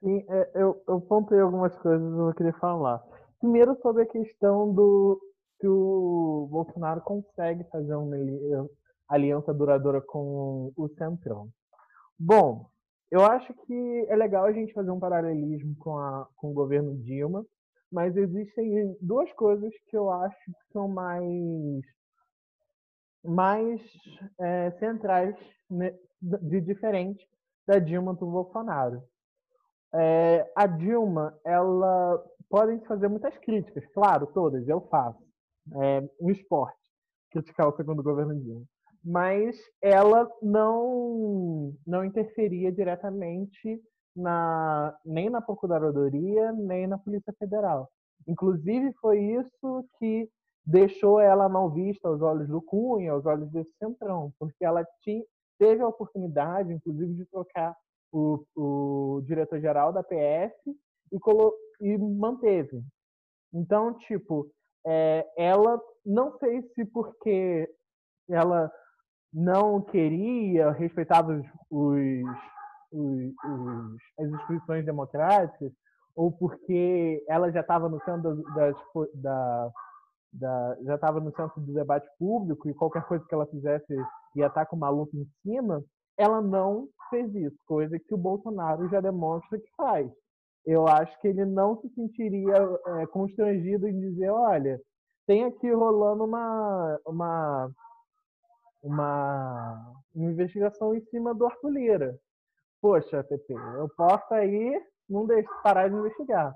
Sim, 0.00 0.24
é, 0.30 0.50
eu, 0.54 0.82
eu 0.88 0.98
pontei 1.02 1.38
algumas 1.38 1.76
coisas 1.76 2.10
que 2.10 2.20
eu 2.20 2.34
queria 2.34 2.58
falar. 2.58 3.04
Primeiro 3.38 3.78
sobre 3.82 4.02
a 4.02 4.06
questão 4.06 4.72
do 4.72 5.25
que 5.58 5.66
o 5.68 6.48
Bolsonaro 6.50 7.00
consegue 7.00 7.64
fazer 7.70 7.94
uma 7.94 8.16
aliança 9.08 9.52
duradoura 9.54 10.00
com 10.00 10.72
o 10.76 10.88
Centrão. 10.96 11.48
Bom, 12.18 12.68
eu 13.10 13.24
acho 13.24 13.52
que 13.54 14.06
é 14.08 14.16
legal 14.16 14.44
a 14.44 14.52
gente 14.52 14.72
fazer 14.72 14.90
um 14.90 14.98
paralelismo 14.98 15.76
com, 15.78 15.96
a, 15.96 16.26
com 16.36 16.50
o 16.50 16.54
governo 16.54 16.96
Dilma, 16.96 17.44
mas 17.90 18.16
existem 18.16 18.96
duas 19.00 19.32
coisas 19.34 19.72
que 19.88 19.96
eu 19.96 20.10
acho 20.10 20.36
que 20.44 20.72
são 20.72 20.88
mais 20.88 21.84
mais 23.24 23.80
é, 24.38 24.70
centrais 24.78 25.34
né, 25.68 25.92
de 26.20 26.60
diferente 26.60 27.26
da 27.66 27.78
Dilma 27.78 28.14
do 28.14 28.26
Bolsonaro. 28.26 29.02
É, 29.92 30.52
a 30.54 30.66
Dilma, 30.66 31.38
ela 31.44 32.22
podem 32.48 32.80
fazer 32.84 33.08
muitas 33.08 33.36
críticas, 33.38 33.84
claro, 33.92 34.26
todas, 34.28 34.66
eu 34.68 34.80
faço. 34.82 35.25
É 35.74 36.08
um 36.20 36.30
esporte 36.30 36.76
criticar 37.30 37.68
o 37.68 37.76
segundo 37.76 38.02
governo 38.02 38.34
Dilma. 38.40 38.64
Mas 39.04 39.56
ela 39.80 40.28
não, 40.42 41.74
não 41.86 42.04
interferia 42.04 42.72
diretamente 42.72 43.80
na, 44.14 44.96
nem 45.04 45.28
na 45.30 45.40
Procuradoria, 45.40 46.52
nem 46.52 46.86
na 46.86 46.98
Polícia 46.98 47.32
Federal. 47.38 47.88
Inclusive, 48.26 48.92
foi 49.00 49.20
isso 49.20 49.86
que 49.98 50.28
deixou 50.64 51.20
ela 51.20 51.48
mal 51.48 51.70
vista 51.70 52.08
aos 52.08 52.20
olhos 52.20 52.48
do 52.48 52.60
Cunha, 52.60 53.12
aos 53.12 53.24
olhos 53.24 53.48
desse 53.50 53.72
centrão, 53.78 54.32
porque 54.38 54.64
ela 54.64 54.84
tinha, 55.02 55.22
teve 55.58 55.82
a 55.82 55.88
oportunidade, 55.88 56.72
inclusive, 56.72 57.14
de 57.14 57.24
trocar 57.26 57.76
o, 58.12 58.44
o 58.56 59.22
diretor-geral 59.24 59.92
da 59.92 60.02
PF 60.02 60.54
e, 61.12 61.18
colo 61.20 61.54
e 61.80 61.96
manteve. 61.98 62.82
Então, 63.52 63.94
tipo, 63.94 64.50
é, 64.86 65.26
ela 65.36 65.80
não 66.04 66.38
sei 66.38 66.62
se 66.74 66.84
porque 66.86 67.68
ela 68.28 68.70
não 69.32 69.82
queria, 69.82 70.70
respeitava 70.70 71.32
os, 71.32 71.46
os 71.70 72.24
os, 72.92 73.96
as 74.18 74.28
instituições 74.28 74.84
democráticas 74.84 75.72
ou 76.14 76.32
porque 76.32 77.24
ela 77.28 77.50
já 77.52 77.60
estava 77.60 77.88
no 77.88 78.00
centro 78.02 78.42
da, 79.14 79.70
da, 80.32 80.76
já 80.82 80.94
estava 80.94 81.20
no 81.20 81.34
centro 81.34 81.60
do 81.60 81.74
debate 81.74 82.08
público 82.18 82.68
e 82.68 82.74
qualquer 82.74 83.04
coisa 83.04 83.24
que 83.26 83.34
ela 83.34 83.46
fizesse 83.46 83.94
ia 84.34 84.46
estar 84.46 84.66
com 84.66 84.76
uma 84.76 84.88
luta 84.88 85.16
em 85.16 85.26
cima, 85.42 85.82
ela 86.16 86.40
não 86.40 86.88
fez 87.10 87.34
isso, 87.34 87.56
coisa 87.66 87.98
que 87.98 88.14
o 88.14 88.18
Bolsonaro 88.18 88.88
já 88.88 89.00
demonstra 89.00 89.58
que 89.58 89.68
faz. 89.76 90.10
Eu 90.66 90.86
acho 90.88 91.18
que 91.20 91.28
ele 91.28 91.44
não 91.44 91.80
se 91.80 91.88
sentiria 91.90 92.56
é, 92.86 93.06
constrangido 93.06 93.86
em 93.86 93.98
dizer, 94.00 94.30
olha, 94.30 94.80
tem 95.26 95.44
aqui 95.44 95.70
rolando 95.72 96.24
uma, 96.24 97.00
uma, 97.06 97.70
uma, 98.82 99.92
investigação 100.14 100.94
em 100.94 101.00
cima 101.06 101.32
do 101.32 101.46
Arthur 101.46 101.70
Lira. 101.70 102.18
Poxa, 102.80 103.22
PP, 103.22 103.52
eu 103.52 103.88
posso 103.96 104.34
aí 104.34 104.80
não 105.08 105.24
deixar, 105.24 105.62
parar 105.62 105.88
de 105.88 105.96
investigar. 105.96 106.54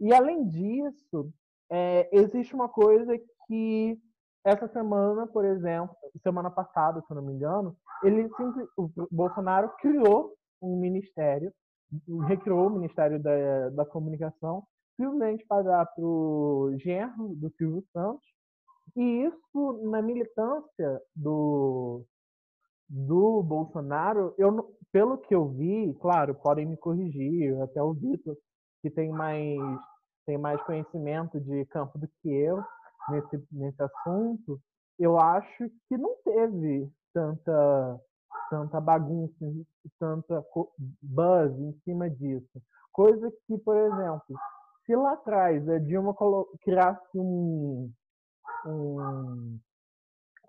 E 0.00 0.12
além 0.12 0.48
disso, 0.48 1.30
é, 1.70 2.08
existe 2.12 2.54
uma 2.54 2.68
coisa 2.68 3.12
que 3.46 3.98
essa 4.44 4.68
semana, 4.68 5.26
por 5.26 5.44
exemplo, 5.44 5.94
semana 6.22 6.50
passada, 6.50 7.02
se 7.02 7.14
não 7.14 7.22
me 7.22 7.32
engano, 7.32 7.76
ele 8.02 8.28
o 8.76 8.90
Bolsonaro 9.10 9.70
criou 9.78 10.34
um 10.60 10.78
ministério, 10.78 11.52
recriou 12.26 12.66
o 12.66 12.70
Ministério 12.70 13.22
da, 13.22 13.70
da 13.70 13.84
Comunicação, 13.84 14.64
simplesmente 14.96 15.44
para 15.46 15.62
dar 15.62 15.86
para 15.86 16.04
o 16.04 16.74
genro 16.78 17.34
do 17.36 17.50
Silvio 17.56 17.84
Santos. 17.92 18.24
E 18.96 19.24
isso, 19.24 19.72
na 19.90 20.00
militância 20.00 21.00
do, 21.16 22.04
do 22.88 23.42
Bolsonaro, 23.42 24.34
eu, 24.38 24.76
pelo 24.92 25.18
que 25.18 25.34
eu 25.34 25.48
vi, 25.48 25.92
claro, 26.00 26.34
podem 26.34 26.66
me 26.66 26.76
corrigir, 26.76 27.60
até 27.62 27.82
o 27.82 27.92
Vitor, 27.92 28.36
que 28.82 28.90
tem 28.90 29.10
mais, 29.10 29.58
tem 30.26 30.38
mais 30.38 30.62
conhecimento 30.62 31.40
de 31.40 31.64
campo 31.66 31.98
do 31.98 32.06
que 32.22 32.28
eu, 32.28 32.62
nesse, 33.08 33.42
nesse 33.50 33.82
assunto, 33.82 34.60
eu 34.98 35.18
acho 35.18 35.70
que 35.88 35.96
não 35.96 36.14
teve 36.22 36.88
tanta, 37.12 38.00
tanta 38.50 38.80
bagunça, 38.80 39.44
tanta 39.98 40.44
buzz 41.02 41.58
em 41.58 41.72
cima 41.84 42.08
disso. 42.08 42.62
Coisa 42.92 43.32
que, 43.46 43.58
por 43.58 43.76
exemplo, 43.76 44.36
se 44.84 44.94
lá 44.94 45.12
atrás 45.14 45.68
a 45.68 45.78
Dilma 45.78 46.14
criasse 46.62 47.18
um, 47.18 47.90
um, 48.66 49.58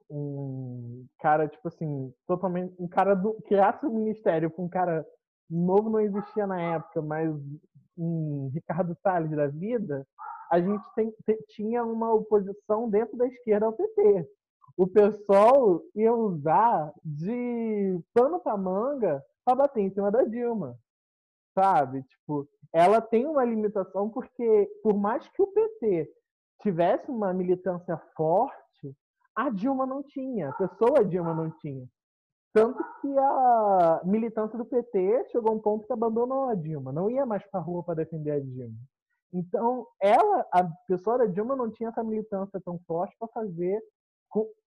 um 0.09 1.05
cara, 1.19 1.47
tipo 1.47 1.67
assim, 1.67 2.13
totalmente. 2.27 2.75
Um 2.79 2.87
cara 2.87 3.15
do. 3.15 3.33
criasse 3.47 3.85
um 3.85 3.93
ministério 3.93 4.51
com 4.51 4.65
um 4.65 4.69
cara 4.69 5.05
novo 5.49 5.89
não 5.89 5.99
existia 5.99 6.45
na 6.47 6.59
época, 6.59 7.01
mas 7.01 7.33
um 7.97 8.49
Ricardo 8.53 8.95
Salles 9.01 9.31
da 9.31 9.47
vida, 9.47 10.05
a 10.51 10.59
gente 10.59 10.83
tem, 10.95 11.13
tinha 11.49 11.83
uma 11.83 12.13
oposição 12.13 12.89
dentro 12.89 13.17
da 13.17 13.27
esquerda 13.27 13.65
ao 13.65 13.73
PT. 13.73 14.27
O 14.77 14.87
pessoal 14.87 15.81
ia 15.95 16.13
usar 16.13 16.93
de 17.03 17.99
pano 18.13 18.39
para 18.39 18.57
manga 18.57 19.23
para 19.45 19.55
bater 19.55 19.81
em 19.81 19.89
cima 19.89 20.11
da 20.11 20.23
Dilma. 20.23 20.77
Sabe? 21.53 22.03
Tipo, 22.03 22.47
ela 22.73 22.99
tem 22.99 23.25
uma 23.25 23.45
limitação 23.45 24.09
porque, 24.09 24.69
por 24.83 24.93
mais 24.97 25.25
que 25.29 25.41
o 25.41 25.47
PT 25.47 26.11
tivesse 26.61 27.09
uma 27.09 27.33
militância 27.33 27.97
forte, 28.17 28.95
a 29.33 29.49
Dilma 29.49 29.85
não 29.85 30.03
tinha, 30.03 30.49
a 30.49 30.53
pessoa 30.53 31.05
Dilma 31.05 31.33
não 31.33 31.49
tinha. 31.59 31.87
Tanto 32.53 32.81
que 33.01 33.17
a 33.17 34.01
militância 34.05 34.57
do 34.57 34.65
PT 34.65 35.27
chegou 35.29 35.51
a 35.51 35.55
um 35.55 35.59
ponto 35.59 35.85
que 35.85 35.93
abandonou 35.93 36.49
a 36.49 36.55
Dilma, 36.55 36.91
não 36.91 37.09
ia 37.09 37.25
mais 37.25 37.45
para 37.49 37.59
a 37.59 37.63
rua 37.63 37.83
para 37.83 37.95
defender 37.95 38.31
a 38.31 38.39
Dilma. 38.39 38.77
Então, 39.33 39.85
ela, 40.01 40.45
a 40.51 40.63
pessoa 40.87 41.17
da 41.17 41.25
Dilma 41.25 41.55
não 41.55 41.69
tinha 41.69 41.89
essa 41.89 42.03
militância 42.03 42.61
tão 42.63 42.79
forte 42.87 43.13
para 43.19 43.27
fazer, 43.29 43.81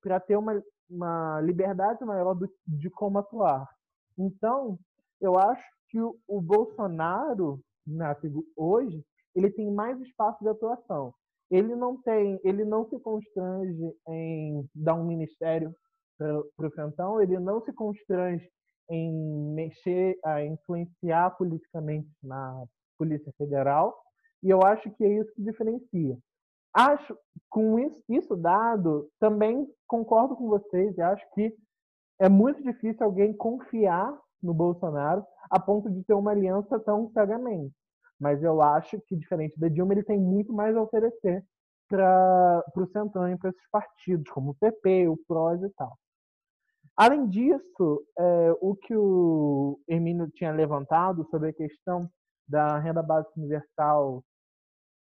para 0.00 0.20
ter 0.20 0.36
uma, 0.36 0.62
uma 0.88 1.40
liberdade 1.40 2.04
maior 2.04 2.34
do, 2.34 2.48
de 2.66 2.90
como 2.90 3.18
atuar. 3.18 3.68
Então, 4.16 4.78
eu 5.20 5.38
acho 5.38 5.64
que 5.88 6.00
o, 6.00 6.16
o 6.26 6.40
Bolsonaro, 6.40 7.60
na, 7.86 8.16
hoje, 8.56 9.04
ele 9.34 9.50
tem 9.50 9.70
mais 9.70 10.00
espaço 10.00 10.42
de 10.42 10.48
atuação. 10.48 11.14
Ele 11.50 11.74
não 11.74 12.00
tem, 12.02 12.38
ele 12.44 12.64
não 12.64 12.88
se 12.88 12.98
constrange 13.00 13.94
em 14.08 14.68
dar 14.74 14.94
um 14.94 15.04
ministério 15.04 15.74
para 16.18 16.66
o 16.66 16.70
Cantão, 16.70 17.22
ele 17.22 17.38
não 17.38 17.62
se 17.64 17.72
constrange 17.72 18.50
em 18.90 19.12
mexer, 19.54 20.18
a 20.24 20.44
influenciar 20.44 21.30
politicamente 21.36 22.08
na 22.22 22.64
Polícia 22.98 23.32
Federal, 23.38 23.96
e 24.42 24.50
eu 24.50 24.62
acho 24.62 24.90
que 24.92 25.04
é 25.04 25.20
isso 25.20 25.32
que 25.34 25.42
diferencia. 25.42 26.18
Acho, 26.74 27.16
com 27.50 27.78
isso, 27.78 28.02
isso 28.08 28.36
dado, 28.36 29.08
também 29.18 29.66
concordo 29.86 30.36
com 30.36 30.48
vocês 30.48 30.96
e 30.96 31.02
acho 31.02 31.24
que 31.34 31.54
é 32.20 32.28
muito 32.28 32.62
difícil 32.62 33.04
alguém 33.04 33.32
confiar 33.32 34.16
no 34.42 34.52
Bolsonaro 34.52 35.24
a 35.50 35.58
ponto 35.58 35.90
de 35.90 36.04
ter 36.04 36.14
uma 36.14 36.30
aliança 36.30 36.78
tão 36.80 37.10
cegamente. 37.10 37.74
Mas 38.20 38.42
eu 38.42 38.60
acho 38.60 39.00
que, 39.06 39.16
diferente 39.16 39.58
da 39.58 39.68
Dilma, 39.68 39.94
ele 39.94 40.02
tem 40.02 40.18
muito 40.18 40.52
mais 40.52 40.76
a 40.76 40.82
oferecer 40.82 41.44
para 41.88 42.64
o 42.76 42.86
Centrão 42.86 43.30
e 43.30 43.38
para 43.38 43.50
esses 43.50 43.70
partidos, 43.70 44.30
como 44.30 44.50
o 44.50 44.54
PP, 44.56 45.08
o 45.08 45.16
PROS 45.26 45.62
e 45.62 45.70
tal. 45.70 45.96
Além 46.96 47.28
disso, 47.28 48.04
é, 48.18 48.52
o 48.60 48.74
que 48.74 48.94
o 48.94 49.80
Hermínio 49.88 50.28
tinha 50.34 50.50
levantado 50.52 51.24
sobre 51.30 51.50
a 51.50 51.52
questão 51.52 52.10
da 52.46 52.78
renda 52.78 53.02
básica 53.02 53.32
universal 53.36 54.24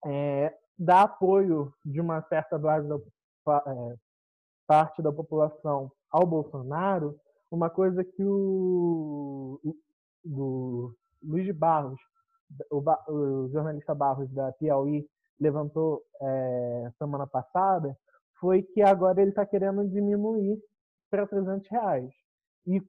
é, 0.05 0.55
dá 0.81 1.03
apoio 1.03 1.71
de 1.85 2.01
uma 2.01 2.23
certa 2.23 2.57
base 2.57 2.87
da, 2.87 2.95
é, 2.95 3.95
parte 4.65 4.99
da 4.99 5.11
população 5.11 5.91
ao 6.09 6.25
Bolsonaro, 6.25 7.15
uma 7.51 7.69
coisa 7.69 8.03
que 8.03 8.23
o, 8.23 9.59
o, 9.63 9.75
o 10.25 10.93
Luiz 11.21 11.55
Barros, 11.55 11.99
o, 12.71 12.83
o, 13.11 13.49
jornalista 13.49 13.93
Barros 13.93 14.27
da 14.31 14.51
Piauí, 14.53 15.07
levantou 15.39 16.01
é, 16.19 16.91
semana 16.97 17.27
passada, 17.27 17.95
foi 18.39 18.63
que 18.63 18.81
agora 18.81 19.21
ele 19.21 19.29
está 19.29 19.45
querendo 19.45 19.87
diminuir 19.87 20.59
para 21.11 21.27
300 21.27 21.69
reais. 21.69 22.11
E 22.65 22.81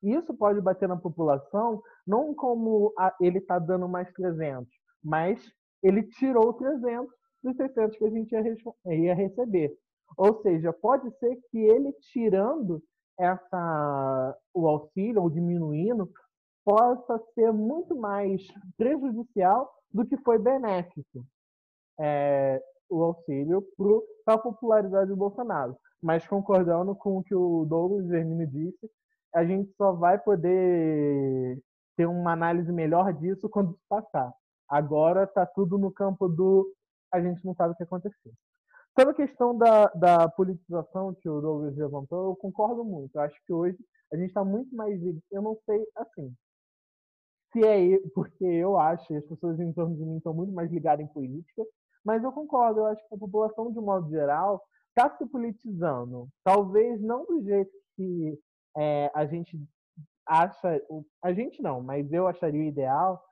isso 0.00 0.32
pode 0.34 0.60
bater 0.60 0.88
na 0.88 0.96
população, 0.96 1.82
não 2.06 2.32
como 2.32 2.92
a, 2.96 3.12
ele 3.20 3.38
está 3.38 3.58
dando 3.58 3.88
mais 3.88 4.12
300, 4.12 4.68
mas 5.02 5.40
ele 5.82 6.02
tirou 6.04 6.52
300 6.54 7.12
dos 7.42 7.56
600 7.56 7.96
que 7.96 8.04
a 8.04 8.10
gente 8.10 8.34
ia, 8.86 9.14
receber. 9.14 9.72
Ou 10.16 10.40
seja, 10.42 10.72
pode 10.72 11.10
ser 11.18 11.36
que 11.50 11.58
ele 11.58 11.92
tirando 12.12 12.82
essa 13.18 14.36
o 14.52 14.66
auxílio 14.66 15.22
ou 15.22 15.30
diminuindo 15.30 16.10
possa 16.64 17.18
ser 17.34 17.52
muito 17.52 17.94
mais 17.94 18.42
prejudicial 18.76 19.72
do 19.92 20.04
que 20.04 20.16
foi 20.18 20.38
benéfico 20.38 21.24
é, 21.98 22.60
o 22.90 23.02
auxílio 23.02 23.64
para 24.24 24.34
a 24.34 24.38
popularidade 24.38 25.08
do 25.08 25.16
Bolsonaro. 25.16 25.76
Mas 26.02 26.26
concordando 26.26 26.94
com 26.94 27.18
o 27.18 27.22
que 27.22 27.34
o 27.34 27.64
Douglas 27.64 28.06
Vermino 28.06 28.46
disse, 28.46 28.90
a 29.34 29.44
gente 29.44 29.72
só 29.76 29.92
vai 29.92 30.18
poder 30.18 31.58
ter 31.96 32.06
uma 32.06 32.32
análise 32.32 32.70
melhor 32.72 33.12
disso 33.14 33.48
quando 33.48 33.78
passar. 33.88 34.32
Agora 34.68 35.24
está 35.24 35.46
tudo 35.46 35.78
no 35.78 35.92
campo 35.92 36.28
do 36.28 36.72
a 37.12 37.20
gente 37.20 37.44
não 37.44 37.54
sabe 37.54 37.72
o 37.72 37.76
que 37.76 37.82
aconteceu. 37.82 38.32
Sobre 38.98 39.12
a 39.12 39.26
questão 39.26 39.56
da, 39.56 39.86
da 39.88 40.28
politização 40.28 41.14
que 41.14 41.28
o 41.28 41.40
Douglas 41.40 41.76
levantou, 41.76 42.30
eu 42.30 42.36
concordo 42.36 42.84
muito. 42.84 43.14
Eu 43.14 43.22
acho 43.22 43.36
que 43.44 43.52
hoje 43.52 43.78
a 44.12 44.16
gente 44.16 44.28
está 44.28 44.44
muito 44.44 44.74
mais. 44.74 45.00
Eu 45.30 45.42
não 45.42 45.56
sei, 45.66 45.86
assim. 45.96 46.34
Se 47.52 47.64
é 47.64 47.98
porque 48.14 48.44
eu 48.44 48.78
acho, 48.78 49.14
as 49.14 49.24
pessoas 49.26 49.60
em 49.60 49.72
torno 49.72 49.96
de 49.96 50.04
mim 50.04 50.16
estão 50.16 50.34
muito 50.34 50.52
mais 50.52 50.70
ligadas 50.70 51.04
em 51.04 51.12
política, 51.12 51.62
mas 52.04 52.22
eu 52.24 52.32
concordo. 52.32 52.80
Eu 52.80 52.86
acho 52.86 53.06
que 53.06 53.14
a 53.14 53.18
população, 53.18 53.70
de 53.70 53.78
um 53.78 53.82
modo 53.82 54.08
geral, 54.10 54.62
está 54.88 55.14
se 55.16 55.26
politizando. 55.26 56.28
Talvez 56.42 57.00
não 57.00 57.24
do 57.24 57.42
jeito 57.42 57.72
que 57.96 58.38
é, 58.76 59.10
a 59.14 59.26
gente 59.26 59.60
acha. 60.26 60.82
A 61.22 61.32
gente 61.32 61.62
não, 61.62 61.82
mas 61.82 62.10
eu 62.12 62.26
acharia 62.26 62.60
o 62.60 62.64
ideal 62.64 63.22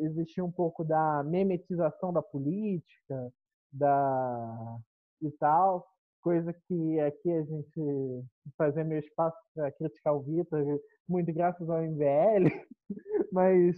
existia 0.00 0.44
um 0.44 0.52
pouco 0.52 0.84
da 0.84 1.22
memetização 1.24 2.12
da 2.12 2.22
política, 2.22 3.32
da 3.72 4.78
e 5.20 5.30
tal, 5.32 5.84
coisa 6.22 6.52
que 6.52 7.00
aqui 7.00 7.30
a 7.32 7.42
gente 7.42 8.24
fazer 8.56 8.84
meu 8.84 8.98
espaço 8.98 9.36
para 9.54 9.72
criticar 9.72 10.14
o 10.14 10.20
Vitor, 10.20 10.80
muito 11.08 11.32
graças 11.32 11.68
ao 11.68 11.82
MBL, 11.82 12.48
mas 13.32 13.76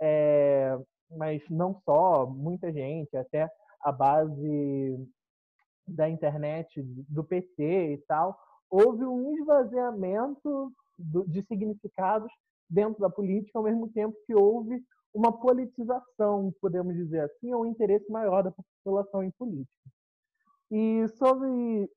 é, 0.00 0.78
mas 1.16 1.42
não 1.50 1.80
só, 1.84 2.26
muita 2.26 2.72
gente, 2.72 3.14
até 3.16 3.50
a 3.82 3.92
base 3.92 5.08
da 5.86 6.08
internet, 6.08 6.82
do 7.08 7.24
PT 7.24 7.94
e 7.94 7.98
tal, 8.06 8.38
houve 8.70 9.04
um 9.04 9.36
esvaziamento 9.38 10.72
de 10.98 11.42
significados 11.46 12.30
dentro 12.68 13.00
da 13.00 13.10
política, 13.10 13.58
ao 13.58 13.64
mesmo 13.64 13.88
tempo 13.88 14.16
que 14.26 14.34
houve 14.34 14.80
uma 15.12 15.32
politização, 15.32 16.54
podemos 16.60 16.94
dizer 16.94 17.20
assim, 17.22 17.52
ou 17.52 17.62
um 17.62 17.66
interesse 17.66 18.10
maior 18.10 18.42
da 18.42 18.52
população 18.52 19.22
em 19.22 19.30
política. 19.32 19.90
E 20.70 21.06
sobre, 21.18 21.90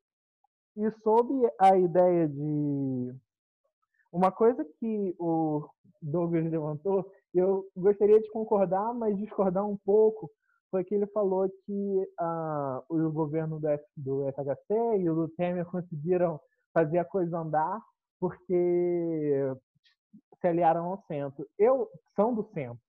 e 0.76 0.91
sobre 1.03 1.36
a 1.59 1.78
ideia 1.78 2.28
de. 2.28 3.14
Uma 4.11 4.32
coisa 4.32 4.64
que 4.80 5.16
o 5.20 5.68
Douglas 6.01 6.49
levantou, 6.49 7.11
Eu 7.34 7.66
gostaria 7.76 8.20
de 8.20 8.30
concordar, 8.32 8.93
mas 8.93 9.18
discordar 9.18 9.66
um 9.66 9.78
pouco, 9.78 10.30
foi 10.70 10.84
que 10.84 10.93
ele 10.95 11.07
falou 11.07 11.47
que 11.66 12.11
ah, 12.20 12.84
o 12.89 13.11
governo 13.11 13.59
do, 13.59 13.68
F, 13.68 13.86
do 13.95 14.28
FHC 14.34 14.97
e 14.99 15.09
o 15.09 15.16
do 15.16 15.30
Temer 15.30 15.66
conseguiram 15.66 16.39
fazer 16.74 16.97
a 16.97 17.05
coisa 17.05 17.38
andar 17.38 17.80
porque 18.20 19.43
se 20.39 20.47
aliaram 20.47 20.86
ao 20.86 21.03
centro. 21.07 21.47
Eu 21.57 21.89
são 22.16 22.34
do 22.34 22.43
centro. 22.53 22.80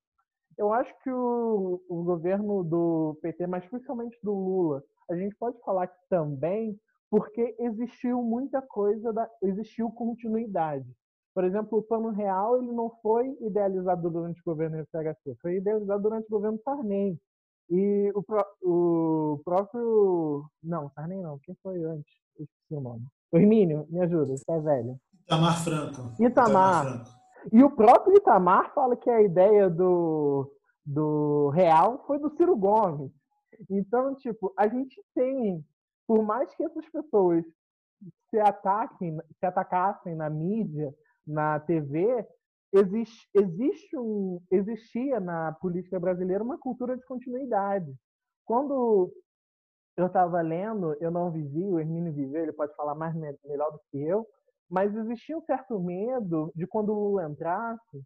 Eu 0.57 0.73
acho 0.73 0.93
que 1.03 1.11
o, 1.11 1.83
o 1.89 2.03
governo 2.05 2.63
do 2.63 3.19
PT, 3.23 3.47
mas 3.47 3.67
principalmente 3.67 4.19
do 4.23 4.33
Lula, 4.33 4.83
a 5.11 5.17
gente 5.17 5.35
pode 5.37 5.59
falar 5.61 5.87
que 5.87 5.99
também 6.09 6.79
porque 7.11 7.55
existiu 7.61 8.23
muita 8.23 8.61
coisa, 8.61 9.13
da, 9.13 9.29
existiu 9.43 9.91
continuidade. 9.91 10.87
Por 11.35 11.45
exemplo, 11.45 11.79
o 11.79 11.83
Plano 11.83 12.11
Real 12.11 12.59
ele 12.59 12.73
não 12.73 12.91
foi 13.03 13.37
idealizado 13.41 14.11
durante 14.11 14.41
o 14.41 14.45
governo 14.45 14.79
do 14.79 14.87
FHC, 14.87 15.37
foi 15.41 15.57
idealizado 15.57 16.03
durante 16.03 16.27
o 16.27 16.31
governo 16.31 16.59
Sarney. 16.65 17.19
E 17.71 18.13
o, 18.15 18.25
o 18.63 19.39
próprio. 19.45 20.45
Não, 20.63 20.91
Sarney 20.91 21.21
não, 21.23 21.39
quem 21.39 21.57
foi 21.63 21.83
antes? 21.85 22.13
Eu 22.39 22.45
esqueci 22.45 22.75
o 22.75 22.81
nome. 22.81 23.07
O 23.33 23.39
Hermínio, 23.39 23.87
me 23.89 24.01
ajuda, 24.01 24.37
você 24.37 24.51
é 24.51 24.61
velho. 24.61 24.97
Itamar 25.23 25.65
Franco. 25.65 26.13
Itamar. 26.21 26.29
Itamar 26.29 26.85
Franco. 26.85 27.24
E 27.53 27.63
o 27.63 27.71
próprio 27.71 28.17
Itamar 28.17 28.73
fala 28.75 28.97
que 28.97 29.11
a 29.11 29.23
ideia 29.23 29.69
do, 29.69 30.51
do 30.85 31.51
Real 31.51 32.05
foi 32.07 32.19
do 32.19 32.31
Ciro 32.37 32.57
Gomes. 32.57 33.11
Então, 33.71 34.15
tipo, 34.17 34.53
a 34.57 34.67
gente 34.67 35.03
tem, 35.15 35.65
por 36.07 36.23
mais 36.23 36.55
que 36.55 36.65
essas 36.65 36.89
pessoas 36.91 37.45
se 38.31 38.39
ataquem, 38.39 39.17
se 39.39 39.47
atacassem 39.47 40.15
na 40.15 40.29
mídia, 40.29 40.93
na 41.27 41.61
TV, 41.61 42.27
existe, 42.73 43.29
existe 43.35 43.97
um, 43.97 44.41
existia 44.51 45.21
na 45.21 45.53
política 45.53 45.99
brasileira 46.01 46.43
uma 46.43 46.59
cultura 46.59 46.97
de 46.97 47.05
continuidade. 47.05 47.95
Quando 48.45 49.13
eu 49.97 50.07
estava 50.07 50.41
lendo, 50.41 50.95
eu 51.01 51.11
não 51.11 51.31
vivi, 51.31 51.63
o 51.63 51.79
Hermínio 51.79 52.13
viveu, 52.13 52.43
ele 52.43 52.53
pode 52.53 52.75
falar 52.75 52.95
mais 52.95 53.15
melhor 53.15 53.71
do 53.71 53.81
que 53.91 54.03
eu, 54.03 54.27
mas 54.71 54.95
existia 54.95 55.37
um 55.37 55.43
certo 55.43 55.79
medo 55.81 56.53
de 56.55 56.67
quando 56.67 56.91
o 56.91 57.09
Lula 57.09 57.29
entrasse, 57.29 58.03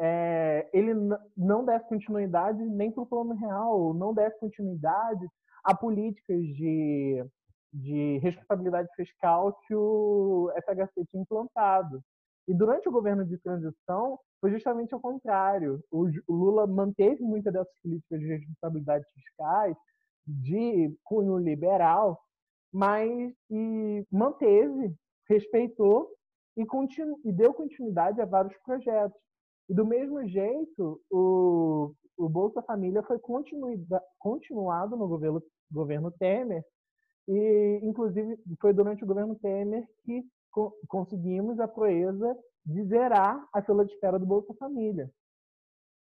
é, 0.00 0.68
ele 0.72 0.94
não 1.36 1.64
desse 1.64 1.88
continuidade 1.88 2.64
nem 2.64 2.90
para 2.90 3.02
o 3.02 3.06
plano 3.06 3.34
real, 3.34 3.92
não 3.94 4.14
desse 4.14 4.38
continuidade 4.38 5.26
a 5.64 5.74
políticas 5.74 6.40
de, 6.40 7.24
de 7.72 8.18
responsabilidade 8.18 8.88
fiscal 8.94 9.52
que 9.66 9.74
o 9.74 10.50
FHC 10.64 11.04
tinha 11.06 11.22
implantado. 11.22 12.00
E 12.46 12.54
durante 12.54 12.88
o 12.88 12.92
governo 12.92 13.26
de 13.26 13.36
transição, 13.38 14.18
foi 14.40 14.52
justamente 14.52 14.94
o 14.94 15.00
contrário. 15.00 15.82
O, 15.90 16.08
Lula 16.28 16.66
manteve 16.66 17.22
muitas 17.22 17.52
dessas 17.52 17.74
políticas 17.82 18.20
de 18.20 18.26
responsabilidade 18.26 19.04
fiscais, 19.12 19.76
de 20.26 20.96
cunho 21.04 21.38
liberal, 21.38 22.18
mas 22.72 23.32
e 23.50 24.06
manteve 24.10 24.94
respeitou 25.28 26.10
e, 26.56 26.64
continu, 26.66 27.20
e 27.24 27.32
deu 27.32 27.54
continuidade 27.54 28.20
a 28.20 28.24
vários 28.24 28.56
projetos. 28.64 29.18
E 29.68 29.74
do 29.74 29.86
mesmo 29.86 30.26
jeito, 30.26 31.00
o, 31.10 31.92
o 32.16 32.28
Bolsa 32.28 32.62
Família 32.62 33.02
foi 33.02 33.18
continuado 34.18 34.96
no 34.96 35.06
governo, 35.06 35.42
governo 35.70 36.10
Temer, 36.10 36.64
e 37.28 37.80
inclusive 37.82 38.38
foi 38.60 38.72
durante 38.72 39.04
o 39.04 39.06
governo 39.06 39.36
Temer 39.36 39.86
que 40.04 40.24
co 40.50 40.72
conseguimos 40.88 41.60
a 41.60 41.68
proeza 41.68 42.36
de 42.64 42.84
zerar 42.84 43.46
a 43.52 43.62
fila 43.62 43.84
de 43.84 43.92
espera 43.92 44.18
do 44.18 44.26
Bolsa 44.26 44.54
Família. 44.54 45.10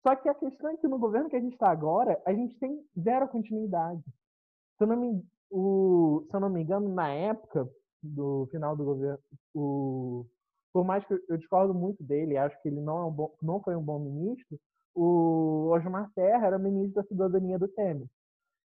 Só 0.07 0.15
que 0.15 0.29
a 0.29 0.33
questão 0.33 0.69
é 0.69 0.77
que 0.77 0.87
no 0.87 0.97
governo 0.97 1.29
que 1.29 1.35
a 1.35 1.39
gente 1.39 1.53
está 1.53 1.69
agora, 1.69 2.21
a 2.25 2.33
gente 2.33 2.57
tem 2.57 2.81
zero 2.97 3.27
continuidade. 3.27 4.01
Se 4.77 4.83
eu 4.83 4.87
não 4.87 4.95
me, 4.95 5.21
o, 5.51 6.25
se 6.29 6.35
eu 6.35 6.39
não 6.39 6.49
me 6.49 6.61
engano, 6.61 6.87
na 6.87 7.09
época, 7.09 7.69
do 8.07 8.47
final 8.51 8.75
do 8.75 8.83
governo, 8.83 9.19
o, 9.53 10.25
por 10.73 10.85
mais 10.85 11.05
que 11.05 11.13
eu 11.27 11.37
discordo 11.37 11.73
muito 11.73 12.03
dele, 12.03 12.37
acho 12.37 12.59
que 12.61 12.67
ele 12.67 12.81
não, 12.81 12.99
é 12.99 13.05
um 13.05 13.11
bom, 13.11 13.35
não 13.41 13.61
foi 13.61 13.75
um 13.75 13.81
bom 13.81 13.99
ministro, 13.99 14.59
o 14.95 15.69
Osmar 15.71 16.11
Terra 16.15 16.47
era 16.47 16.57
ministro 16.57 17.01
da 17.01 17.07
cidadania 17.07 17.59
do 17.59 17.67
Temer. 17.67 18.07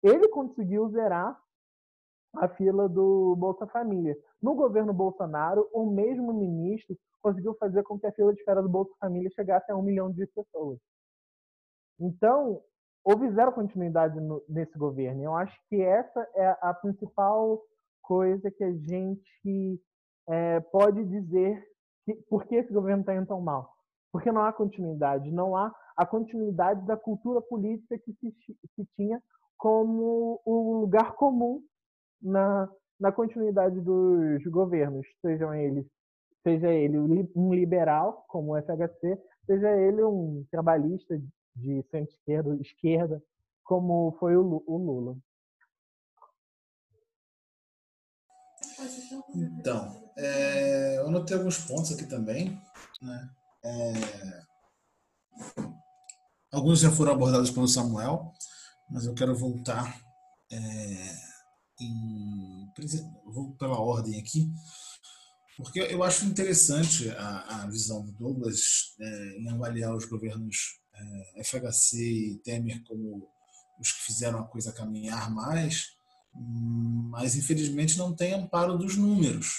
Ele 0.02 0.28
conseguiu 0.28 0.88
zerar 0.90 1.40
a 2.36 2.48
fila 2.48 2.88
do 2.88 3.34
Bolsa 3.36 3.66
Família. 3.66 4.16
No 4.42 4.54
governo 4.54 4.92
Bolsonaro, 4.92 5.68
o 5.72 5.86
mesmo 5.86 6.32
ministro 6.32 6.96
conseguiu 7.22 7.54
fazer 7.54 7.82
com 7.82 7.98
que 7.98 8.06
a 8.06 8.12
fila 8.12 8.32
de 8.32 8.40
espera 8.40 8.62
do 8.62 8.68
Bolsa 8.68 8.92
Família 9.00 9.30
chegasse 9.34 9.70
a 9.70 9.76
um 9.76 9.82
milhão 9.82 10.10
de 10.10 10.26
pessoas. 10.26 10.78
Então, 11.98 12.62
houve 13.04 13.30
zero 13.30 13.52
continuidade 13.52 14.20
no, 14.20 14.42
nesse 14.48 14.76
governo. 14.76 15.22
Eu 15.22 15.34
acho 15.34 15.58
que 15.68 15.80
essa 15.80 16.28
é 16.34 16.56
a 16.60 16.74
principal 16.74 17.62
coisa 18.06 18.50
que 18.50 18.64
a 18.64 18.72
gente 18.72 19.80
é, 20.28 20.60
pode 20.60 21.04
dizer 21.04 21.62
que, 22.04 22.14
por 22.28 22.46
que 22.46 22.56
esse 22.56 22.72
governo 22.72 23.00
está 23.00 23.14
indo 23.14 23.26
tão 23.26 23.40
mal. 23.40 23.70
Porque 24.12 24.32
não 24.32 24.42
há 24.42 24.52
continuidade, 24.52 25.30
não 25.30 25.56
há 25.56 25.72
a 25.96 26.06
continuidade 26.06 26.86
da 26.86 26.96
cultura 26.96 27.40
política 27.40 27.98
que 27.98 28.12
se, 28.14 28.34
se 28.74 28.86
tinha 28.96 29.20
como 29.58 30.40
o 30.44 30.80
lugar 30.80 31.14
comum 31.14 31.62
na, 32.22 32.68
na 33.00 33.10
continuidade 33.10 33.80
dos 33.80 34.44
governos, 34.46 35.06
sejam 35.20 35.54
eles 35.54 35.86
seja 36.46 36.72
ele 36.72 36.96
um 37.34 37.52
liberal 37.52 38.24
como 38.28 38.54
o 38.54 38.62
FHC, 38.62 39.20
seja 39.46 39.68
ele 39.76 40.04
um 40.04 40.46
trabalhista 40.48 41.20
de 41.56 41.82
centro-esquerda, 41.90 42.54
esquerda, 42.60 43.22
como 43.64 44.16
foi 44.20 44.36
o 44.36 44.42
Lula. 44.42 45.16
Então, 49.34 50.12
é, 50.16 50.98
eu 50.98 51.10
notei 51.10 51.36
alguns 51.36 51.58
pontos 51.58 51.92
aqui 51.92 52.06
também. 52.06 52.60
Né? 53.02 53.30
É, 53.64 54.42
alguns 56.52 56.80
já 56.80 56.90
foram 56.90 57.12
abordados 57.12 57.50
pelo 57.50 57.68
Samuel, 57.68 58.32
mas 58.90 59.04
eu 59.04 59.14
quero 59.14 59.36
voltar 59.36 60.00
é, 60.50 61.16
em, 61.80 62.72
vou 63.26 63.52
pela 63.56 63.78
ordem 63.78 64.18
aqui, 64.20 64.48
porque 65.56 65.80
eu 65.80 66.02
acho 66.02 66.26
interessante 66.26 67.10
a, 67.10 67.62
a 67.62 67.66
visão 67.66 68.04
do 68.04 68.12
Douglas 68.12 68.94
é, 69.00 69.38
em 69.38 69.48
avaliar 69.48 69.94
os 69.94 70.04
governos 70.04 70.78
é, 70.94 71.44
FHC 71.44 71.96
e 71.98 72.38
Temer 72.44 72.82
como 72.84 73.28
os 73.78 73.92
que 73.92 74.02
fizeram 74.02 74.40
a 74.40 74.46
coisa 74.46 74.72
caminhar 74.72 75.30
mais, 75.30 75.95
mas 76.38 77.36
infelizmente 77.36 77.96
não 77.96 78.14
tem 78.14 78.34
amparo 78.34 78.76
dos 78.76 78.96
números, 78.96 79.54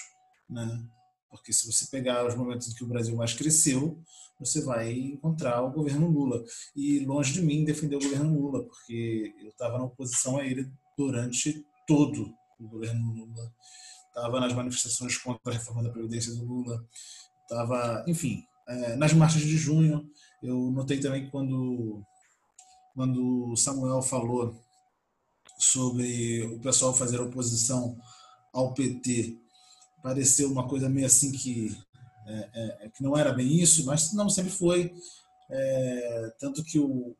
né? 0.49 0.83
Porque 1.29 1.51
se 1.51 1.65
você 1.71 1.85
pegar 1.87 2.25
os 2.25 2.35
momentos 2.35 2.67
em 2.67 2.75
que 2.75 2.83
o 2.83 2.87
Brasil 2.87 3.15
mais 3.15 3.33
cresceu, 3.33 4.01
você 4.39 4.61
vai 4.61 4.91
encontrar 4.91 5.61
o 5.61 5.71
governo 5.71 6.07
Lula. 6.07 6.43
E 6.75 6.99
longe 6.99 7.33
de 7.33 7.41
mim 7.41 7.65
defender 7.65 7.95
o 7.95 8.01
governo 8.01 8.39
Lula, 8.39 8.63
porque 8.63 9.33
eu 9.39 9.49
estava 9.49 9.77
na 9.77 9.85
oposição 9.85 10.37
a 10.37 10.45
ele 10.45 10.71
durante 10.97 11.65
todo 11.87 12.33
o 12.59 12.67
governo 12.67 13.13
Lula. 13.13 13.53
Estava 14.07 14.39
nas 14.39 14.53
manifestações 14.53 15.17
contra 15.17 15.51
a 15.51 15.53
reforma 15.53 15.83
da 15.83 15.89
Previdência 15.89 16.33
do 16.33 16.45
Lula. 16.45 16.85
Estava, 17.43 18.03
enfim, 18.07 18.43
é, 18.67 18.95
nas 18.95 19.13
marchas 19.13 19.41
de 19.41 19.57
junho. 19.57 20.09
Eu 20.41 20.71
notei 20.71 20.99
também 20.99 21.29
quando, 21.29 22.03
quando 22.93 23.55
Samuel 23.55 24.01
falou 24.01 24.55
sobre 25.57 26.43
o 26.43 26.59
pessoal 26.59 26.93
fazer 26.93 27.19
oposição 27.19 27.97
ao 28.53 28.73
PT 28.73 29.37
pareceu 30.01 30.51
uma 30.51 30.67
coisa 30.67 30.87
meio 30.87 31.05
assim 31.05 31.31
que, 31.31 31.75
é, 32.25 32.49
é, 32.53 32.85
é, 32.85 32.89
que 32.89 33.03
não 33.03 33.17
era 33.17 33.33
bem 33.33 33.59
isso, 33.59 33.85
mas 33.85 34.13
não 34.13 34.29
sempre 34.29 34.51
foi. 34.51 34.93
É, 35.49 36.33
tanto 36.39 36.63
que 36.63 36.79
o, 36.79 37.15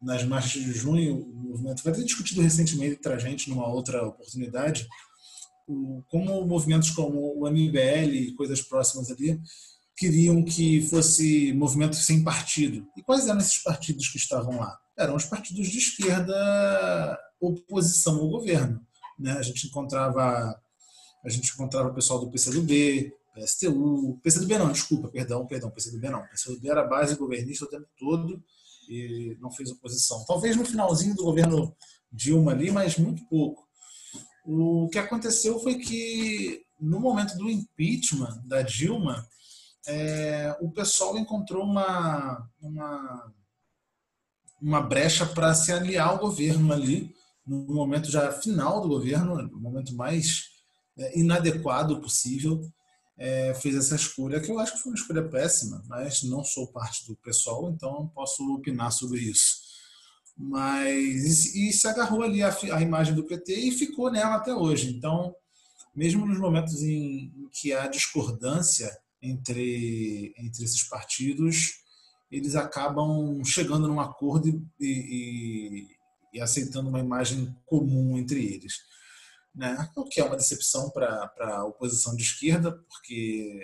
nas 0.00 0.22
marchas 0.24 0.62
de 0.62 0.72
junho, 0.72 1.22
o 1.22 1.50
movimento 1.50 1.82
foi 1.82 1.92
até 1.92 2.02
discutido 2.02 2.40
recentemente 2.40 2.94
entre 2.94 3.12
a 3.12 3.18
gente 3.18 3.50
numa 3.50 3.66
outra 3.66 4.06
oportunidade, 4.06 4.88
o, 5.66 6.02
como 6.08 6.46
movimentos 6.46 6.90
como 6.90 7.38
o 7.38 7.48
MBL 7.50 8.14
e 8.14 8.34
coisas 8.34 8.60
próximas 8.62 9.10
ali 9.10 9.40
queriam 9.96 10.42
que 10.42 10.80
fosse 10.88 11.52
movimento 11.52 11.94
sem 11.94 12.24
partido. 12.24 12.86
E 12.96 13.02
quais 13.02 13.28
eram 13.28 13.38
esses 13.38 13.58
partidos 13.58 14.08
que 14.08 14.16
estavam 14.16 14.58
lá? 14.58 14.78
Eram 14.96 15.14
os 15.14 15.26
partidos 15.26 15.68
de 15.68 15.78
esquerda 15.78 17.18
oposição 17.40 18.18
ao 18.18 18.28
governo. 18.28 18.80
Né? 19.18 19.32
A 19.32 19.42
gente 19.42 19.66
encontrava 19.66 20.60
a 21.22 21.28
gente 21.28 21.52
encontrava 21.52 21.90
o 21.90 21.94
pessoal 21.94 22.18
do 22.18 22.30
PCdoB, 22.30 23.12
PSTU, 23.34 24.18
PCdoB 24.22 24.56
não, 24.56 24.72
desculpa, 24.72 25.08
perdão, 25.08 25.46
perdão, 25.46 25.70
PCdoB 25.70 26.08
não. 26.08 26.26
PCdoB 26.28 26.68
era 26.68 26.86
base 26.86 27.14
governista 27.14 27.66
o 27.66 27.68
tempo 27.68 27.86
todo 27.98 28.42
e 28.88 29.36
não 29.38 29.50
fez 29.50 29.70
oposição. 29.70 30.24
Talvez 30.26 30.56
no 30.56 30.64
finalzinho 30.64 31.14
do 31.14 31.24
governo 31.24 31.76
Dilma 32.10 32.52
ali, 32.52 32.70
mas 32.70 32.96
muito 32.96 33.22
pouco. 33.26 33.68
O 34.46 34.88
que 34.88 34.98
aconteceu 34.98 35.60
foi 35.60 35.74
que 35.74 36.64
no 36.80 36.98
momento 36.98 37.36
do 37.36 37.50
impeachment 37.50 38.42
da 38.46 38.62
Dilma, 38.62 39.28
é, 39.86 40.56
o 40.60 40.70
pessoal 40.70 41.18
encontrou 41.18 41.64
uma, 41.64 42.48
uma 42.60 43.32
uma 44.60 44.82
brecha 44.82 45.24
para 45.24 45.54
se 45.54 45.72
aliar 45.72 46.08
ao 46.08 46.18
governo 46.18 46.72
ali, 46.72 47.14
no 47.46 47.74
momento 47.74 48.10
já 48.10 48.30
final 48.32 48.80
do 48.80 48.88
governo, 48.88 49.42
no 49.42 49.60
momento 49.60 49.94
mais 49.94 50.44
é, 50.98 51.18
inadequado 51.18 52.00
possível, 52.00 52.60
é, 53.18 53.52
fez 53.54 53.76
essa 53.76 53.96
escolha, 53.96 54.40
que 54.40 54.50
eu 54.50 54.58
acho 54.58 54.72
que 54.72 54.82
foi 54.82 54.92
uma 54.92 54.98
escolha 54.98 55.28
péssima, 55.28 55.84
mas 55.86 56.22
não 56.22 56.42
sou 56.42 56.72
parte 56.72 57.06
do 57.06 57.14
pessoal, 57.16 57.70
então 57.70 58.08
posso 58.14 58.42
opinar 58.54 58.90
sobre 58.90 59.20
isso. 59.20 59.60
Mas 60.36 61.54
e 61.54 61.70
se 61.70 61.86
agarrou 61.86 62.22
ali 62.22 62.42
a, 62.42 62.48
a, 62.48 62.80
imagem 62.80 63.14
do 63.14 63.26
PT 63.26 63.54
e 63.54 63.72
ficou 63.72 64.10
nela 64.10 64.36
até 64.36 64.54
hoje. 64.54 64.90
Então, 64.96 65.34
mesmo 65.94 66.24
nos 66.24 66.38
momentos 66.38 66.82
em, 66.82 67.32
em 67.36 67.48
que 67.52 67.74
há 67.74 67.86
discordância 67.88 68.90
entre, 69.20 70.32
entre 70.38 70.64
esses 70.64 70.82
partidos, 70.84 71.80
eles 72.30 72.54
acabam 72.54 73.44
chegando 73.44 73.86
num 73.86 74.00
acordo 74.00 74.48
e, 74.48 74.62
e, 74.80 75.88
e 76.32 76.40
aceitando 76.40 76.88
uma 76.88 77.00
imagem 77.00 77.54
comum 77.66 78.16
entre 78.16 78.44
eles. 78.44 78.74
Né? 79.54 79.88
O 79.96 80.04
que 80.04 80.20
é 80.20 80.24
uma 80.24 80.36
decepção 80.36 80.90
para 80.90 81.30
a 81.38 81.64
oposição 81.64 82.14
de 82.14 82.22
esquerda, 82.22 82.72
porque 82.88 83.60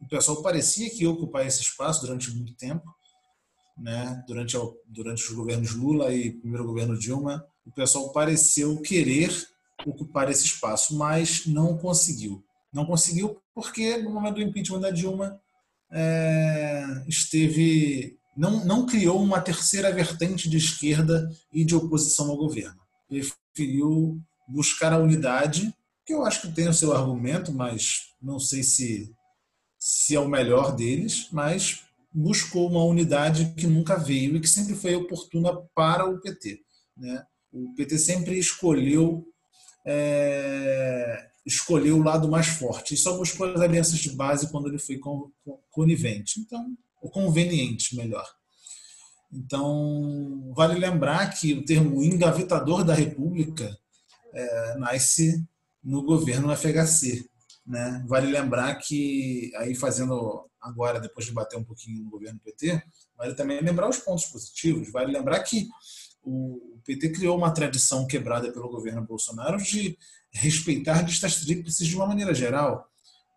o 0.00 0.08
pessoal 0.08 0.42
parecia 0.42 0.90
que 0.90 1.02
ia 1.02 1.10
ocupar 1.10 1.46
esse 1.46 1.62
espaço 1.62 2.00
durante 2.02 2.30
muito 2.30 2.54
tempo, 2.56 2.84
né? 3.76 4.22
durante, 4.26 4.56
durante 4.86 5.22
os 5.22 5.32
governos 5.32 5.74
Lula 5.74 6.12
e 6.12 6.32
primeiro 6.32 6.66
governo 6.66 6.98
Dilma, 6.98 7.46
o 7.64 7.70
pessoal 7.72 8.12
pareceu 8.12 8.80
querer 8.80 9.30
ocupar 9.86 10.30
esse 10.30 10.44
espaço, 10.44 10.96
mas 10.96 11.46
não 11.46 11.78
conseguiu. 11.78 12.44
Não 12.72 12.84
conseguiu 12.84 13.40
porque 13.54 13.96
no 13.98 14.10
momento 14.10 14.36
do 14.36 14.42
impeachment 14.42 14.80
da 14.80 14.90
Dilma 14.90 15.40
é, 15.90 16.84
esteve 17.06 18.18
não, 18.38 18.64
não 18.64 18.86
criou 18.86 19.20
uma 19.20 19.40
terceira 19.40 19.92
vertente 19.92 20.48
de 20.48 20.56
esquerda 20.56 21.28
e 21.52 21.64
de 21.64 21.74
oposição 21.74 22.30
ao 22.30 22.36
governo. 22.36 22.80
Preferiu 23.08 24.22
buscar 24.48 24.92
a 24.92 24.98
unidade, 24.98 25.74
que 26.06 26.14
eu 26.14 26.24
acho 26.24 26.42
que 26.42 26.52
tem 26.54 26.68
o 26.68 26.72
seu 26.72 26.92
argumento, 26.92 27.52
mas 27.52 28.14
não 28.22 28.38
sei 28.38 28.62
se, 28.62 29.12
se 29.76 30.14
é 30.14 30.20
o 30.20 30.28
melhor 30.28 30.74
deles, 30.76 31.28
mas 31.32 31.82
buscou 32.14 32.70
uma 32.70 32.84
unidade 32.84 33.54
que 33.56 33.66
nunca 33.66 33.96
veio 33.96 34.36
e 34.36 34.40
que 34.40 34.48
sempre 34.48 34.76
foi 34.76 34.94
oportuna 34.94 35.52
para 35.74 36.08
o 36.08 36.20
PT. 36.20 36.60
Né? 36.96 37.22
O 37.52 37.74
PT 37.74 37.98
sempre 37.98 38.38
escolheu 38.38 39.26
é, 39.84 41.28
escolheu 41.44 41.96
o 41.96 42.02
lado 42.02 42.28
mais 42.28 42.46
forte 42.46 42.94
e 42.94 42.96
só 42.96 43.16
buscou 43.16 43.50
as 43.50 43.60
alianças 43.60 43.98
de 43.98 44.10
base 44.10 44.50
quando 44.50 44.68
ele 44.68 44.78
foi 44.78 45.00
conivente, 45.70 46.40
então 46.40 46.76
ou 47.00 47.10
conveniente, 47.10 47.96
melhor. 47.96 48.26
Então 49.32 50.52
vale 50.54 50.78
lembrar 50.78 51.28
que 51.28 51.52
o 51.52 51.64
termo 51.64 52.02
engavetador 52.02 52.84
da 52.84 52.94
República 52.94 53.76
é, 54.32 54.74
nasce 54.76 55.46
no 55.82 56.02
governo 56.02 56.54
FHC, 56.56 57.28
né? 57.66 58.04
Vale 58.08 58.30
lembrar 58.30 58.74
que 58.76 59.52
aí 59.56 59.74
fazendo 59.74 60.48
agora 60.60 61.00
depois 61.00 61.26
de 61.26 61.32
bater 61.32 61.56
um 61.58 61.64
pouquinho 61.64 62.02
no 62.02 62.10
governo 62.10 62.40
PT, 62.40 62.82
vale 63.16 63.34
também 63.34 63.60
lembrar 63.60 63.88
os 63.88 63.98
pontos 63.98 64.26
positivos. 64.26 64.90
Vale 64.90 65.12
lembrar 65.12 65.40
que 65.40 65.68
o 66.22 66.80
PT 66.84 67.10
criou 67.10 67.36
uma 67.36 67.52
tradição 67.52 68.06
quebrada 68.06 68.52
pelo 68.52 68.68
governo 68.68 69.06
Bolsonaro 69.06 69.58
de 69.58 69.96
respeitar 70.32 71.02
listas 71.02 71.40
tríplices 71.40 71.86
de 71.86 71.96
uma 71.96 72.06
maneira 72.06 72.34
geral. 72.34 72.88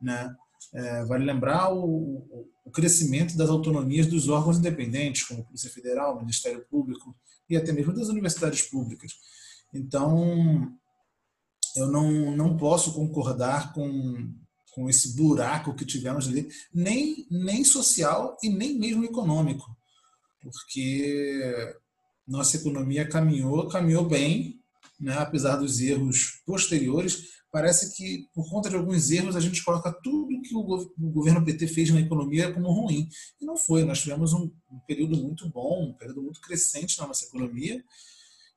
Né? 0.02 0.36
É, 0.74 1.06
vale 1.06 1.26
lembrar 1.26 1.74
o, 1.74 1.84
o, 1.84 2.50
crescimento 2.70 3.36
das 3.36 3.50
autonomias 3.50 4.06
dos 4.06 4.30
órgãos 4.30 4.58
independentes, 4.58 5.24
como 5.24 5.42
a 5.42 5.46
Polícia 5.46 5.70
Federal, 5.70 6.16
o 6.16 6.20
Ministério 6.20 6.64
Público 6.70 7.16
e 7.50 7.58
até 7.58 7.72
mesmo 7.72 7.94
das 7.94 8.08
universidades 8.08 8.62
públicas. 8.62 9.14
Então, 9.74 10.78
eu 11.76 11.88
não, 11.88 12.36
não 12.36 12.58
posso 12.58 12.94
concordar 12.94 13.74
com, 13.74 14.34
com 14.74 14.90
esse 14.90 15.16
buraco 15.16 15.74
que 15.74 15.86
tivemos 15.86 16.28
ali, 16.28 16.48
nem, 16.74 17.26
nem 17.32 17.64
social 17.64 18.38
e 18.44 18.50
nem 18.50 18.78
mesmo 18.78 19.04
econômico, 19.04 19.66
porque 20.42 21.76
nossa 22.28 22.58
economia 22.58 23.08
caminhou, 23.08 23.68
caminhou 23.68 24.06
bem, 24.06 24.62
né, 25.00 25.18
apesar 25.18 25.58
dos 25.58 25.80
erros 25.80 26.42
posteriores. 26.46 27.41
Parece 27.52 27.96
que, 27.96 28.30
por 28.34 28.50
conta 28.50 28.70
de 28.70 28.78
alguns 28.78 29.12
erros, 29.12 29.36
a 29.36 29.42
gente 29.42 29.64
coloca 29.64 29.92
tudo 29.92 30.42
que 30.42 30.56
o, 30.56 31.12
governo 31.12 31.44
PT 31.44 31.68
fez 31.68 31.90
na 31.90 32.00
economia 32.00 32.54
como 32.54 32.72
ruim. 32.72 33.10
E 33.42 33.46
não 33.46 33.58
foi. 33.58 33.84
Nós 33.84 34.02
tivemos 34.02 34.32
um, 34.32 34.50
período 34.88 35.18
muito 35.18 35.50
bom, 35.50 35.90
um 35.90 35.94
período 35.94 36.22
muito 36.24 36.40
crescente 36.40 36.98
na 36.98 37.08
nossa 37.08 37.26
economia 37.26 37.84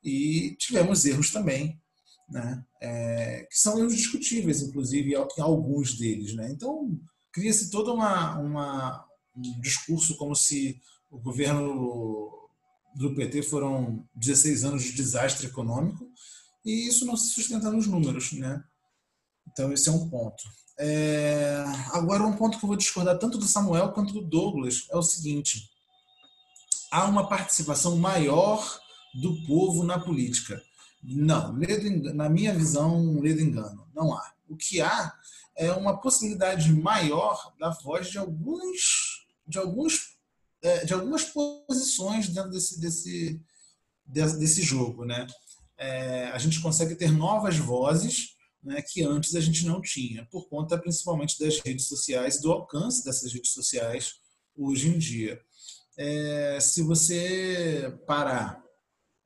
e 0.02 0.54
tivemos 0.58 1.04
erros 1.04 1.30
também. 1.30 1.80
Né, 2.26 2.64
é, 2.80 3.46
que 3.50 3.58
são 3.58 3.78
erros 3.78 3.94
discutíveis, 3.94 4.62
inclusive, 4.62 5.12
em 5.12 5.42
alguns 5.42 5.98
deles. 5.98 6.34
Né? 6.34 6.50
Então, 6.50 6.98
cria-se 7.30 7.70
todo 7.70 7.92
uma, 7.92 8.38
uma, 8.38 9.04
um 9.36 9.60
discurso 9.60 10.16
como 10.16 10.34
se 10.34 10.80
o 11.10 11.18
governo 11.18 12.48
do 12.94 13.14
PT 13.14 13.42
foram 13.42 14.08
16 14.14 14.64
anos 14.64 14.84
de 14.84 14.92
desastre 14.92 15.48
econômico 15.48 16.08
e 16.64 16.88
isso 16.88 17.04
não 17.04 17.16
se 17.16 17.30
sustenta 17.30 17.70
nos 17.70 17.86
números, 17.86 18.32
né? 18.32 18.64
Então 19.50 19.72
esse 19.72 19.88
é 19.88 19.92
um 19.92 20.08
ponto. 20.08 20.42
É... 20.78 21.64
Agora 21.92 22.24
um 22.24 22.36
ponto 22.36 22.58
que 22.58 22.64
eu 22.64 22.68
vou 22.68 22.76
discordar 22.76 23.18
tanto 23.18 23.38
do 23.38 23.46
Samuel 23.46 23.92
quanto 23.92 24.12
do 24.12 24.22
Douglas 24.22 24.86
é 24.90 24.96
o 24.96 25.02
seguinte: 25.02 25.70
há 26.90 27.04
uma 27.04 27.28
participação 27.28 27.96
maior 27.96 28.80
do 29.14 29.42
povo 29.46 29.84
na 29.84 29.98
política. 29.98 30.62
Não, 31.02 31.52
na 32.14 32.30
minha 32.30 32.54
visão, 32.54 33.20
ledo 33.20 33.40
engano, 33.40 33.86
não 33.94 34.14
há. 34.14 34.32
O 34.48 34.56
que 34.56 34.80
há 34.80 35.14
é 35.56 35.70
uma 35.72 36.00
possibilidade 36.00 36.72
maior 36.72 37.52
da 37.60 37.70
voz 37.70 38.10
de 38.10 38.18
alguns 38.18 39.24
de 39.46 39.58
alguns 39.58 40.14
é, 40.62 40.84
de 40.84 40.94
algumas 40.94 41.24
posições 41.24 42.28
dentro 42.28 42.50
desse, 42.50 42.80
desse, 42.80 43.40
desse 44.06 44.62
jogo. 44.62 45.04
Né? 45.04 45.26
É, 45.76 46.28
a 46.28 46.38
gente 46.38 46.60
consegue 46.60 46.94
ter 46.94 47.12
novas 47.12 47.58
vozes 47.58 48.33
né, 48.64 48.82
que 48.82 49.02
antes 49.02 49.34
a 49.34 49.40
gente 49.40 49.66
não 49.66 49.80
tinha, 49.80 50.26
por 50.26 50.48
conta 50.48 50.78
principalmente 50.78 51.38
das 51.38 51.60
redes 51.60 51.86
sociais, 51.86 52.40
do 52.40 52.50
alcance 52.50 53.04
dessas 53.04 53.32
redes 53.32 53.52
sociais 53.52 54.14
hoje 54.56 54.88
em 54.88 54.98
dia. 54.98 55.40
É, 55.96 56.58
se 56.60 56.82
você 56.82 57.96
parar, 58.06 58.62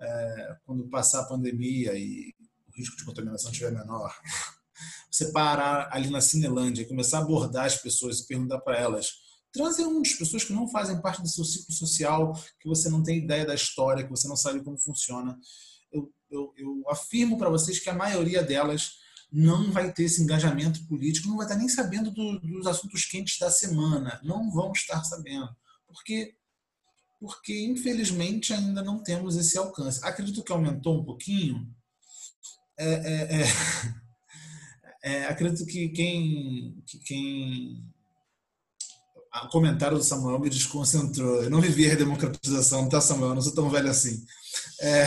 é, 0.01 0.57
quando 0.67 0.89
passar 0.89 1.21
a 1.21 1.27
pandemia 1.27 1.95
e 1.95 2.35
o 2.67 2.77
risco 2.77 2.97
de 2.97 3.05
contaminação 3.05 3.51
estiver 3.51 3.73
menor, 3.73 4.15
você 5.11 5.31
parar 5.33 5.89
ali 5.93 6.11
na 6.11 6.21
Cinelândia 6.21 6.83
e 6.83 6.89
começar 6.89 7.19
a 7.19 7.23
abordar 7.23 7.67
as 7.67 7.77
pessoas 7.77 8.21
e 8.21 8.27
perguntar 8.27 8.59
para 8.61 8.77
elas 8.77 9.29
Transeuntes, 9.51 10.19
pessoas 10.19 10.45
que 10.45 10.53
não 10.53 10.69
fazem 10.69 11.01
parte 11.01 11.23
do 11.23 11.29
seu 11.29 11.45
ciclo 11.45 11.73
social, 11.73 12.35
que 12.61 12.69
você 12.69 12.91
não 12.91 13.03
tem 13.03 13.19
ideia 13.19 13.47
da 13.47 13.55
história, 13.55 14.05
que 14.05 14.11
você 14.11 14.29
não 14.29 14.37
sabe 14.37 14.63
como 14.63 14.79
funciona. 14.79 15.39
Eu, 15.91 16.13
eu, 16.31 16.53
eu 16.57 16.85
afirmo 16.91 17.39
para 17.39 17.49
vocês 17.49 17.81
que 17.81 17.89
a 17.89 17.95
maioria 17.95 18.43
delas 18.43 18.99
não 19.31 19.71
vai 19.71 19.93
ter 19.93 20.05
esse 20.05 20.23
engajamento 20.23 20.85
político, 20.87 21.29
não 21.29 21.37
vai 21.37 21.47
estar 21.47 21.59
nem 21.59 21.69
sabendo 21.69 22.11
do, 22.11 22.41
dos 22.41 22.67
assuntos 22.67 23.05
quentes 23.05 23.39
da 23.39 23.51
semana, 23.51 24.21
não 24.23 24.51
vão 24.51 24.73
estar 24.73 25.05
sabendo, 25.05 25.49
porque 25.87 26.35
porque 27.21 27.65
infelizmente 27.65 28.53
ainda 28.53 28.81
não 28.81 29.03
temos 29.03 29.37
esse 29.37 29.59
alcance. 29.59 29.99
Acredito 30.05 30.43
que 30.43 30.53
aumentou 30.53 31.01
um 31.01 31.05
pouquinho. 31.05 31.69
É, 32.79 32.93
é, 32.95 33.43
é, 33.43 33.45
é 35.03 35.25
acredito 35.27 35.67
que 35.67 35.89
quem, 35.89 36.81
que 36.87 36.99
quem 37.01 37.85
o 39.45 39.49
comentário 39.49 39.99
do 39.99 40.05
Samuel 40.05 40.39
me 40.39 40.49
desconcentrou. 40.49 41.43
Eu 41.43 41.51
não 41.51 41.61
vivi 41.61 41.87
a 41.87 41.91
redemocratização, 41.91 42.89
tá, 42.89 43.01
Samuel? 43.01 43.31
Eu 43.31 43.35
não 43.35 43.43
sou 43.43 43.55
tão 43.55 43.69
velho 43.69 43.91
assim. 43.91 44.25
É... 44.81 45.07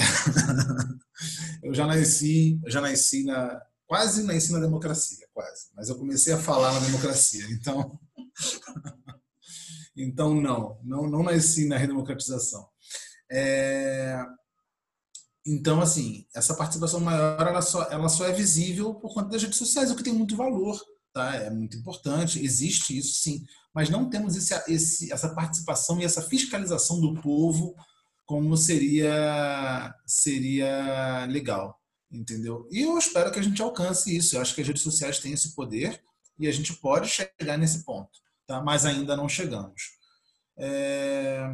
eu 1.63 1.73
já 1.73 1.87
nasci, 1.87 2.59
eu 2.63 2.71
já 2.71 2.81
nasci 2.81 3.23
na 3.23 3.61
quase 3.91 4.23
na 4.23 4.59
democracia, 4.59 5.27
quase. 5.33 5.67
Mas 5.75 5.89
eu 5.89 5.97
comecei 5.97 6.31
a 6.31 6.37
falar 6.37 6.71
na 6.71 6.79
democracia, 6.79 7.45
então 7.51 7.99
então 9.97 10.33
não, 10.33 10.79
não, 10.81 11.09
não 11.09 11.23
nasci 11.23 11.65
na 11.65 11.75
redemocratização. 11.75 12.65
É... 13.29 14.17
Então, 15.45 15.81
assim, 15.81 16.25
essa 16.33 16.55
participação 16.55 17.01
maior 17.01 17.45
ela 17.45 17.61
só, 17.61 17.83
ela 17.91 18.07
só 18.07 18.25
é 18.25 18.31
visível 18.31 18.95
por 18.95 19.13
conta 19.13 19.31
das 19.31 19.43
redes 19.43 19.57
sociais, 19.57 19.91
o 19.91 19.95
que 19.97 20.03
tem 20.03 20.13
muito 20.13 20.37
valor, 20.37 20.81
tá? 21.11 21.35
É 21.35 21.49
muito 21.49 21.75
importante, 21.75 22.41
existe 22.41 22.97
isso 22.97 23.15
sim 23.21 23.43
mas 23.73 23.89
não 23.89 24.09
temos 24.09 24.35
esse, 24.35 24.53
esse, 24.67 25.13
essa 25.13 25.33
participação 25.33 25.99
e 25.99 26.03
essa 26.03 26.21
fiscalização 26.21 26.99
do 26.99 27.13
povo 27.21 27.73
como 28.25 28.55
seria 28.55 29.93
seria 30.05 31.25
legal, 31.27 31.80
entendeu? 32.11 32.67
E 32.71 32.81
eu 32.81 32.97
espero 32.97 33.31
que 33.31 33.39
a 33.39 33.41
gente 33.41 33.61
alcance 33.61 34.15
isso. 34.15 34.35
Eu 34.35 34.41
acho 34.41 34.53
que 34.53 34.61
as 34.61 34.67
redes 34.67 34.83
sociais 34.83 35.19
têm 35.19 35.33
esse 35.33 35.55
poder 35.55 36.03
e 36.37 36.47
a 36.47 36.51
gente 36.51 36.73
pode 36.73 37.07
chegar 37.07 37.57
nesse 37.57 37.83
ponto, 37.83 38.11
tá? 38.45 38.61
Mas 38.61 38.85
ainda 38.85 39.15
não 39.15 39.29
chegamos. 39.29 39.81
É... 40.57 41.53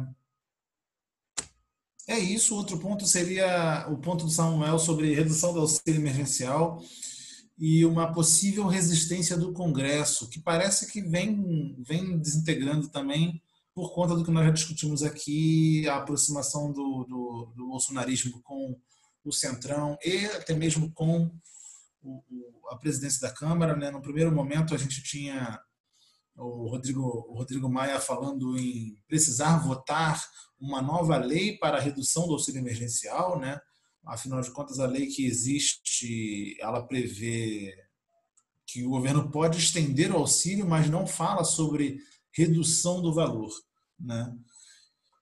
É 2.08 2.18
isso. 2.18 2.56
Outro 2.56 2.78
ponto 2.78 3.06
seria 3.06 3.86
o 3.90 3.98
ponto 3.98 4.24
do 4.24 4.30
Samuel 4.30 4.78
sobre 4.78 5.14
redução 5.14 5.52
do 5.52 5.60
auxílio 5.60 6.00
emergencial 6.00 6.82
e 7.58 7.84
uma 7.84 8.12
possível 8.12 8.66
resistência 8.66 9.36
do 9.36 9.52
Congresso, 9.52 10.28
que 10.28 10.40
parece 10.40 10.90
que 10.90 11.02
vem, 11.02 11.76
vem 11.78 12.18
desintegrando 12.18 12.88
também 12.88 13.42
por 13.74 13.92
conta 13.92 14.14
do 14.14 14.24
que 14.24 14.30
nós 14.30 14.46
já 14.46 14.50
discutimos 14.52 15.02
aqui, 15.02 15.86
a 15.88 15.96
aproximação 15.96 16.72
do, 16.72 17.04
do, 17.04 17.52
do 17.56 17.66
bolsonarismo 17.68 18.40
com 18.42 18.76
o 19.28 19.32
Centrão 19.32 19.98
e 20.04 20.26
até 20.26 20.54
mesmo 20.54 20.92
com 20.92 21.30
o, 22.02 22.22
o, 22.30 22.68
a 22.70 22.76
presidência 22.76 23.20
da 23.20 23.34
Câmara. 23.34 23.76
Né? 23.76 23.90
No 23.90 24.02
primeiro 24.02 24.32
momento, 24.32 24.74
a 24.74 24.78
gente 24.78 25.02
tinha 25.02 25.60
o 26.36 26.68
Rodrigo, 26.68 27.02
o 27.02 27.34
Rodrigo 27.34 27.68
Maia 27.68 28.00
falando 28.00 28.56
em 28.56 28.96
precisar 29.06 29.58
votar 29.58 30.22
uma 30.60 30.80
nova 30.80 31.16
lei 31.16 31.56
para 31.58 31.78
a 31.78 31.80
redução 31.80 32.26
do 32.26 32.32
auxílio 32.32 32.60
emergencial, 32.60 33.38
né? 33.38 33.60
Afinal 34.06 34.40
de 34.40 34.50
contas, 34.50 34.78
a 34.78 34.86
lei 34.86 35.06
que 35.06 35.26
existe, 35.26 36.56
ela 36.60 36.86
prevê 36.86 37.74
que 38.66 38.84
o 38.84 38.90
governo 38.90 39.30
pode 39.30 39.58
estender 39.58 40.12
o 40.12 40.16
auxílio, 40.16 40.66
mas 40.66 40.88
não 40.88 41.06
fala 41.06 41.44
sobre 41.44 41.98
redução 42.32 43.02
do 43.02 43.12
valor, 43.12 43.50
né? 43.98 44.32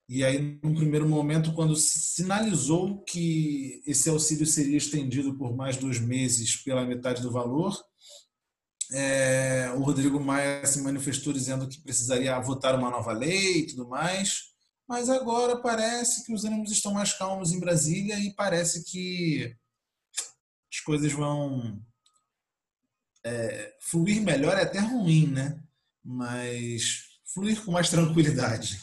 E 0.09 0.25
aí, 0.25 0.61
no 0.63 0.75
primeiro 0.75 1.09
momento, 1.09 1.53
quando 1.53 1.75
sinalizou 1.75 3.03
que 3.03 3.83
esse 3.85 4.09
auxílio 4.09 4.47
seria 4.47 4.77
estendido 4.77 5.37
por 5.37 5.55
mais 5.57 5.77
dois 5.77 5.99
meses 5.99 6.57
pela 6.57 6.87
metade 6.87 7.23
do 7.23 7.33
valor, 7.33 7.77
é, 8.93 9.73
o 9.77 9.81
Rodrigo 9.81 10.21
Maia 10.21 10.65
se 10.65 10.81
manifestou 10.81 11.33
dizendo 11.33 11.69
que 11.69 11.81
precisaria 11.81 12.39
votar 12.39 12.79
uma 12.79 12.89
nova 12.89 13.13
lei 13.13 13.59
e 13.59 13.67
tudo 13.67 13.89
mais, 13.89 14.53
mas 14.89 15.09
agora 15.09 15.61
parece 15.61 16.25
que 16.25 16.33
os 16.33 16.45
ânimos 16.45 16.71
estão 16.71 16.93
mais 16.93 17.13
calmos 17.13 17.53
em 17.53 17.59
Brasília 17.59 18.17
e 18.21 18.33
parece 18.33 18.85
que 18.85 19.57
as 20.73 20.81
coisas 20.81 21.13
vão 21.13 21.83
é, 23.25 23.75
fluir 23.81 24.23
melhor, 24.23 24.57
é 24.57 24.63
até 24.63 24.79
ruim, 24.79 25.27
né? 25.27 25.61
Mas 26.05 27.03
fluir 27.35 27.65
com 27.65 27.73
mais 27.73 27.91
tranquilidade. 27.91 28.81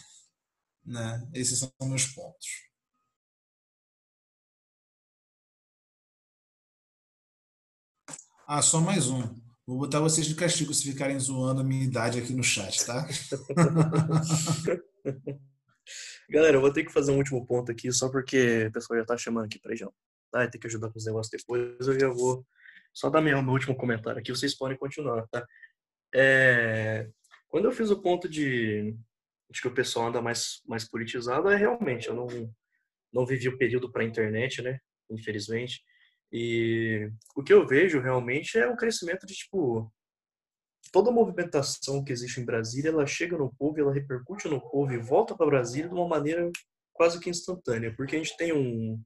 Né? 0.85 1.27
Esses 1.33 1.59
são 1.59 1.71
meus 1.81 2.05
pontos. 2.07 2.47
Ah, 8.45 8.61
só 8.61 8.81
mais 8.81 9.09
um. 9.09 9.21
Vou 9.65 9.77
botar 9.79 10.01
vocês 10.01 10.27
de 10.27 10.35
castigo 10.35 10.73
se 10.73 10.91
ficarem 10.91 11.17
zoando 11.17 11.61
a 11.61 11.63
minha 11.63 11.85
idade 11.85 12.19
aqui 12.19 12.33
no 12.33 12.43
chat, 12.43 12.85
tá? 12.85 13.07
Galera, 16.29 16.57
eu 16.57 16.61
vou 16.61 16.71
ter 16.73 16.83
que 16.83 16.91
fazer 16.91 17.11
um 17.11 17.17
último 17.17 17.45
ponto 17.45 17.71
aqui, 17.71 17.91
só 17.91 18.09
porque 18.09 18.65
o 18.67 18.71
pessoal 18.73 18.99
já 18.99 19.05
tá 19.05 19.17
chamando 19.17 19.45
aqui 19.45 19.59
pra 19.59 19.75
João. 19.75 19.93
Tá? 20.31 20.45
Tem 20.49 20.59
que 20.59 20.67
ajudar 20.67 20.89
com 20.89 20.97
os 20.97 21.05
negócios 21.05 21.31
depois. 21.31 21.87
Eu 21.87 21.99
já 21.99 22.09
vou 22.09 22.45
só 22.93 23.09
dar 23.09 23.21
meu, 23.21 23.41
meu 23.41 23.53
último 23.53 23.75
comentário 23.75 24.19
aqui, 24.19 24.31
vocês 24.31 24.53
podem 24.55 24.77
continuar, 24.77 25.25
tá? 25.27 25.45
É... 26.13 27.09
Quando 27.47 27.65
eu 27.65 27.71
fiz 27.71 27.89
o 27.89 28.01
ponto 28.01 28.27
de, 28.27 28.95
de 29.53 29.61
que 29.61 29.67
o 29.67 29.73
pessoal 29.73 30.07
anda 30.07 30.21
mais, 30.21 30.61
mais 30.65 30.83
politizado, 30.89 31.49
é 31.49 31.55
realmente, 31.55 32.07
eu 32.07 32.15
não, 32.15 32.27
não 33.13 33.25
vivi 33.25 33.47
o 33.47 33.57
período 33.57 33.91
para 33.91 34.03
internet, 34.03 34.61
né? 34.61 34.79
Infelizmente. 35.09 35.81
E 36.31 37.09
o 37.35 37.43
que 37.43 37.53
eu 37.53 37.65
vejo 37.67 38.01
realmente 38.01 38.57
é 38.57 38.67
o 38.67 38.75
crescimento 38.75 39.25
de, 39.27 39.35
tipo, 39.35 39.93
toda 40.91 41.11
a 41.11 41.13
movimentação 41.13 42.03
que 42.03 42.11
existe 42.11 42.41
em 42.41 42.45
Brasília, 42.45 42.89
ela 42.89 43.05
chega 43.05 43.37
no 43.37 43.53
povo, 43.53 43.79
ela 43.79 43.93
repercute 43.93 44.47
no 44.47 44.59
povo 44.59 44.91
e 44.91 44.97
volta 44.97 45.35
para 45.37 45.45
Brasília 45.45 45.87
de 45.87 45.93
uma 45.93 46.07
maneira 46.07 46.51
quase 46.91 47.19
que 47.19 47.29
instantânea, 47.29 47.93
porque 47.95 48.15
a 48.15 48.19
gente 48.19 48.35
tem 48.35 48.51
um 48.51 48.99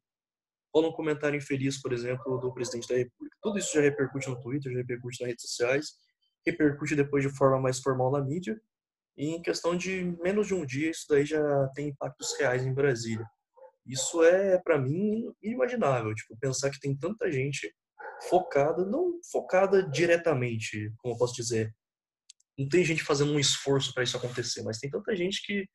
rola 0.73 0.89
um 0.89 0.93
comentário 0.93 1.37
infeliz, 1.37 1.81
por 1.81 1.91
exemplo, 1.91 2.37
do 2.39 2.53
presidente 2.53 2.87
da 2.87 2.95
República. 2.95 3.35
Tudo 3.41 3.57
isso 3.57 3.73
já 3.73 3.81
repercute 3.81 4.29
no 4.29 4.39
Twitter, 4.39 4.71
já 4.71 4.77
repercute 4.77 5.21
nas 5.21 5.29
redes 5.29 5.49
sociais, 5.49 5.87
repercute 6.45 6.95
depois 6.95 7.23
de 7.23 7.35
forma 7.35 7.59
mais 7.59 7.79
formal 7.79 8.11
na 8.11 8.21
mídia, 8.21 8.59
e 9.18 9.30
em 9.30 9.41
questão 9.41 9.76
de 9.76 10.15
menos 10.22 10.47
de 10.47 10.53
um 10.53 10.65
dia, 10.65 10.91
isso 10.91 11.05
daí 11.09 11.26
já 11.26 11.68
tem 11.74 11.89
impactos 11.89 12.38
reais 12.38 12.63
em 12.65 12.74
Brasília. 12.74 13.26
Isso 13.86 14.24
é, 14.24 14.59
para 14.61 14.78
mim, 14.78 15.24
inimaginável. 15.41 16.13
Tipo, 16.13 16.38
pensar 16.38 16.70
que 16.70 16.80
tem 16.80 16.95
tanta 16.95 17.32
gente 17.32 17.74
focada, 18.30 18.86
não 18.86 19.20
focada 19.32 19.82
diretamente, 19.89 20.91
como 20.97 21.15
eu 21.15 21.18
posso 21.18 21.34
dizer. 21.34 21.74
Não 22.57 22.68
tem 22.68 22.84
gente 22.84 23.03
fazendo 23.03 23.32
um 23.32 23.39
esforço 23.39 23.93
para 23.93 24.03
isso 24.03 24.18
acontecer, 24.18 24.61
mas 24.63 24.80
tem 24.80 24.89
tanta 24.89 25.15
gente 25.15 25.45
que 25.45 25.65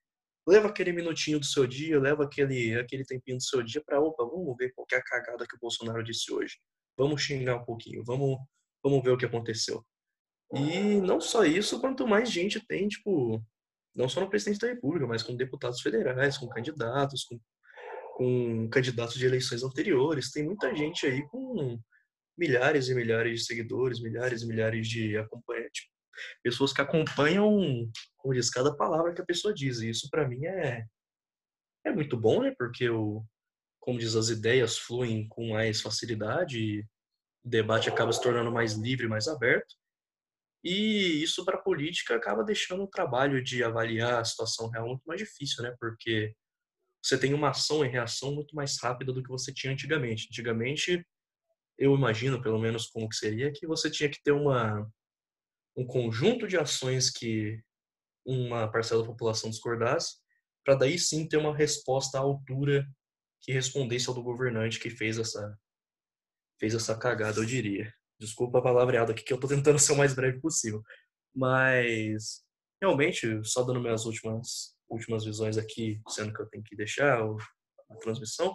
leva 0.47 0.68
aquele 0.68 0.93
minutinho 0.93 1.38
do 1.38 1.47
seu 1.47 1.66
dia, 1.66 1.99
leva 1.99 2.24
aquele, 2.24 2.78
aquele 2.78 3.05
tempinho 3.05 3.38
do 3.38 3.43
seu 3.45 3.62
dia 3.62 3.82
para, 3.84 4.01
opa, 4.01 4.24
vamos 4.24 4.57
ver 4.57 4.72
qual 4.72 4.86
é 4.93 4.97
a 4.97 5.03
cagada 5.03 5.47
que 5.49 5.57
o 5.57 5.61
Bolsonaro 5.61 6.03
disse 6.03 6.32
hoje. 6.32 6.59
Vamos 6.97 7.22
xingar 7.22 7.57
um 7.57 7.64
pouquinho, 7.64 8.05
vamos, 8.05 8.36
vamos 8.82 9.03
ver 9.03 9.11
o 9.11 9.16
que 9.16 9.24
aconteceu. 9.24 9.84
E 10.55 11.00
não 11.00 11.20
só 11.20 11.44
isso, 11.44 11.80
quanto 11.80 12.07
mais 12.07 12.30
gente 12.30 12.61
tem, 12.66 12.88
tipo, 12.88 13.42
não 13.96 14.09
só 14.09 14.20
no 14.20 14.28
presidente 14.28 14.61
da 14.61 14.68
República, 14.68 15.07
mas 15.07 15.22
com 15.22 15.36
deputados 15.36 15.80
federais, 15.80 16.36
com 16.36 16.48
candidatos, 16.48 17.24
com 17.24 17.38
com 18.14 18.68
candidatos 18.68 19.14
de 19.14 19.26
eleições 19.26 19.62
anteriores. 19.62 20.30
Tem 20.30 20.44
muita 20.44 20.74
gente 20.74 21.07
aí 21.07 21.26
com 21.28 21.78
milhares 22.36 22.88
e 22.88 22.94
milhares 22.94 23.40
de 23.40 23.46
seguidores, 23.46 24.00
milhares 24.00 24.42
e 24.42 24.46
milhares 24.46 24.86
de 24.86 25.16
acompanhantes. 25.16 25.86
Pessoas 26.42 26.72
que 26.72 26.80
acompanham, 26.80 27.90
como 28.18 28.34
diz, 28.34 28.50
cada 28.50 28.74
palavra 28.76 29.14
que 29.14 29.22
a 29.22 29.24
pessoa 29.24 29.53
diz. 29.55 29.80
E 29.80 29.90
isso, 29.90 30.09
para 30.11 30.28
mim, 30.28 30.44
é, 30.46 30.84
é 31.86 31.92
muito 31.92 32.16
bom, 32.16 32.42
né? 32.42 32.55
Porque, 32.57 32.88
o, 32.88 33.24
como 33.80 33.98
diz, 33.98 34.14
as 34.14 34.28
ideias 34.28 34.78
fluem 34.78 35.26
com 35.28 35.50
mais 35.50 35.80
facilidade 35.80 36.86
o 37.44 37.48
debate 37.48 37.88
acaba 37.88 38.12
se 38.12 38.22
tornando 38.22 38.53
mais 38.53 38.74
livre, 38.74 39.09
mais 39.09 39.26
aberto. 39.26 39.74
E 40.64 41.22
isso 41.22 41.44
para 41.44 41.58
a 41.58 41.62
política 41.62 42.14
acaba 42.14 42.44
deixando 42.44 42.84
o 42.84 42.88
trabalho 42.88 43.42
de 43.42 43.64
avaliar 43.64 44.20
a 44.20 44.24
situação 44.24 44.68
real 44.70 44.86
muito 44.86 45.02
mais 45.04 45.20
difícil, 45.20 45.62
né? 45.62 45.74
Porque 45.80 46.34
você 47.02 47.18
tem 47.18 47.34
uma 47.34 47.50
ação 47.50 47.84
e 47.84 47.88
reação 47.88 48.32
muito 48.32 48.54
mais 48.54 48.78
rápida 48.80 49.12
do 49.12 49.22
que 49.22 49.28
você 49.28 49.52
tinha 49.52 49.72
antigamente. 49.72 50.28
Antigamente, 50.30 51.04
eu 51.76 51.94
imagino, 51.94 52.40
pelo 52.40 52.60
menos 52.60 52.86
como 52.86 53.08
que 53.08 53.16
seria, 53.16 53.52
que 53.52 53.66
você 53.66 53.90
tinha 53.90 54.08
que 54.08 54.22
ter 54.22 54.30
uma, 54.30 54.88
um 55.76 55.84
conjunto 55.84 56.46
de 56.46 56.56
ações 56.56 57.10
que 57.10 57.60
uma 58.24 58.70
parcela 58.70 59.02
da 59.02 59.08
população 59.08 59.50
discordasse, 59.50 60.16
para 60.64 60.76
daí 60.76 60.96
sim 60.96 61.26
ter 61.26 61.38
uma 61.38 61.56
resposta 61.56 62.18
à 62.18 62.20
altura 62.20 62.86
que 63.40 63.52
respondesse 63.52 64.08
ao 64.08 64.14
do 64.14 64.22
governante 64.22 64.78
que 64.78 64.90
fez 64.90 65.18
essa 65.18 65.58
fez 66.60 66.74
essa 66.74 66.96
cagada, 66.96 67.40
eu 67.40 67.44
diria. 67.44 67.92
Desculpa 68.22 68.58
a 68.58 68.62
palavreada 68.62 69.12
aqui 69.12 69.24
que 69.24 69.32
eu 69.32 69.36
estou 69.36 69.50
tentando 69.50 69.78
ser 69.80 69.92
o 69.92 69.96
mais 69.96 70.14
breve 70.14 70.40
possível. 70.40 70.80
Mas 71.34 72.44
realmente, 72.80 73.42
só 73.44 73.64
dando 73.64 73.80
minhas 73.80 74.04
últimas 74.04 74.76
últimas 74.88 75.24
visões 75.24 75.56
aqui, 75.56 76.00
sendo 76.08 76.32
que 76.32 76.42
eu 76.42 76.46
tenho 76.46 76.62
que 76.62 76.76
deixar 76.76 77.18
a 77.18 77.96
transmissão, 77.96 78.54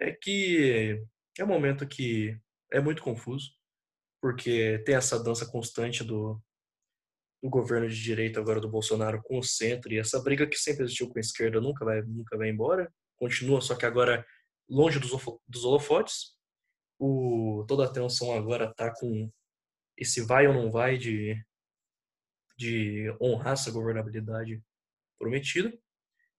é 0.00 0.10
que 0.10 1.00
é 1.38 1.44
um 1.44 1.48
momento 1.48 1.86
que 1.86 2.36
é 2.72 2.80
muito 2.80 3.02
confuso, 3.02 3.52
porque 4.20 4.82
tem 4.84 4.96
essa 4.96 5.22
dança 5.22 5.46
constante 5.46 6.02
do, 6.02 6.42
do 7.42 7.48
governo 7.48 7.88
de 7.88 8.02
direita 8.02 8.40
agora 8.40 8.60
do 8.60 8.68
Bolsonaro 8.68 9.22
com 9.22 9.38
o 9.38 9.42
centro 9.42 9.92
e 9.92 9.98
essa 9.98 10.20
briga 10.20 10.46
que 10.46 10.56
sempre 10.56 10.84
existiu 10.84 11.08
com 11.08 11.18
a 11.18 11.20
esquerda 11.20 11.60
nunca 11.60 11.84
vai 11.84 12.02
nunca 12.02 12.36
vai 12.36 12.50
embora, 12.50 12.92
continua 13.16 13.60
só 13.60 13.76
que 13.76 13.86
agora 13.86 14.26
longe 14.68 14.98
dos, 14.98 15.12
dos 15.48 15.64
holofotes. 15.64 16.38
O, 17.02 17.64
toda 17.66 17.84
a 17.84 17.86
atenção 17.86 18.32
agora 18.34 18.66
está 18.66 18.94
com 18.94 19.32
esse 19.96 20.20
vai 20.20 20.46
ou 20.46 20.52
não 20.52 20.70
vai 20.70 20.98
de, 20.98 21.34
de 22.58 23.10
honrar 23.20 23.54
essa 23.54 23.70
governabilidade 23.70 24.62
prometido. 25.18 25.72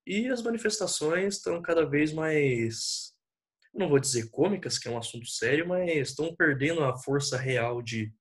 E 0.05 0.27
as 0.27 0.41
manifestações 0.43 1.37
estão 1.37 1.61
cada 1.61 1.83
vez 1.83 2.13
mais, 2.13 3.13
não 3.73 3.89
vou 3.89 3.99
dizer 3.99 4.29
cômicas, 4.29 4.77
que 4.77 4.87
é 4.87 4.91
um 4.91 4.97
assunto 4.97 5.27
sério, 5.27 5.67
mas 5.67 6.09
estão 6.09 6.35
perdendo 6.35 6.83
a 6.83 6.95
força 6.95 7.37
real 7.37 7.81
de, 7.81 8.13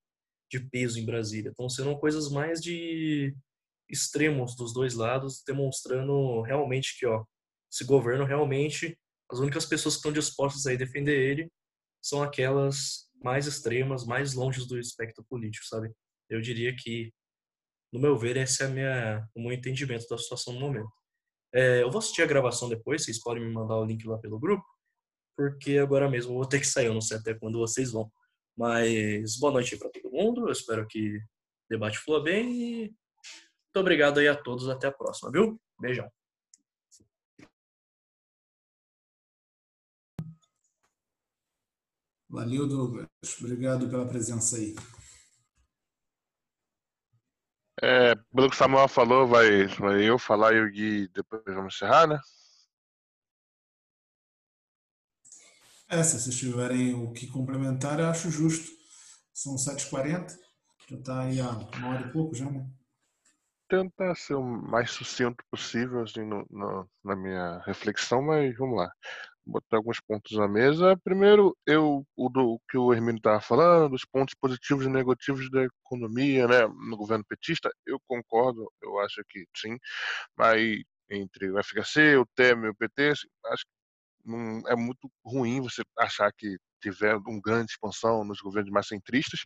de 0.51 0.61
peso 0.61 0.99
em 0.99 1.05
Brasília. 1.05 1.51
Estão 1.51 1.69
sendo 1.69 1.99
coisas 1.99 2.31
mais 2.31 2.63
de 2.63 3.37
extremos 3.87 4.57
dos 4.57 4.73
dois 4.73 4.95
lados, 4.95 5.43
demonstrando 5.47 6.41
realmente 6.43 6.99
que, 6.99 7.07
ó, 7.07 7.25
esse 7.71 7.85
governo 7.85 8.25
realmente, 8.25 8.99
as 9.31 9.39
únicas 9.41 9.67
pessoas 9.67 9.95
que 9.95 9.99
estão 9.99 10.13
dispostas 10.13 10.67
a 10.67 10.75
defender 10.75 11.19
ele 11.19 11.51
são 12.03 12.23
aquelas 12.23 13.09
mais 13.23 13.47
extremas, 13.47 14.05
mais 14.05 14.35
longe 14.35 14.67
do 14.67 14.79
espectro 14.79 15.25
político, 15.29 15.67
sabe? 15.67 15.93
Eu 16.29 16.41
diria 16.41 16.75
que 16.75 17.13
no 17.93 18.01
meu 18.01 18.17
ver, 18.17 18.37
esse 18.37 18.63
é 18.63 18.69
minha, 18.69 19.29
o 19.35 19.43
meu 19.43 19.53
entendimento 19.53 20.07
da 20.09 20.17
situação 20.17 20.55
no 20.55 20.61
momento. 20.61 20.91
É, 21.53 21.83
eu 21.83 21.91
vou 21.91 21.99
assistir 21.99 22.23
a 22.23 22.27
gravação 22.27 22.69
depois, 22.69 23.05
vocês 23.05 23.21
podem 23.21 23.45
me 23.45 23.53
mandar 23.53 23.77
o 23.77 23.85
link 23.85 24.07
lá 24.07 24.17
pelo 24.19 24.39
grupo, 24.39 24.65
porque 25.37 25.79
agora 25.79 26.09
mesmo 26.09 26.33
eu 26.33 26.37
vou 26.37 26.47
ter 26.47 26.61
que 26.61 26.67
sair, 26.67 26.87
eu 26.87 26.95
não 26.95 27.01
sei 27.01 27.17
até 27.17 27.35
quando 27.35 27.59
vocês 27.59 27.91
vão. 27.91 28.11
Mas 28.57 29.37
boa 29.39 29.53
noite 29.53 29.77
para 29.77 29.91
todo 29.91 30.13
mundo, 30.13 30.47
eu 30.47 30.53
espero 30.53 30.87
que 30.87 31.17
o 31.17 31.21
debate 31.69 31.99
flua 31.99 32.23
bem 32.23 32.53
e 32.53 32.79
muito 32.83 33.77
obrigado 33.77 34.19
aí 34.19 34.29
a 34.29 34.37
todos, 34.37 34.69
até 34.69 34.87
a 34.89 34.93
próxima, 34.93 35.31
viu? 35.33 35.61
Beijão. 35.81 36.20
Valeu, 42.31 42.69
Douglas. 42.69 43.09
Obrigado 43.41 43.91
pela 43.91 44.07
presença 44.07 44.57
aí. 44.57 44.77
É, 47.83 48.15
pelo 48.15 48.49
que 48.49 48.55
o 48.55 48.59
Samuel 48.59 48.87
falou, 48.87 49.27
vai, 49.27 49.67
vai 49.67 50.09
eu 50.09 50.17
falar 50.17 50.55
e 50.55 50.61
o 50.61 50.71
Gui 50.71 51.09
depois 51.09 51.43
vamos 51.47 51.75
encerrar, 51.75 52.07
né? 52.07 52.21
É, 55.89 56.05
se 56.05 56.21
vocês 56.21 56.37
tiverem 56.37 56.95
o 56.95 57.13
que 57.13 57.27
complementar, 57.27 57.99
eu 57.99 58.07
acho 58.07 58.31
justo. 58.31 58.71
São 59.35 59.57
7h40, 59.57 60.37
já 60.89 60.97
está 60.97 61.23
aí 61.23 61.41
há 61.41 61.51
uma 61.51 61.89
hora 61.89 62.07
e 62.07 62.13
pouco 62.13 62.35
já, 62.35 62.49
né? 62.49 62.71
Tentar 63.69 64.15
ser 64.15 64.35
o 64.35 64.43
mais 64.43 64.93
sucinto 64.93 65.43
possível 65.51 66.03
assim, 66.03 66.25
no, 66.25 66.47
no, 66.49 66.89
na 67.03 67.17
minha 67.17 67.59
reflexão, 67.65 68.23
mas 68.23 68.57
vamos 68.57 68.77
lá. 68.77 68.93
Botar 69.47 69.79
alguns 69.79 70.01
pontos 70.01 70.37
na 70.37 70.47
mesa. 70.47 70.97
Primeiro, 71.03 71.57
eu, 71.67 72.07
o 72.17 72.29
do 72.29 72.61
que 72.69 72.77
o 72.79 72.93
Hermínio 72.93 73.19
estava 73.19 73.41
falando, 73.41 73.95
os 73.95 74.05
pontos 74.05 74.35
positivos 74.35 74.87
e 74.87 74.89
negativos 74.89 75.51
da 75.51 75.65
economia 75.65 76.47
né, 76.47 76.67
no 76.89 76.97
governo 76.97 77.25
petista, 77.25 77.71
eu 77.87 77.99
concordo, 78.07 78.71
eu 78.83 78.99
acho 79.01 79.23
que 79.29 79.45
sim, 79.57 79.79
mas 80.37 80.83
entre 81.11 81.51
o 81.51 81.59
FHC, 81.63 82.17
o 82.17 82.27
Temer 82.37 82.67
e 82.67 82.71
o 82.71 82.75
PT, 82.75 83.09
assim, 83.11 83.29
acho 83.47 83.65
que 83.65 83.71
não, 84.25 84.63
é 84.69 84.77
muito 84.77 85.11
ruim 85.25 85.61
você 85.61 85.83
achar 85.99 86.33
que 86.33 86.57
tiver 86.81 87.17
uma 87.17 87.41
grande 87.43 87.73
expansão 87.73 88.25
nos 88.25 88.41
governos 88.41 88.71
mais 88.71 88.87
centristas, 88.89 89.41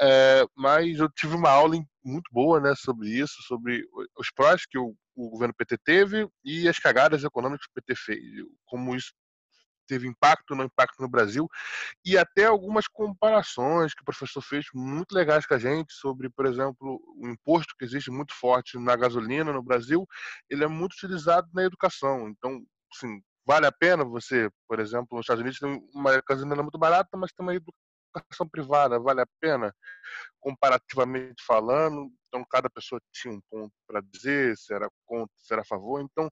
é, 0.00 0.44
mas 0.56 0.98
eu 0.98 1.08
tive 1.10 1.36
uma 1.36 1.50
aula 1.50 1.76
muito 2.04 2.28
boa 2.32 2.60
né, 2.60 2.74
sobre 2.76 3.08
isso, 3.08 3.42
sobre 3.42 3.84
os 4.18 4.30
prós 4.32 4.66
que 4.66 4.78
o, 4.78 4.94
o 5.16 5.30
governo 5.30 5.54
PT 5.54 5.78
teve 5.78 6.28
e 6.44 6.68
as 6.68 6.78
cagadas 6.78 7.24
econômicas 7.24 7.66
que 7.66 7.72
o 7.72 7.82
PT 7.82 7.94
fez, 7.96 8.20
como 8.66 8.94
isso 8.94 9.12
teve 9.86 10.06
impacto 10.06 10.54
no 10.54 10.64
impacto 10.64 11.00
no 11.00 11.08
Brasil 11.08 11.48
e 12.04 12.18
até 12.18 12.44
algumas 12.44 12.86
comparações 12.88 13.94
que 13.94 14.02
o 14.02 14.04
professor 14.04 14.42
fez 14.42 14.66
muito 14.74 15.14
legais 15.14 15.46
com 15.46 15.54
a 15.54 15.58
gente 15.58 15.92
sobre, 15.92 16.28
por 16.28 16.44
exemplo, 16.46 17.00
o 17.16 17.28
imposto 17.28 17.74
que 17.78 17.84
existe 17.84 18.10
muito 18.10 18.34
forte 18.34 18.78
na 18.78 18.96
gasolina 18.96 19.52
no 19.52 19.62
Brasil, 19.62 20.06
ele 20.50 20.64
é 20.64 20.68
muito 20.68 20.94
utilizado 20.94 21.48
na 21.54 21.62
educação. 21.62 22.28
Então, 22.28 22.62
assim, 22.92 23.22
vale 23.46 23.66
a 23.66 23.72
pena 23.72 24.04
você, 24.04 24.50
por 24.68 24.80
exemplo, 24.80 25.08
nos 25.12 25.24
Estados 25.24 25.40
Unidos 25.40 25.58
tem 25.58 25.80
uma 25.94 26.20
gasolina 26.28 26.62
muito 26.62 26.78
barata, 26.78 27.16
mas 27.16 27.32
tem 27.32 27.46
uma 27.46 27.54
educação 27.54 28.48
privada, 28.50 28.98
vale 28.98 29.20
a 29.20 29.26
pena, 29.40 29.74
comparativamente 30.40 31.42
falando. 31.46 32.10
Então, 32.36 32.46
cada 32.50 32.68
pessoa 32.68 33.00
tinha 33.12 33.32
um 33.32 33.40
ponto 33.50 33.72
para 33.86 34.02
dizer, 34.02 34.56
se 34.58 34.74
era 34.74 34.90
contra, 35.06 35.34
se 35.38 35.52
era 35.52 35.62
a 35.62 35.64
favor. 35.64 36.02
Então, 36.02 36.28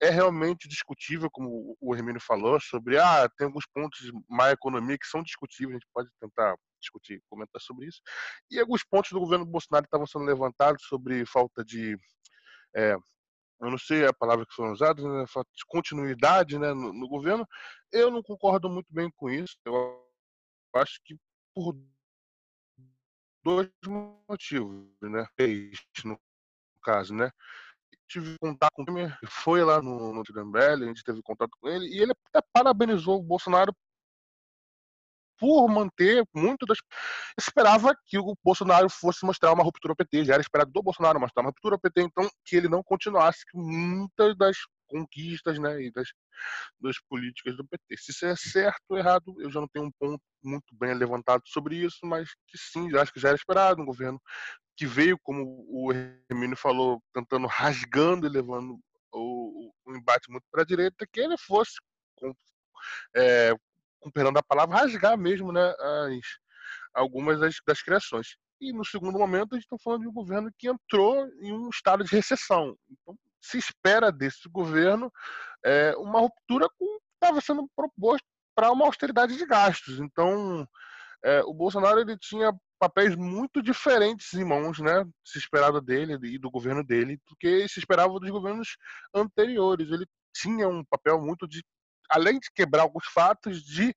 é 0.00 0.08
realmente 0.08 0.68
discutível, 0.68 1.28
como 1.30 1.76
o 1.80 1.94
Hermínio 1.96 2.20
falou, 2.20 2.60
sobre, 2.60 2.96
ah, 2.96 3.28
tem 3.36 3.46
alguns 3.46 3.66
pontos 3.66 3.98
de 3.98 4.12
má 4.28 4.52
economia 4.52 4.96
que 4.96 5.06
são 5.06 5.20
discutíveis, 5.22 5.76
a 5.76 5.78
gente 5.80 5.88
pode 5.92 6.08
tentar 6.20 6.56
discutir, 6.80 7.20
comentar 7.28 7.60
sobre 7.60 7.88
isso. 7.88 8.00
E 8.48 8.60
alguns 8.60 8.84
pontos 8.84 9.10
do 9.10 9.18
governo 9.18 9.44
Bolsonaro 9.44 9.84
estavam 9.84 10.06
sendo 10.06 10.24
levantados 10.24 10.84
sobre 10.84 11.26
falta 11.26 11.64
de 11.64 11.98
é, 12.76 12.94
eu 13.60 13.70
não 13.70 13.78
sei 13.78 14.06
a 14.06 14.12
palavra 14.12 14.46
que 14.46 14.54
foram 14.54 14.72
usadas, 14.72 15.04
né, 15.04 15.24
de 15.26 15.64
continuidade 15.66 16.56
né, 16.56 16.72
no, 16.72 16.92
no, 16.92 17.08
governo, 17.08 17.44
eu 17.90 18.08
não 18.10 18.22
concordo 18.22 18.70
muito 18.70 18.86
bem 18.92 19.10
com 19.16 19.28
isso. 19.28 19.56
Eu 19.64 20.06
acho 20.76 21.00
que 21.04 21.16
por 21.52 21.74
dois 23.48 23.70
motivos, 24.28 24.86
né? 25.00 25.26
No 26.04 26.20
caso, 26.82 27.14
né? 27.14 27.30
Tive 28.06 28.36
contato 28.38 28.72
com 28.74 28.98
ele, 28.98 29.14
foi 29.26 29.62
lá 29.64 29.80
no, 29.80 30.12
no 30.12 30.22
Tirambelli, 30.22 30.84
a 30.84 30.88
gente 30.88 31.02
teve 31.02 31.22
contato 31.22 31.50
com 31.60 31.68
ele, 31.68 31.86
e 31.86 32.00
ele 32.00 32.12
até 32.32 32.46
parabenizou 32.52 33.18
o 33.18 33.22
Bolsonaro 33.22 33.74
por 35.38 35.68
manter 35.68 36.24
muito 36.34 36.66
das. 36.66 36.78
Esperava 37.38 37.94
que 38.06 38.18
o 38.18 38.34
Bolsonaro 38.42 38.90
fosse 38.90 39.24
mostrar 39.24 39.52
uma 39.52 39.62
ruptura 39.62 39.92
ao 39.92 39.96
PT, 39.96 40.24
já 40.24 40.34
era 40.34 40.42
esperado 40.42 40.70
do 40.70 40.82
Bolsonaro 40.82 41.20
mostrar 41.20 41.42
uma 41.42 41.50
ruptura 41.50 41.76
ao 41.76 41.80
PT, 41.80 42.02
então 42.02 42.28
que 42.44 42.56
ele 42.56 42.68
não 42.68 42.82
continuasse 42.82 43.44
com 43.52 43.60
muitas 43.60 44.36
das 44.36 44.56
conquistas 44.88 45.58
né, 45.58 45.82
e 45.82 45.92
das, 45.92 46.08
das 46.80 46.96
políticas 47.08 47.56
do 47.56 47.66
PT. 47.66 47.96
Se 47.96 48.10
isso 48.10 48.26
é 48.26 48.34
certo 48.36 48.82
ou 48.88 48.98
errado, 48.98 49.34
eu 49.40 49.50
já 49.50 49.60
não 49.60 49.68
tenho 49.68 49.86
um 49.86 49.92
ponto 49.92 50.22
muito 50.42 50.74
bem 50.74 50.94
levantado 50.94 51.42
sobre 51.46 51.76
isso, 51.76 51.98
mas 52.04 52.30
que 52.46 52.58
sim, 52.58 52.96
acho 52.96 53.12
que 53.12 53.20
já 53.20 53.28
era 53.28 53.36
esperado 53.36 53.82
um 53.82 53.86
governo 53.86 54.20
que 54.76 54.86
veio, 54.86 55.18
como 55.22 55.66
o 55.68 55.92
Hermínio 56.30 56.56
falou, 56.56 57.02
tentando 57.12 57.46
rasgando 57.46 58.26
e 58.26 58.30
levando 58.30 58.78
o, 59.12 59.72
o 59.86 59.96
embate 59.96 60.30
muito 60.30 60.44
para 60.50 60.62
a 60.62 60.66
direita, 60.66 61.06
que 61.12 61.20
ele 61.20 61.36
fosse 61.36 61.74
com, 62.16 62.32
é, 63.16 63.52
da 64.32 64.42
palavra, 64.42 64.78
rasgar 64.78 65.18
mesmo 65.18 65.52
né, 65.52 65.74
as, 65.80 66.24
algumas 66.94 67.40
das, 67.40 67.56
das 67.66 67.82
criações. 67.82 68.36
E 68.60 68.72
no 68.72 68.84
segundo 68.84 69.18
momento, 69.18 69.54
a 69.54 69.56
gente 69.56 69.64
está 69.64 69.76
falando 69.78 70.02
de 70.02 70.08
um 70.08 70.12
governo 70.12 70.50
que 70.58 70.68
entrou 70.68 71.26
em 71.40 71.52
um 71.52 71.68
estado 71.68 72.04
de 72.04 72.10
recessão. 72.10 72.76
Então, 72.90 73.16
se 73.48 73.58
espera 73.58 74.12
desse 74.12 74.48
governo 74.48 75.12
é, 75.64 75.94
uma 75.96 76.20
ruptura 76.20 76.68
com 76.78 76.84
o 76.84 76.98
que 76.98 77.14
estava 77.14 77.40
sendo 77.40 77.68
proposto 77.74 78.24
para 78.54 78.70
uma 78.70 78.84
austeridade 78.86 79.36
de 79.36 79.46
gastos. 79.46 79.98
Então, 80.00 80.66
é, 81.24 81.40
o 81.42 81.54
Bolsonaro 81.54 82.00
ele 82.00 82.16
tinha 82.18 82.52
papéis 82.78 83.16
muito 83.16 83.62
diferentes 83.62 84.34
em 84.34 84.44
mãos, 84.44 84.78
né? 84.78 85.04
Se 85.24 85.38
esperava 85.38 85.80
dele 85.80 86.18
e 86.26 86.38
do 86.38 86.50
governo 86.50 86.84
dele, 86.84 87.20
do 87.26 87.36
que 87.36 87.68
se 87.68 87.78
esperava 87.78 88.18
dos 88.20 88.30
governos 88.30 88.76
anteriores. 89.14 89.90
Ele 89.90 90.06
tinha 90.34 90.68
um 90.68 90.84
papel 90.84 91.20
muito 91.20 91.48
de 91.48 91.64
além 92.10 92.38
de 92.38 92.50
quebrar 92.54 92.82
alguns 92.82 93.06
fatos, 93.06 93.62
de 93.62 93.94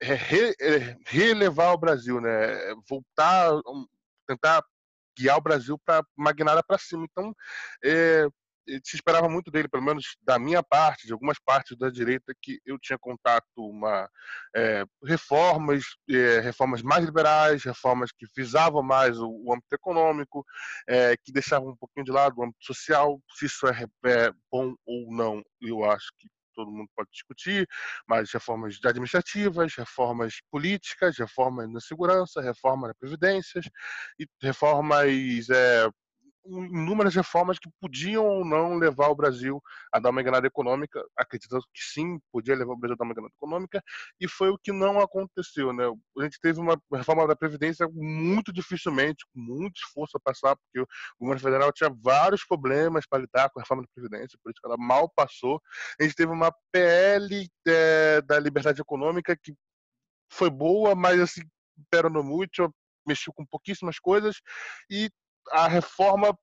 é, 0.00 0.14
re, 0.14 0.54
é, 0.60 0.96
relevar 1.06 1.72
o 1.72 1.78
Brasil, 1.78 2.20
né? 2.20 2.74
Voltar, 2.88 3.52
tentar 4.26 4.62
guiar 5.16 5.36
o 5.36 5.42
Brasil 5.42 5.78
para 5.84 6.04
magnada 6.16 6.62
para 6.62 6.78
cima. 6.78 7.06
Então, 7.10 7.34
é, 7.84 8.26
se 8.84 8.96
esperava 8.96 9.28
muito 9.28 9.50
dele, 9.50 9.68
pelo 9.68 9.82
menos 9.82 10.16
da 10.22 10.38
minha 10.38 10.62
parte, 10.62 11.06
de 11.06 11.12
algumas 11.12 11.38
partes 11.38 11.76
da 11.76 11.90
direita, 11.90 12.34
que 12.40 12.60
eu 12.64 12.78
tinha 12.78 12.98
contato 12.98 13.44
uma 13.56 14.08
é, 14.54 14.84
reformas, 15.04 15.84
é, 16.08 16.40
reformas 16.40 16.82
mais 16.82 17.04
liberais, 17.04 17.64
reformas 17.64 18.10
que 18.12 18.26
visavam 18.36 18.82
mais 18.82 19.18
o, 19.18 19.28
o 19.28 19.52
âmbito 19.52 19.74
econômico, 19.74 20.44
é, 20.88 21.16
que 21.16 21.32
deixavam 21.32 21.70
um 21.70 21.76
pouquinho 21.76 22.04
de 22.04 22.12
lado 22.12 22.38
o 22.38 22.44
âmbito 22.44 22.64
social. 22.64 23.20
Se 23.36 23.46
isso 23.46 23.66
é, 23.66 23.84
é 24.06 24.32
bom 24.50 24.74
ou 24.86 25.12
não, 25.12 25.42
eu 25.60 25.84
acho 25.84 26.10
que 26.18 26.28
todo 26.54 26.70
mundo 26.70 26.90
pode 26.94 27.10
discutir, 27.10 27.66
mas 28.06 28.30
reformas 28.32 28.78
administrativas, 28.84 29.74
reformas 29.74 30.40
políticas, 30.50 31.16
reformas 31.16 31.70
na 31.70 31.80
segurança, 31.80 32.42
reforma 32.42 32.88
na 32.88 32.94
previdência 32.94 33.60
e 34.18 34.26
reformas 34.42 35.08
inúmeras 36.44 37.14
reformas 37.14 37.58
que 37.58 37.68
podiam 37.80 38.26
ou 38.26 38.44
não 38.44 38.76
levar 38.76 39.08
o 39.08 39.14
Brasil 39.14 39.62
a 39.92 39.98
dar 39.98 40.10
uma 40.10 40.20
enganada 40.20 40.46
econômica, 40.46 41.02
acreditando 41.16 41.62
que 41.72 41.82
sim, 41.82 42.18
podia 42.32 42.54
levar 42.54 42.72
o 42.72 42.76
Brasil 42.76 42.94
a 42.94 42.96
dar 42.96 43.04
uma 43.04 43.12
enganada 43.12 43.34
econômica, 43.36 43.82
e 44.20 44.28
foi 44.28 44.50
o 44.50 44.58
que 44.58 44.72
não 44.72 45.00
aconteceu. 45.00 45.72
Né? 45.72 45.84
A 46.18 46.22
gente 46.22 46.40
teve 46.40 46.60
uma 46.60 46.80
reforma 46.92 47.26
da 47.26 47.36
Previdência 47.36 47.88
muito 47.92 48.52
dificilmente, 48.52 49.24
com 49.32 49.40
muito 49.40 49.76
esforço 49.76 50.16
a 50.16 50.20
passar, 50.20 50.56
porque 50.56 50.80
o 50.80 50.86
governo 51.20 51.40
federal 51.40 51.72
tinha 51.72 51.90
vários 52.02 52.44
problemas 52.44 53.06
para 53.06 53.20
lidar 53.20 53.50
com 53.50 53.60
a 53.60 53.62
reforma 53.62 53.82
da 53.82 53.88
Previdência, 53.94 54.38
por 54.42 54.50
isso 54.50 54.60
que 54.60 54.66
ela 54.66 54.76
mal 54.78 55.10
passou. 55.14 55.60
A 56.00 56.02
gente 56.02 56.14
teve 56.14 56.32
uma 56.32 56.52
PL 56.72 57.48
é, 57.66 58.20
da 58.22 58.38
liberdade 58.38 58.80
econômica 58.80 59.36
que 59.36 59.54
foi 60.32 60.48
boa, 60.48 60.94
mas 60.94 61.20
assim, 61.20 61.42
pero 61.90 62.08
no 62.08 62.22
muito, 62.22 62.72
mexeu 63.06 63.32
com 63.32 63.44
pouquíssimas 63.44 63.98
coisas 63.98 64.40
e 64.88 65.10
a 65.50 65.68
reforma 65.68 66.36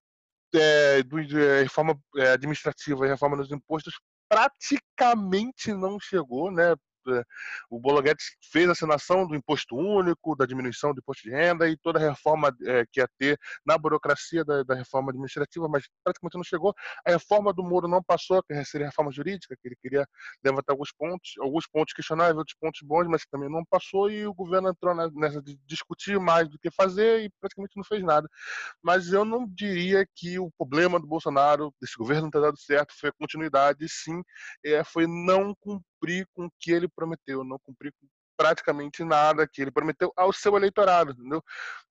é, 0.53 1.03
do, 1.03 1.19
é, 1.19 1.63
reforma 1.63 1.99
é, 2.17 2.31
administrativa 2.31 3.05
e 3.05 3.09
reforma 3.09 3.37
dos 3.37 3.51
impostos 3.51 3.93
praticamente 4.29 5.73
não 5.73 5.99
chegou, 5.99 6.51
né? 6.51 6.75
É, 7.10 7.24
o 7.70 7.80
Bolo 7.80 8.01
Guedes 8.01 8.26
fez 8.51 8.68
a 8.68 8.72
assinação 8.72 9.28
do 9.28 9.36
imposto 9.36 9.76
único, 9.76 10.36
da 10.36 10.45
diminuição 10.45 10.93
do 10.93 10.99
imposto 10.99 11.24
de 11.24 11.30
renda 11.30 11.68
e 11.70 11.78
toda 11.78 11.99
a 11.99 12.10
reforma 12.10 12.55
é, 12.66 12.86
que 12.91 12.99
ia 12.99 13.08
ter 13.18 13.39
na 13.66 13.78
burocracia 13.78 14.43
da, 14.43 14.64
da, 14.64 14.76
reforma 14.76 15.12
administrativa, 15.12 15.68
mas 15.68 15.86
praticamente 16.03 16.36
não 16.36 16.43
chegou. 16.43 16.74
A 17.05 17.12
reforma 17.12 17.53
do 17.53 17.64
Moro 17.64 17.88
não 17.88 18.03
passou, 18.03 18.41
que 18.43 18.66
seria 18.66 18.88
a 18.88 18.89
reforma 18.89 19.12
jurídica, 19.12 19.55
que 19.55 19.68
ele 19.68 19.76
queria 19.82 20.05
levantar 20.43 20.74
alguns 20.74 20.91
pontos, 20.91 21.34
alguns 21.39 21.68
pontos 21.68 21.93
questionáveis, 21.93 22.38
outros 22.38 22.58
pontos 22.60 22.82
bons, 22.84 23.08
mas 23.08 23.26
também 23.26 23.49
não 23.49 23.64
passou 23.66 24.10
e 24.10 24.26
o 24.26 24.34
governo 24.34 24.70
entrou 24.70 24.95
nessa 24.95 25.41
de 25.41 25.58
discutir 25.66 26.20
mais 26.20 26.49
do 26.49 26.60
que 26.60 26.70
fazer 26.72 27.24
e 27.24 27.30
praticamente 27.39 27.76
não 27.76 27.84
fez 27.84 28.03
nada. 28.03 28.28
Mas 28.82 29.12
eu 29.12 29.24
não 29.26 29.47
diria 29.47 30.05
que 30.16 30.39
o 30.39 30.51
problema 30.58 30.99
do 30.99 31.08
Bolsonaro, 31.08 31.74
desse 31.82 31.95
governo 31.97 32.24
não 32.24 32.32
ter 32.32 32.41
dado 32.41 32.58
certo, 32.58 32.93
foi 32.99 33.10
a 33.10 33.14
continuidade, 33.14 33.88
sim, 33.89 34.22
é, 34.64 34.84
foi 34.84 35.08
não 35.08 35.55
cumprir 35.55 35.86
cumprir 35.99 36.27
com 36.33 36.45
o 36.45 36.51
que 36.59 36.71
ele 36.71 36.87
prometeu, 36.87 37.43
não 37.43 37.59
cumprir 37.59 37.91
com 37.91 38.07
praticamente 38.37 39.03
nada 39.03 39.47
que 39.47 39.61
ele 39.61 39.71
prometeu 39.71 40.13
ao 40.15 40.31
seu 40.31 40.55
eleitorado, 40.55 41.11
entendeu? 41.11 41.43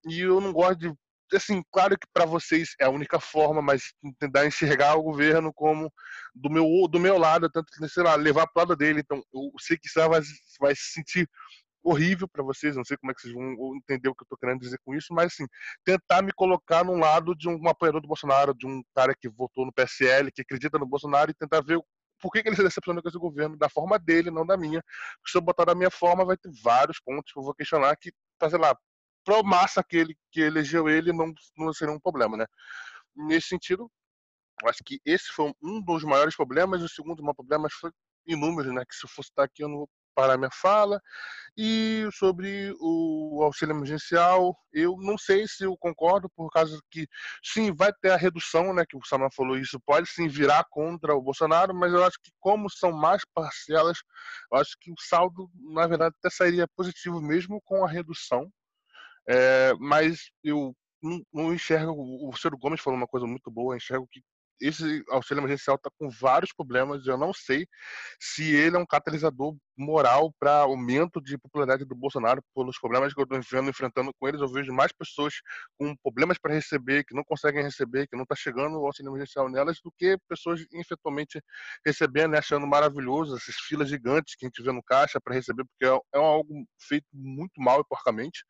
E 0.07 0.20
eu 0.20 0.40
não 0.40 0.52
gosto 0.52 0.78
de 0.78 0.94
assim, 1.34 1.61
claro 1.72 1.98
que 1.98 2.07
para 2.12 2.24
vocês 2.24 2.74
é 2.80 2.84
a 2.84 2.90
única 2.90 3.18
forma, 3.18 3.61
mas 3.61 3.92
tentar 4.18 4.46
enxergar 4.46 4.94
o 4.94 5.02
governo 5.02 5.52
como 5.52 5.92
do 6.32 6.48
meu 6.48 6.64
do 6.88 7.00
meu 7.00 7.18
lado, 7.18 7.50
tanto 7.50 7.66
que 7.72 7.88
sei 7.88 8.04
lá, 8.04 8.14
levar 8.14 8.46
para 8.46 8.61
o 8.61 8.62
lado 8.62 8.76
dele. 8.76 9.00
Então, 9.00 9.20
eu 9.34 9.50
sei 9.59 9.76
que 9.76 9.88
você 9.88 10.07
vai, 10.07 10.20
vai 10.61 10.74
se 10.76 10.92
sentir 10.92 11.28
horrível 11.82 12.28
para 12.28 12.42
vocês, 12.42 12.76
não 12.76 12.84
sei 12.84 12.96
como 12.96 13.12
é 13.12 13.14
que 13.14 13.22
vocês 13.22 13.34
vão 13.34 13.76
entender 13.76 14.09
o 14.09 14.14
que 14.14 14.22
eu 14.22 14.26
estou 14.26 14.38
querendo 14.38 14.61
dizer 14.61 14.78
com 14.84 14.94
isso, 14.94 15.14
mas 15.14 15.32
assim, 15.32 15.46
tentar 15.84 16.22
me 16.22 16.32
colocar 16.32 16.84
no 16.84 16.96
lado 16.96 17.34
de 17.34 17.48
um 17.48 17.68
apoiador 17.68 18.00
do 18.00 18.09
Bolsonaro, 18.09 18.54
de 18.54 18.66
um 18.66 18.82
cara 18.94 19.14
que 19.14 19.28
votou 19.28 19.64
no 19.64 19.72
PSL, 19.72 20.32
que 20.32 20.42
acredita 20.42 20.78
no 20.78 20.86
Bolsonaro 20.86 21.30
e 21.30 21.34
tentar 21.34 21.61
ver 21.62 21.78
por 22.27 22.33
que, 22.33 22.43
que 22.43 22.49
ele 22.49 22.57
se 22.57 22.62
decepcionou 22.64 23.01
com 23.01 23.09
esse 23.09 23.18
governo, 23.18 23.57
da 23.57 23.68
forma 23.68 24.01
dele, 24.01 24.33
não 24.33 24.45
da 24.45 24.57
minha. 24.57 24.83
Porque 24.83 25.31
se 25.31 25.39
eu 25.39 25.41
botar 25.41 25.64
da 25.64 25.77
minha 25.77 25.93
forma, 25.93 26.24
vai 26.24 26.37
ter 26.37 26.51
vários 26.61 26.99
pontos 26.99 27.33
que 27.33 27.39
eu 27.39 27.45
vou 27.45 27.55
questionar 27.55 27.97
que, 27.97 28.12
tá, 28.37 28.51
sei 28.51 28.59
lá, 28.59 28.77
pro 29.24 29.45
massa 29.45 29.81
que 29.85 29.97
ele 29.97 30.16
que 30.33 30.41
elegeu 30.41 30.89
ele 30.89 31.12
não, 31.12 31.33
não 31.57 31.72
seria 31.72 31.95
um 31.95 32.01
problema, 32.01 32.37
né? 32.37 32.47
Nesse 33.14 33.47
sentido, 33.47 33.89
acho 34.64 34.83
que 34.85 35.01
esse 35.05 35.27
foi 35.33 35.53
um 35.62 35.81
dos 35.81 36.03
maiores 36.03 36.35
problemas, 36.35 36.83
o 36.83 36.89
segundo 36.89 37.22
maior 37.22 37.35
problema 37.35 37.68
foi 37.70 37.93
inúmeros, 38.27 38.74
né? 38.74 38.85
Que 38.85 38.97
se 38.97 39.07
eu 39.07 39.11
fosse 39.11 39.31
estar 39.31 39.45
aqui 39.45 39.62
eu 39.62 39.68
não 39.68 39.77
vou 39.79 39.89
parar 40.17 40.39
minha 40.39 40.51
fala. 40.51 41.01
E 41.59 42.07
sobre 42.12 42.75
o 42.81 43.41
auxílio 43.43 43.75
emergencial, 43.75 44.55
eu 44.73 44.97
não 44.99 45.17
sei 45.17 45.47
se 45.47 45.64
eu 45.64 45.77
concordo, 45.79 46.29
por 46.37 46.51
causa 46.51 46.79
que 46.91 47.07
sim, 47.43 47.73
vai 47.75 47.93
ter 48.03 48.11
a 48.11 48.17
redução, 48.17 48.75
né? 48.75 48.85
Que 48.87 48.97
o 48.97 49.05
Samuel 49.05 49.31
falou, 49.35 49.57
isso 49.57 49.81
pode 49.87 50.09
sim 50.09 50.29
virar 50.29 50.64
contra 50.71 51.14
o 51.14 51.23
Bolsonaro, 51.23 51.75
mas 51.75 51.93
eu 51.93 52.05
acho 52.05 52.19
que 52.23 52.31
como 52.41 52.69
são 52.71 52.93
mais 52.93 53.23
parcelas, 53.35 53.99
eu 54.53 54.59
acho 54.59 54.77
que 54.81 54.91
o 54.91 54.97
saldo, 54.99 55.49
na 55.73 55.87
verdade, 55.87 56.14
até 56.19 56.35
sairia 56.35 56.69
positivo 56.77 57.21
mesmo 57.23 57.61
com 57.64 57.85
a 57.85 57.89
redução. 57.89 58.51
É, 59.29 59.73
mas 59.81 60.31
eu 60.45 60.75
não, 61.03 61.23
não 61.33 61.55
enxergo, 61.55 61.93
o 61.93 62.37
Ciro 62.37 62.59
Gomes 62.59 62.81
falou 62.81 62.99
uma 62.99 63.09
coisa 63.09 63.27
muito 63.27 63.51
boa, 63.51 63.77
enxergo 63.77 64.07
que 64.11 64.21
esse 64.61 65.05
auxílio 65.11 65.41
emergencial 65.41 65.77
está 65.77 65.91
com 65.99 66.09
vários 66.11 66.53
problemas. 66.53 67.07
Eu 67.07 67.19
não 67.19 67.33
sei 67.33 67.67
se 68.21 68.55
ele 68.55 68.77
é 68.77 68.79
um 68.79 68.87
catalisador 68.87 69.55
moral 69.77 70.33
para 70.39 70.61
aumento 70.61 71.20
de 71.20 71.37
popularidade 71.39 71.85
do 71.85 71.95
Bolsonaro 71.95 72.43
pelos 72.55 72.79
problemas 72.79 73.12
que 73.12 73.20
eu 73.20 73.24
estou 73.24 73.39
enfrentando 73.39 74.12
com 74.18 74.29
eles. 74.29 74.41
Eu 74.41 74.49
vejo 74.49 74.72
mais 74.72 74.93
pessoas 74.93 75.35
com 75.79 75.95
problemas 75.97 76.39
para 76.39 76.55
receber, 76.55 77.05
que 77.05 77.14
não 77.14 77.22
conseguem 77.24 77.62
receber, 77.62 78.07
que 78.07 78.16
não 78.16 78.22
está 78.22 78.35
chegando 78.35 78.81
o 78.81 78.87
auxílio 78.87 79.11
emergencial 79.11 79.49
nelas, 79.49 79.79
do 79.83 79.93
que 79.93 80.16
pessoas 80.29 80.64
efetivamente 80.72 81.41
recebendo 81.85 82.35
e 82.35 82.39
achando 82.39 82.66
maravilhoso 82.66 83.37
essas 83.37 83.55
filas 83.57 83.89
gigantes 83.89 84.35
que 84.35 84.47
a 84.47 84.49
gente 84.49 84.62
vê 84.62 84.72
no 84.72 84.83
caixa 84.83 85.20
para 85.20 85.35
receber, 85.35 85.64
porque 85.64 85.85
é, 85.85 86.18
é 86.18 86.18
algo 86.18 86.66
feito 86.81 87.07
muito 87.12 87.61
mal 87.61 87.81
e 87.81 87.85
porcamente. 87.89 88.45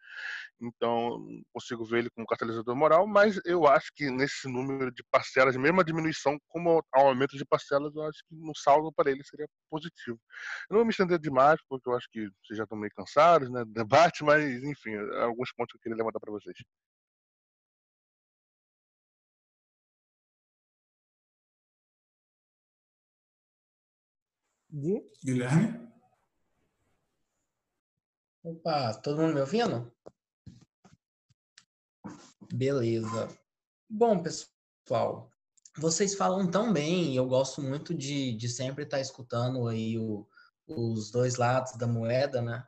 Então, 0.61 1.18
não 1.18 1.43
consigo 1.53 1.85
ver 1.85 1.99
ele 2.01 2.11
como 2.11 2.27
catalisador 2.27 2.74
moral, 2.74 3.07
mas 3.07 3.39
eu 3.45 3.66
acho 3.66 3.91
que 3.95 4.11
nesse 4.11 4.49
número 4.49 4.91
de 4.93 5.03
parcelas, 5.11 5.57
mesmo 5.57 5.81
a 5.81 5.85
diminuição, 5.85 6.39
como 6.49 6.83
aumento 6.93 7.37
de 7.37 7.45
parcelas, 7.45 7.95
eu 7.95 8.03
acho 8.03 8.18
que 8.29 8.35
no 8.35 8.55
saldo 8.55 8.93
para 8.93 9.11
ele 9.11 9.22
seria 9.24 9.47
positivo. 9.70 10.18
Eu 10.70 10.74
não 10.74 10.79
vou 10.79 10.85
me 10.85 10.91
estender 10.91 11.16
demais, 11.19 11.61
porque 11.69 11.89
eu 11.89 11.95
acho 11.97 12.09
que 12.11 12.29
vocês 12.45 12.57
já 12.57 12.64
estão 12.64 12.79
meio 12.79 12.93
cansados, 12.95 13.51
né, 13.51 13.64
do 13.64 13.73
debate, 13.73 14.25
mas 14.25 14.62
enfim, 14.64 14.97
alguns 15.21 15.53
pontos 15.53 15.73
que 15.73 15.79
eu 15.79 15.83
queria 15.83 15.97
levantar 15.97 16.21
para 16.21 16.33
vocês. 16.33 16.57
De? 24.71 25.03
Guilherme? 25.25 25.89
Opa, 28.45 28.95
todo 28.95 29.21
mundo 29.21 29.35
me 29.35 29.41
ouvindo? 29.41 29.93
Beleza. 32.53 33.29
Bom, 33.89 34.23
pessoal, 34.23 35.31
vocês 35.79 36.14
falam 36.14 36.51
tão 36.51 36.73
bem, 36.73 37.12
e 37.12 37.17
eu 37.17 37.27
gosto 37.27 37.61
muito 37.61 37.95
de, 37.95 38.37
de 38.37 38.49
sempre 38.49 38.85
estar 38.85 39.01
escutando 39.01 39.67
aí 39.67 39.99
o, 39.99 40.27
os 40.67 41.11
dois 41.11 41.37
lados 41.37 41.77
da 41.77 41.87
moeda, 41.87 42.43
né? 42.43 42.67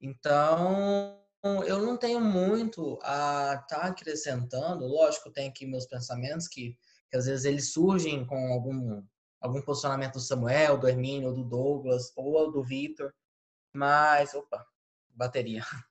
Então, 0.00 1.18
eu 1.66 1.80
não 1.80 1.96
tenho 1.96 2.20
muito 2.20 2.98
a 3.02 3.60
estar 3.62 3.80
tá 3.80 3.86
acrescentando. 3.86 4.86
Lógico, 4.86 5.30
tem 5.30 5.48
aqui 5.48 5.66
meus 5.66 5.86
pensamentos 5.86 6.48
que, 6.48 6.78
que 7.10 7.16
às 7.16 7.26
vezes 7.26 7.44
eles 7.44 7.72
surgem 7.72 8.26
com 8.26 8.52
algum, 8.52 9.02
algum 9.40 9.62
posicionamento 9.62 10.14
do 10.14 10.20
Samuel, 10.20 10.78
do 10.78 10.88
Hermínio, 10.88 11.32
do 11.32 11.44
Douglas 11.44 12.12
ou 12.16 12.50
do 12.50 12.62
Victor, 12.62 13.14
mas, 13.72 14.34
opa, 14.34 14.66
bateria. 15.10 15.62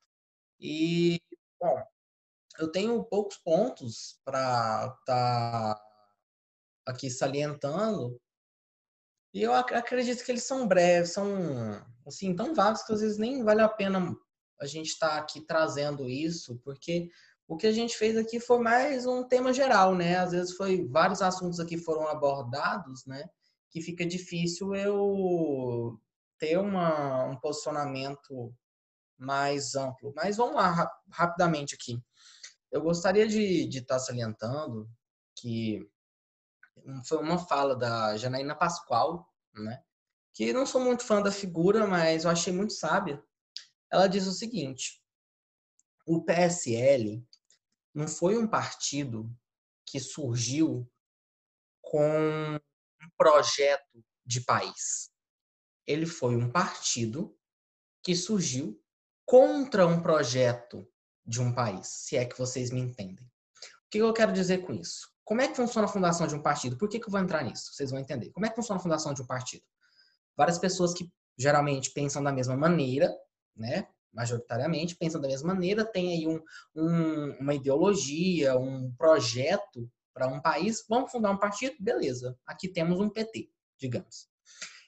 E, 0.58 1.20
bom, 1.60 1.84
eu 2.58 2.72
tenho 2.72 3.04
poucos 3.04 3.38
pontos 3.38 4.20
para 4.24 4.98
estar 5.00 5.76
tá 5.76 5.86
aqui 6.86 7.10
salientando. 7.10 8.18
E 9.36 9.44
eu 9.44 9.54
ac 9.54 9.74
acredito 9.74 10.24
que 10.24 10.32
eles 10.32 10.46
são 10.46 10.66
breves, 10.66 11.12
são 11.12 11.28
assim 12.08 12.34
tão 12.34 12.56
vagos 12.56 12.84
que 12.84 12.94
às 12.94 13.02
vezes 13.02 13.18
nem 13.18 13.44
vale 13.44 13.60
a 13.60 13.68
pena 13.68 14.16
a 14.62 14.66
gente 14.66 14.88
estar 14.88 15.10
tá 15.10 15.18
aqui 15.18 15.42
trazendo 15.42 16.08
isso, 16.08 16.58
porque 16.64 17.10
o 17.46 17.58
que 17.58 17.68
a 17.68 17.72
gente 17.74 17.98
fez 17.98 18.16
aqui 18.16 18.40
foi 18.40 18.60
mais 18.60 19.06
um 19.06 19.28
tema 19.28 19.52
geral, 19.52 19.94
né? 19.94 20.16
Às 20.16 20.32
vezes 20.32 20.56
foi 20.56 20.88
vários 20.88 21.22
assuntos 21.22 21.60
aqui 21.60 21.78
foram 21.78 22.08
abordados, 22.08 23.06
né? 23.06 23.28
Que 23.72 23.82
fica 23.82 24.06
difícil 24.06 24.74
eu 24.74 26.00
ter 26.40 26.58
uma, 26.58 27.26
um 27.26 27.36
posicionamento 27.36 28.56
mais 29.18 29.76
amplo. 29.76 30.14
Mas 30.16 30.38
vamos 30.38 30.56
lá, 30.56 30.90
rapidamente 31.12 31.76
aqui. 31.76 32.02
Eu 32.72 32.82
gostaria 32.82 33.28
de 33.28 33.68
estar 33.68 33.96
tá 33.96 34.00
salientando 34.00 34.90
que 35.36 35.86
foi 37.05 37.17
uma 37.19 37.38
fala 37.38 37.76
da 37.76 38.17
Janaína 38.17 38.55
Pascoal, 38.55 39.32
né? 39.53 39.84
Que 40.34 40.51
não 40.51 40.65
sou 40.65 40.82
muito 40.82 41.03
fã 41.03 41.21
da 41.21 41.32
figura, 41.32 41.88
mas 41.88 42.26
eu 42.26 42.32
achei 42.32 42.51
muito 42.51 42.73
sábia. 42.73 43.23
Ela 43.91 44.07
diz 44.07 44.28
o 44.28 44.34
seguinte: 44.34 45.01
o 46.05 46.23
PSL 46.23 47.26
não 47.93 48.07
foi 48.07 48.38
um 48.38 48.47
partido 48.47 49.34
que 49.86 49.99
surgiu 49.99 50.89
com 51.82 52.05
um 52.55 53.09
projeto 53.17 54.03
de 54.26 54.41
país. 54.41 55.11
Ele 55.88 56.05
foi 56.05 56.36
um 56.36 56.51
partido 56.51 57.38
que 58.03 58.15
surgiu 58.15 58.82
contra 59.26 59.88
um 59.88 60.01
projeto 60.01 60.88
de 61.26 61.41
um 61.41 61.53
país, 61.53 61.88
se 61.88 62.18
é 62.18 62.26
que 62.26 62.38
vocês 62.38 62.69
me 62.69 62.81
entendem. 62.81 63.26
O 63.26 63.89
que 63.89 63.97
eu 63.99 64.14
quero 64.14 64.34
dizer 64.34 64.60
com 64.65 64.73
isso? 64.73 65.15
Como 65.26 65.41
é 65.41 65.47
que 65.47 65.56
funciona 65.56 65.88
a 65.88 65.91
fundação 65.91 66.27
de 66.27 66.35
um 66.35 66.41
partido? 66.41 66.77
Por 66.77 66.88
que, 66.88 66.99
que 66.99 67.07
eu 67.07 67.11
vou 67.11 67.19
entrar 67.19 67.43
nisso? 67.43 67.73
Vocês 67.73 67.91
vão 67.91 67.99
entender. 67.99 68.30
Como 68.30 68.45
é 68.45 68.49
que 68.49 68.56
funciona 68.56 68.80
a 68.80 68.84
fundação 68.84 69.14
de 69.14 69.22
um 69.22 69.26
partido? 69.26 69.64
Várias 70.38 70.60
pessoas 70.60 70.93
que 70.93 71.11
geralmente 71.38 71.91
pensam 71.91 72.23
da 72.23 72.31
mesma 72.31 72.56
maneira, 72.56 73.14
né? 73.56 73.88
majoritariamente 74.15 74.95
pensam 74.95 75.19
da 75.19 75.27
mesma 75.27 75.53
maneira, 75.53 75.84
tem 75.84 76.14
aí 76.14 76.27
um, 76.27 76.41
um, 76.73 77.31
uma 77.41 77.53
ideologia, 77.53 78.57
um 78.57 78.91
projeto 78.93 79.91
para 80.14 80.27
um 80.27 80.41
país, 80.41 80.85
vamos 80.88 81.11
fundar 81.11 81.31
um 81.31 81.38
partido? 81.38 81.76
Beleza, 81.77 82.38
aqui 82.45 82.69
temos 82.69 82.99
um 83.02 83.10
PT, 83.10 83.49
digamos. 83.77 84.30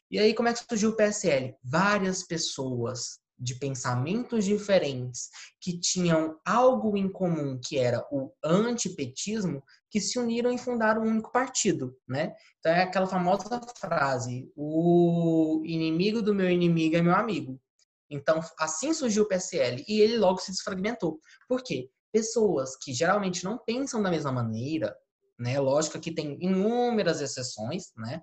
E 0.10 0.18
aí, 0.18 0.34
como 0.34 0.48
é 0.48 0.54
que 0.54 0.64
surgiu 0.64 0.92
o 0.92 0.96
PSL? 0.96 1.54
Várias 1.62 2.24
pessoas 2.24 3.20
de 3.38 3.56
pensamentos 3.56 4.46
diferentes 4.46 5.30
que 5.60 5.78
tinham 5.78 6.40
algo 6.46 6.96
em 6.96 7.12
comum, 7.12 7.60
que 7.62 7.78
era 7.78 8.08
o 8.10 8.32
antipetismo, 8.42 9.62
que 9.90 10.02
se 10.02 10.20
uniram 10.20 10.52
e 10.52 10.58
fundaram 10.58 11.02
um 11.02 11.08
único 11.08 11.32
partido, 11.32 11.98
né? 12.08 12.34
Então 12.60 12.72
é 12.72 12.84
aquela 12.84 13.08
famosa 13.08 13.62
frase: 13.78 14.52
o 14.56 15.62
inimigo 15.66 16.22
do 16.22 16.34
meu 16.34 16.50
inimigo 16.50 16.96
é 16.96 17.02
meu 17.02 17.16
amigo. 17.16 17.60
Então 18.10 18.42
assim 18.60 18.94
surgiu 18.94 19.24
o 19.24 19.28
PSL 19.28 19.84
e 19.88 20.02
ele 20.02 20.18
logo 20.18 20.40
se 20.40 20.52
desfragmentou. 20.52 21.20
Por 21.48 21.64
quê? 21.64 21.90
Pessoas 22.12 22.76
que 22.78 22.94
geralmente 22.94 23.44
não 23.44 23.58
pensam 23.58 24.02
da 24.02 24.10
mesma 24.10 24.32
maneira, 24.32 24.96
né? 25.40 25.60
Lógico 25.60 26.00
que 26.00 26.14
tem 26.14 26.38
inúmeras 26.42 27.22
exceções, 27.22 27.92
né? 27.96 28.22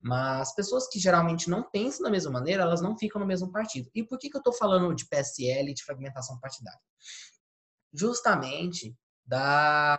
Mas 0.00 0.54
pessoas 0.54 0.88
que 0.88 0.98
geralmente 0.98 1.50
não 1.50 1.68
pensam 1.68 2.04
da 2.04 2.10
mesma 2.10 2.30
maneira, 2.30 2.62
elas 2.62 2.80
não 2.80 2.96
ficam 2.96 3.20
no 3.20 3.26
mesmo 3.26 3.50
partido. 3.50 3.90
E 3.94 4.04
por 4.04 4.18
que, 4.18 4.30
que 4.30 4.36
eu 4.36 4.40
estou 4.40 4.52
falando 4.52 4.94
de 4.94 5.06
PSL 5.08 5.74
de 5.74 5.84
fragmentação 5.84 6.38
partidária? 6.38 6.80
Justamente 7.92 8.94
da, 9.24 9.98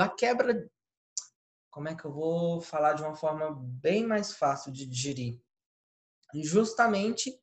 da 0.00 0.08
quebra. 0.08 0.66
Como 1.70 1.86
é 1.86 1.94
que 1.94 2.06
eu 2.06 2.10
vou 2.10 2.62
falar 2.62 2.94
de 2.94 3.02
uma 3.02 3.14
forma 3.14 3.54
bem 3.54 4.06
mais 4.06 4.32
fácil 4.32 4.72
de 4.72 4.86
digerir? 4.86 5.38
Justamente 6.34 7.38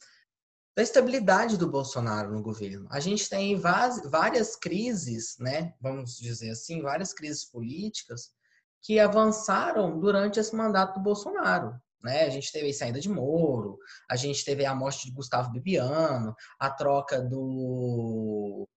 da 0.76 0.82
estabilidade 0.82 1.56
do 1.56 1.70
Bolsonaro 1.70 2.32
no 2.32 2.42
governo. 2.42 2.88
A 2.90 3.00
gente 3.00 3.30
tem 3.30 3.56
várias 3.56 4.56
crises, 4.56 5.38
né? 5.38 5.76
Vamos 5.80 6.18
dizer 6.18 6.50
assim, 6.50 6.82
várias 6.82 7.14
crises 7.14 7.46
políticas 7.46 8.32
que 8.82 9.00
avançaram 9.00 10.00
durante 10.00 10.40
esse 10.40 10.56
mandato 10.56 10.96
do 10.96 11.04
Bolsonaro. 11.04 11.80
Né? 12.02 12.26
A 12.26 12.30
gente 12.30 12.52
teve 12.52 12.70
a 12.70 12.74
saída 12.74 13.00
de 13.00 13.10
Moro, 13.10 13.78
a 14.10 14.16
gente 14.16 14.44
teve 14.44 14.66
a 14.66 14.74
morte 14.74 15.06
de 15.06 15.14
Gustavo 15.14 15.52
Bibiano, 15.52 16.36
a 16.60 16.72
troca 16.72 17.22
do 17.22 18.68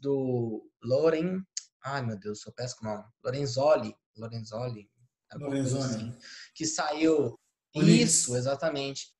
do 0.00 0.64
Loren, 0.82 1.42
ai 1.82 2.04
meu 2.04 2.18
Deus, 2.18 2.44
eu 2.46 2.52
peço 2.52 2.76
o 2.80 2.84
nome, 2.84 3.04
Lorenzoli, 3.24 3.94
Lorenzoli, 4.16 4.90
Lorenzoli. 5.34 5.84
Assim, 5.84 6.18
que 6.54 6.66
saiu 6.66 7.38
Onix. 7.74 8.02
isso, 8.02 8.36
exatamente. 8.36 9.12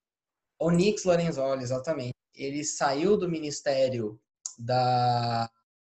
Onix 0.59 1.03
Lorenzoli, 1.03 1.63
exatamente. 1.63 2.15
ele 2.35 2.63
saiu 2.63 3.17
do 3.17 3.29
Ministério 3.29 4.19
da 4.57 5.49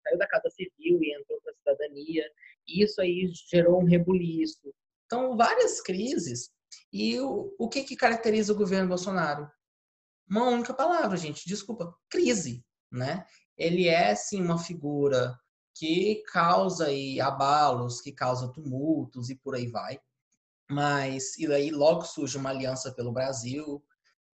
saiu 0.03 0.17
da 0.17 0.27
Casa 0.27 0.49
Civil 0.49 1.01
e 1.01 1.15
entrou 1.19 1.39
para 1.41 1.51
a 1.51 1.55
cidadania. 1.55 2.23
E 2.67 2.83
isso 2.83 3.01
aí 3.01 3.31
gerou 3.49 3.81
um 3.81 3.85
rebuliço. 3.85 4.73
Então, 5.05 5.35
várias 5.35 5.81
crises. 5.81 6.51
E 6.91 7.19
o, 7.19 7.53
o 7.57 7.69
que, 7.69 7.83
que 7.83 7.95
caracteriza 7.95 8.53
o 8.53 8.57
governo 8.57 8.89
Bolsonaro? 8.89 9.49
Uma 10.29 10.49
única 10.49 10.73
palavra, 10.73 11.17
gente. 11.17 11.47
Desculpa, 11.47 11.95
crise, 12.09 12.63
né? 12.91 13.25
Ele 13.57 13.87
é 13.87 14.15
sim 14.15 14.41
uma 14.41 14.57
figura 14.57 15.37
que 15.73 16.23
causa 16.31 16.85
aí 16.85 17.19
abalos, 17.19 18.01
que 18.01 18.11
causa 18.11 18.51
tumultos 18.51 19.29
e 19.29 19.35
por 19.35 19.55
aí 19.55 19.67
vai. 19.67 19.99
Mas 20.69 21.37
e 21.37 21.51
aí 21.51 21.71
logo 21.71 22.03
surge 22.03 22.37
uma 22.37 22.49
aliança 22.49 22.91
pelo 22.91 23.11
Brasil 23.11 23.83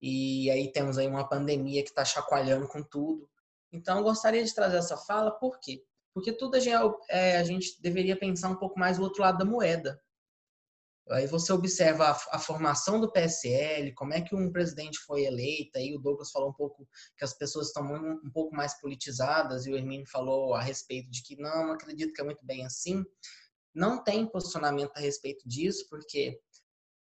e 0.01 0.51
aí 0.51 0.71
temos 0.73 0.99
aí 0.99 1.07
uma 1.07 1.29
pandemia 1.29 1.83
que 1.83 1.91
está 1.91 2.05
chacoalhando 2.05 2.69
com 2.69 2.83
tudo. 2.83 3.29
Então 3.73 4.03
gostaria 4.03 4.45
de 4.45 4.55
trazer 4.55 4.77
essa 4.77 4.97
fala, 4.97 5.31
por 5.31 5.59
quê? 5.59 5.85
Porque 6.13 6.33
tudo 6.33 6.57
a 6.57 6.61
gente, 6.61 6.77
é, 7.09 7.39
a 7.39 7.45
gente 7.45 7.81
deveria 7.83 8.17
pensar 8.17 8.49
um 8.49 8.57
pouco 8.57 8.79
mais 8.79 8.99
do 8.99 9.03
outro 9.03 9.23
lado 9.23 9.39
da 9.39 9.45
moeda. 9.45 10.01
Aí 11.11 11.27
você 11.27 11.53
observa 11.53 12.07
a, 12.07 12.37
a, 12.37 12.39
formação 12.39 12.99
do 12.99 13.13
PSL, 13.13 13.93
como 13.93 14.15
é 14.15 14.23
que 14.23 14.35
um 14.35 14.51
presidente 14.51 14.99
foi 15.01 15.25
eleito, 15.25 15.77
aí 15.77 15.95
o 15.95 15.99
Douglas 15.99 16.31
falou 16.31 16.49
um 16.49 16.55
pouco 16.55 16.89
que 17.17 17.25
as 17.25 17.35
pessoas 17.35 17.67
estão 17.67 17.85
um, 17.85 18.21
um 18.25 18.31
pouco 18.31 18.55
mais 18.57 18.81
politizadas, 18.81 19.67
e 19.67 19.71
o 19.71 19.77
Hermínio 19.77 20.07
falou 20.07 20.55
a 20.55 20.63
respeito 20.63 21.11
de 21.11 21.23
que 21.23 21.37
não, 21.37 21.73
acredito 21.73 22.15
que 22.15 22.21
é 22.23 22.25
muito 22.25 22.45
bem 22.45 22.65
assim. 22.65 23.05
Não 23.75 24.03
tem 24.03 24.27
posicionamento 24.27 24.93
a 24.97 25.01
respeito 25.01 25.47
disso, 25.47 25.87
porque 25.91 26.41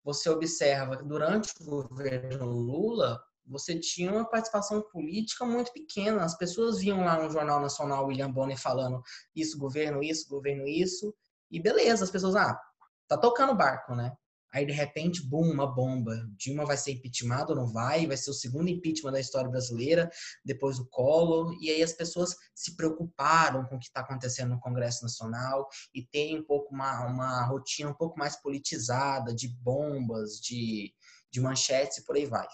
você 0.05 0.29
observa 0.29 0.99
que 0.99 1.05
durante 1.05 1.55
o 1.63 1.65
governo 1.65 2.47
Lula, 2.47 3.19
você 3.47 3.79
tinha 3.79 4.13
uma 4.13 4.29
participação 4.29 4.83
política 4.83 5.47
muito 5.47 5.73
pequena. 5.73 6.25
As 6.25 6.37
pessoas 6.37 6.79
viam 6.79 7.05
lá 7.05 7.23
no 7.23 7.31
Jornal 7.31 7.61
Nacional 7.61 8.07
William 8.07 8.31
Bonner 8.31 8.59
falando 8.59 9.03
isso, 9.35 9.59
governo, 9.59 10.03
isso, 10.03 10.29
governo, 10.29 10.67
isso, 10.67 11.15
e 11.51 11.61
beleza, 11.61 12.05
as 12.05 12.11
pessoas, 12.11 12.35
ah, 12.37 12.61
tá 13.09 13.17
tocando 13.19 13.53
o 13.53 13.57
barco, 13.57 13.95
né? 13.95 14.13
Aí 14.55 14.65
de 14.65 14.73
repente, 14.73 15.21
bum, 15.21 15.51
uma 15.51 15.67
bomba. 15.67 16.15
Dilma 16.37 16.65
vai 16.65 16.77
ser 16.77 16.93
impeachment 16.93 17.47
ou 17.49 17.57
não 17.57 17.73
vai? 17.73 18.07
Vai 18.07 18.17
ser 18.17 18.31
o 18.31 18.35
segundo 18.35 18.69
impeachment 18.69 19.11
da 19.11 19.19
história 19.19 19.51
brasileira, 19.51 20.09
depois 20.45 20.79
do 20.79 20.87
Collor. 20.87 21.53
E 21.61 21.69
aí 21.71 21.83
as 21.83 21.93
pessoas 21.93 22.37
se 22.55 22.77
preocuparam 22.77 23.65
com 23.65 23.75
o 23.75 23.79
que 23.81 23.87
está 23.87 24.01
acontecendo 24.01 24.51
no 24.51 24.61
Congresso 24.61 25.03
Nacional 25.03 25.69
e 25.93 26.05
tem 26.07 26.39
um 26.39 26.45
pouco 26.45 26.73
uma, 26.73 27.05
uma 27.05 27.45
rotina 27.47 27.91
um 27.91 27.95
pouco 27.95 28.17
mais 28.17 28.41
politizada 28.41 29.35
de 29.35 29.49
bombas, 29.49 30.39
de, 30.41 30.95
de 31.33 31.41
manchetes 31.41 31.99
e 31.99 32.05
por 32.05 32.15
aí 32.15 32.25
vai. 32.25 32.47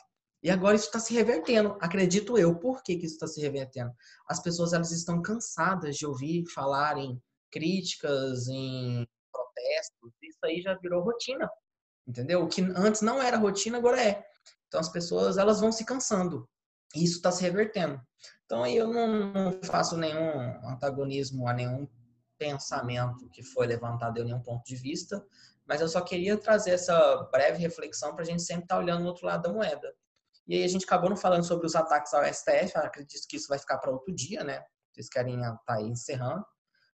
E 0.43 0.49
agora 0.49 0.77
isso 0.77 0.87
está 0.87 0.99
se 0.99 1.13
revertendo, 1.13 1.77
acredito 1.83 2.39
eu. 2.39 2.59
Por 2.59 2.83
que, 2.83 2.97
que 2.97 3.05
isso 3.05 3.17
está 3.17 3.27
se 3.27 3.43
revertendo? 3.43 3.93
As 4.27 4.43
pessoas 4.43 4.73
elas 4.73 4.91
estão 4.91 5.21
cansadas 5.21 5.97
de 5.97 6.07
ouvir 6.07 6.47
falar 6.47 6.97
em 6.97 7.21
críticas, 7.51 8.49
em 8.49 9.07
protestos. 9.53 10.13
Isso 10.23 10.39
aí 10.45 10.61
já 10.61 10.75
virou 10.75 11.03
rotina, 11.03 11.49
entendeu? 12.07 12.43
O 12.43 12.49
que 12.49 12.63
antes 12.77 13.03
não 13.03 13.23
era 13.23 13.37
rotina, 13.37 13.79
agora 13.79 14.03
é. 14.03 14.25
Então 14.69 14.81
as 14.81 14.89
pessoas 14.89 15.37
elas 15.37 15.61
vão 15.61 15.73
se 15.73 15.85
cansando. 15.85 16.49
E 16.95 17.05
isso 17.05 17.17
está 17.17 17.31
se 17.31 17.43
revertendo. 17.43 18.01
Então 18.45 18.65
aí 18.65 18.77
eu 18.77 18.89
não, 18.89 19.33
não 19.33 19.63
faço 19.63 19.97
nenhum 19.97 20.69
antagonismo 20.69 21.47
a 21.47 21.53
nenhum 21.53 21.89
pensamento 22.39 23.29
que 23.31 23.43
foi 23.43 23.67
levantado 23.67 24.19
em 24.19 24.25
nenhum 24.25 24.43
ponto 24.43 24.65
de 24.65 24.75
vista, 24.75 25.25
mas 25.67 25.81
eu 25.81 25.89
só 25.89 26.01
queria 26.01 26.37
trazer 26.37 26.71
essa 26.71 27.29
breve 27.31 27.59
reflexão 27.59 28.15
para 28.15 28.23
a 28.23 28.27
gente 28.27 28.43
sempre 28.43 28.65
estar 28.65 28.77
tá 28.77 28.81
olhando 28.81 29.03
no 29.03 29.09
outro 29.09 29.27
lado 29.27 29.43
da 29.43 29.53
moeda. 29.53 29.95
E 30.49 30.57
aí 30.57 30.65
a 30.65 30.69
gente 30.69 30.85
acabou 30.85 31.11
não 31.11 31.17
falando 31.17 31.45
sobre 31.45 31.67
os 31.67 31.77
ataques 31.77 32.13
ao 32.13 32.25
STF, 32.25 32.77
acredito 32.77 33.29
que 33.29 33.37
isso 33.37 33.47
vai 33.47 33.59
ficar 33.59 33.79
para 33.79 33.93
outro 33.93 34.13
dia, 34.13 34.43
né? 34.43 34.65
Vocês 34.93 35.09
querem 35.09 35.37
estar 35.37 35.57
tá 35.65 35.75
aí 35.77 35.87
encerrando. 35.87 36.45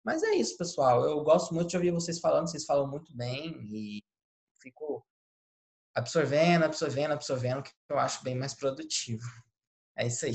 Mas 0.05 0.23
é 0.23 0.31
isso, 0.35 0.57
pessoal. 0.57 1.05
Eu 1.05 1.23
gosto 1.23 1.55
muito 1.55 1.71
de 1.71 1.77
ouvir 1.77 1.91
vocês 1.91 2.19
falando, 2.19 2.49
vocês 2.49 2.65
falam 2.65 2.87
muito 2.87 3.15
bem 3.15 3.53
e 3.71 4.03
fico 4.61 5.05
absorvendo, 5.95 6.65
absorvendo, 6.65 7.13
absorvendo, 7.13 7.63
que 7.63 7.71
eu 7.89 7.99
acho 7.99 8.23
bem 8.25 8.35
mais 8.35 8.55
produtivo. 8.55 9.25
É 9.97 10.07
isso 10.07 10.25
aí. 10.27 10.35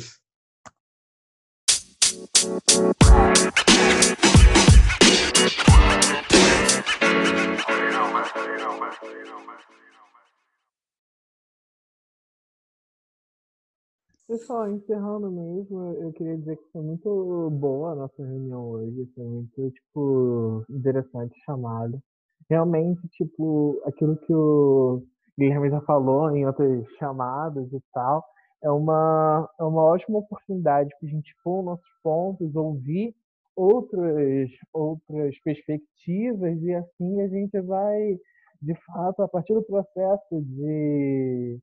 Pessoal, 14.28 14.68
encerrando 14.72 15.30
mesmo, 15.30 15.94
eu 16.02 16.12
queria 16.14 16.36
dizer 16.36 16.58
que 16.58 16.72
foi 16.72 16.82
muito 16.82 17.50
boa 17.52 17.92
a 17.92 17.96
nossa 17.96 18.24
reunião 18.26 18.70
hoje, 18.72 19.08
foi 19.14 19.24
muito, 19.24 19.70
tipo, 19.70 20.66
interessante 20.68 21.36
chamada. 21.46 22.02
Realmente, 22.50 23.08
tipo, 23.10 23.80
aquilo 23.86 24.18
que 24.18 24.34
o 24.34 25.04
Guilherme 25.38 25.70
já 25.70 25.80
falou 25.82 26.36
em 26.36 26.44
outras 26.44 26.88
chamadas 26.98 27.72
e 27.72 27.80
tal, 27.94 28.26
é 28.64 28.72
uma, 28.72 29.48
é 29.60 29.64
uma 29.64 29.84
ótima 29.84 30.18
oportunidade 30.18 30.90
para 31.00 31.08
a 31.08 31.12
gente 31.12 31.32
pôr 31.44 31.62
nossos 31.64 31.86
pontos, 32.02 32.56
ouvir 32.56 33.16
outras, 33.56 34.50
outras 34.74 35.40
perspectivas 35.44 36.60
e 36.64 36.74
assim 36.74 37.22
a 37.22 37.28
gente 37.28 37.62
vai, 37.62 38.18
de 38.60 38.74
fato, 38.88 39.22
a 39.22 39.28
partir 39.28 39.54
do 39.54 39.62
processo 39.62 40.42
de 40.42 41.60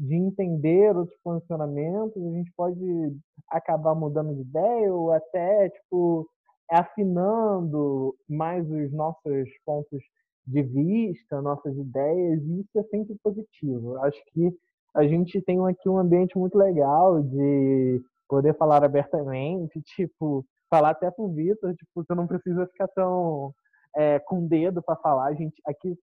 de 0.00 0.14
entender 0.14 0.96
os 0.96 1.10
posicionamentos, 1.22 2.16
a 2.16 2.30
gente 2.30 2.50
pode 2.56 3.14
acabar 3.50 3.94
mudando 3.94 4.34
de 4.34 4.40
ideia 4.40 4.92
ou 4.94 5.12
até 5.12 5.68
tipo 5.68 6.26
afinando 6.70 8.14
mais 8.28 8.68
os 8.70 8.90
nossos 8.92 9.48
pontos 9.66 10.00
de 10.46 10.62
vista, 10.62 11.42
nossas 11.42 11.76
ideias, 11.76 12.42
e 12.42 12.60
isso 12.60 12.78
é 12.78 12.82
sempre 12.84 13.14
positivo. 13.22 13.98
Acho 13.98 14.18
que 14.32 14.50
a 14.94 15.06
gente 15.06 15.40
tem 15.42 15.58
aqui 15.66 15.88
um 15.88 15.98
ambiente 15.98 16.38
muito 16.38 16.56
legal 16.56 17.22
de 17.22 18.00
poder 18.28 18.56
falar 18.56 18.82
abertamente, 18.82 19.82
tipo, 19.96 20.46
falar 20.70 20.90
até 20.90 21.10
pro 21.10 21.28
Vitor, 21.28 21.74
tipo, 21.74 21.90
você 21.94 22.14
não 22.14 22.26
precisa 22.26 22.66
ficar 22.68 22.88
tão 22.88 23.52
é, 23.96 24.18
com 24.20 24.46
dedo 24.46 24.82
para 24.82 24.96
falar. 24.96 25.26
A 25.26 25.34
gente 25.34 25.60
aqui 25.66 25.94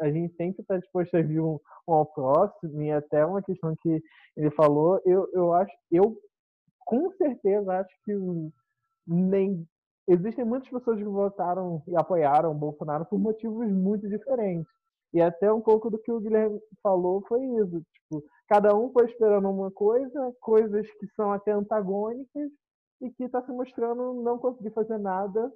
a 0.00 0.10
gente 0.10 0.34
sempre 0.36 0.62
está 0.62 0.76
disposto 0.78 1.16
a 1.16 1.22
vir 1.22 1.40
um, 1.40 1.58
um, 1.88 1.92
ao 1.94 2.06
próximo, 2.06 2.82
e 2.82 2.90
até 2.90 3.24
uma 3.24 3.42
questão 3.42 3.74
que 3.80 4.02
ele 4.36 4.50
falou, 4.52 5.00
eu, 5.04 5.28
eu 5.32 5.52
acho, 5.52 5.72
eu 5.90 6.16
com 6.84 7.10
certeza 7.12 7.72
acho 7.78 7.94
que 8.04 8.12
nem 9.06 9.66
existem 10.08 10.44
muitas 10.44 10.68
pessoas 10.68 10.98
que 10.98 11.04
votaram 11.04 11.82
e 11.86 11.96
apoiaram 11.96 12.50
o 12.50 12.54
Bolsonaro 12.54 13.06
por 13.06 13.18
motivos 13.18 13.70
muito 13.70 14.08
diferentes. 14.08 14.66
E 15.12 15.20
até 15.20 15.52
um 15.52 15.60
pouco 15.60 15.88
do 15.90 15.98
que 15.98 16.10
o 16.10 16.20
Guilherme 16.20 16.60
falou 16.82 17.22
foi 17.28 17.42
isso. 17.44 17.80
Tipo, 17.92 18.24
cada 18.48 18.76
um 18.76 18.90
foi 18.92 19.06
esperando 19.06 19.48
uma 19.48 19.70
coisa, 19.70 20.34
coisas 20.40 20.90
que 20.98 21.06
são 21.14 21.32
até 21.32 21.52
antagônicas, 21.52 22.50
e 23.00 23.10
que 23.10 23.24
está 23.24 23.42
se 23.42 23.52
mostrando 23.52 24.22
não 24.22 24.38
conseguir 24.38 24.70
fazer 24.70 24.98
nada 24.98 25.52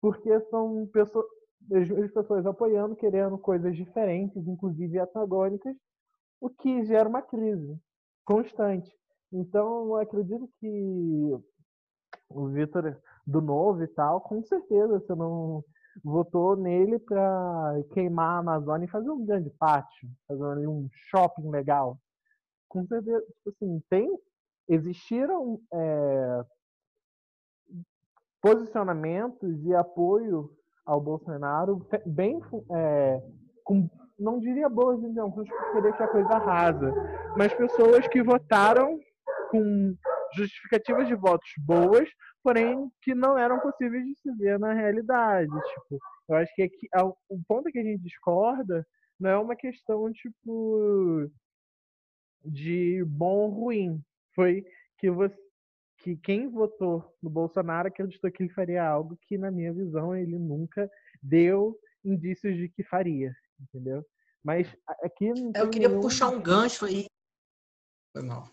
porque 0.00 0.40
são 0.50 0.86
pessoas, 0.92 1.26
as 1.70 2.10
pessoas 2.12 2.46
apoiando, 2.46 2.96
querendo 2.96 3.38
coisas 3.38 3.76
diferentes, 3.76 4.46
inclusive 4.46 4.98
antagônicas, 4.98 5.74
o 6.40 6.50
que 6.50 6.84
gera 6.84 7.08
uma 7.08 7.22
crise 7.22 7.78
constante. 8.24 8.90
Então, 9.32 9.96
acredito 9.96 10.48
que 10.58 11.38
o 12.28 12.48
Vitor 12.48 13.00
do 13.26 13.40
Novo 13.40 13.82
e 13.82 13.88
tal, 13.88 14.20
com 14.20 14.42
certeza 14.42 14.98
você 14.98 15.14
não 15.14 15.64
votou 16.02 16.56
nele 16.56 16.98
para 16.98 17.74
queimar 17.92 18.36
a 18.36 18.38
Amazônia 18.38 18.86
e 18.86 18.90
fazer 18.90 19.10
um 19.10 19.24
grande 19.24 19.50
pátio, 19.50 20.08
fazer 20.26 20.66
um 20.66 20.88
shopping 20.92 21.50
legal. 21.50 21.98
Com 22.68 22.86
certeza, 22.86 23.20
tipo 23.20 23.50
assim, 23.50 23.82
tem, 23.88 24.18
existiram 24.68 25.60
é, 25.72 26.44
posicionamentos 28.40 29.64
e 29.64 29.74
apoio 29.74 30.50
ao 30.84 31.00
Bolsonaro 31.00 31.86
bem 32.06 32.40
é, 32.74 33.22
com 33.64 33.88
não 34.18 34.38
diria 34.38 34.68
boas 34.68 35.02
intenções 35.02 35.48
porque 35.48 35.80
deixa 35.80 36.04
a 36.04 36.08
coisa 36.08 36.38
rasa, 36.38 36.92
mas 37.36 37.52
pessoas 37.54 38.06
que 38.06 38.22
votaram 38.22 39.00
com 39.50 39.96
justificativas 40.34 41.08
de 41.08 41.14
votos 41.14 41.50
boas, 41.58 42.08
porém 42.42 42.90
que 43.02 43.14
não 43.14 43.36
eram 43.36 43.58
possíveis 43.60 44.04
de 44.04 44.14
se 44.18 44.32
ver 44.36 44.58
na 44.58 44.72
realidade. 44.72 45.50
Tipo, 45.50 45.98
eu 46.28 46.36
acho 46.36 46.54
que 46.54 46.62
aqui, 46.62 46.88
o 47.28 47.42
ponto 47.46 47.70
que 47.70 47.78
a 47.78 47.82
gente 47.82 48.02
discorda 48.02 48.86
não 49.18 49.30
é 49.30 49.38
uma 49.38 49.56
questão 49.56 50.10
tipo 50.12 51.30
de 52.44 53.04
bom 53.06 53.40
ou 53.40 53.48
ruim. 53.50 54.00
Foi 54.34 54.64
que 54.98 55.10
você 55.10 55.36
que 56.02 56.16
quem 56.16 56.48
votou 56.48 57.16
no 57.22 57.30
Bolsonaro 57.30 57.88
acreditou 57.88 58.30
que 58.30 58.42
ele 58.42 58.52
faria 58.52 58.84
algo 58.84 59.16
que, 59.22 59.38
na 59.38 59.50
minha 59.50 59.72
visão, 59.72 60.14
ele 60.14 60.38
nunca 60.38 60.90
deu 61.22 61.78
indícios 62.04 62.56
de 62.56 62.68
que 62.68 62.82
faria, 62.82 63.32
entendeu? 63.60 64.04
Mas 64.44 64.66
aqui 65.02 65.28
Eu 65.54 65.70
queria 65.70 65.88
nenhum... 65.88 66.00
puxar 66.00 66.28
um 66.28 66.42
gancho 66.42 66.84
aí. 66.84 67.06
Foi 68.12 68.26
mal. 68.26 68.44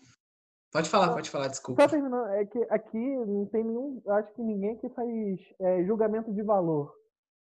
Pode 0.72 0.88
falar, 0.88 1.12
pode 1.12 1.28
falar, 1.28 1.48
desculpa. 1.48 1.82
Só 1.82 1.88
terminando, 1.88 2.28
é 2.28 2.46
que 2.46 2.58
aqui 2.70 3.16
não 3.26 3.44
tem 3.46 3.64
nenhum. 3.64 4.00
Acho 4.06 4.32
que 4.34 4.42
ninguém 4.42 4.78
que 4.78 4.88
faz 4.90 5.10
é, 5.60 5.84
julgamento 5.84 6.32
de 6.32 6.42
valor. 6.42 6.94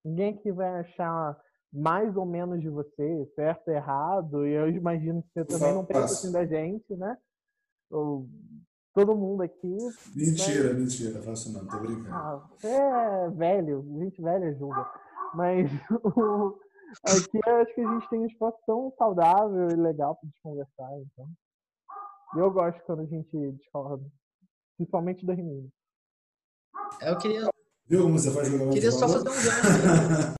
Ninguém 0.03 0.35
que 0.35 0.51
vai 0.51 0.79
achar 0.79 1.39
mais 1.71 2.15
ou 2.17 2.25
menos 2.25 2.59
de 2.59 2.69
você, 2.69 3.31
certo, 3.35 3.67
errado, 3.69 4.47
e 4.47 4.53
eu 4.53 4.69
imagino 4.69 5.21
que 5.21 5.29
você 5.31 5.45
também 5.45 5.73
não 5.75 5.85
pensa 5.85 6.05
assim 6.05 6.31
da 6.31 6.43
gente, 6.43 6.95
né? 6.95 7.15
Ou, 7.91 8.27
todo 8.93 9.15
mundo 9.15 9.43
aqui. 9.43 9.77
Mentira, 10.15 10.73
mas... 10.73 10.77
mentira, 10.77 11.21
faço 11.21 11.51
não, 11.51 11.65
tô 11.67 11.79
brincando. 11.79 12.13
Ah, 12.13 12.47
você 12.49 12.67
é 12.67 13.29
velho, 13.29 13.85
gente 13.99 14.21
velha 14.21 14.53
julga. 14.55 14.89
Mas 15.33 15.69
aqui 17.05 17.39
eu 17.45 17.55
acho 17.57 17.73
que 17.73 17.81
a 17.81 17.93
gente 17.93 18.09
tem 18.09 18.19
um 18.19 18.25
espaço 18.25 18.57
tão 18.65 18.93
saudável 18.97 19.69
e 19.69 19.75
legal 19.75 20.15
para 20.15 20.27
gente 20.27 20.41
conversar, 20.41 20.89
então. 20.99 21.29
Eu 22.35 22.51
gosto 22.51 22.81
quando 22.83 23.01
a 23.01 23.05
gente 23.05 23.51
discorda, 23.53 24.05
principalmente 24.77 25.25
das 25.25 25.37
meninas. 25.37 25.71
Eu 27.01 27.17
queria. 27.17 27.49
Viu 27.87 28.03
como 28.03 28.19
você 28.19 28.31
faz 28.31 28.47
jogar 28.47 28.71
Queria 28.71 28.91
só 28.91 29.07
fazer 29.07 29.29
um 29.29 29.33
gancho. 29.33 30.35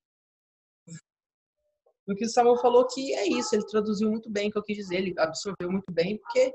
o 2.08 2.16
que 2.16 2.26
o 2.26 2.30
Samuel 2.30 2.58
falou 2.58 2.86
que 2.88 3.14
é 3.14 3.28
isso, 3.28 3.56
ele 3.56 3.66
traduziu 3.66 4.10
muito 4.10 4.30
bem 4.30 4.50
o 4.50 4.52
que 4.52 4.58
eu 4.58 4.64
quis 4.64 4.78
dizer, 4.78 4.98
ele 4.98 5.14
absorveu 5.18 5.72
muito 5.72 5.92
bem, 5.92 6.18
porque 6.18 6.54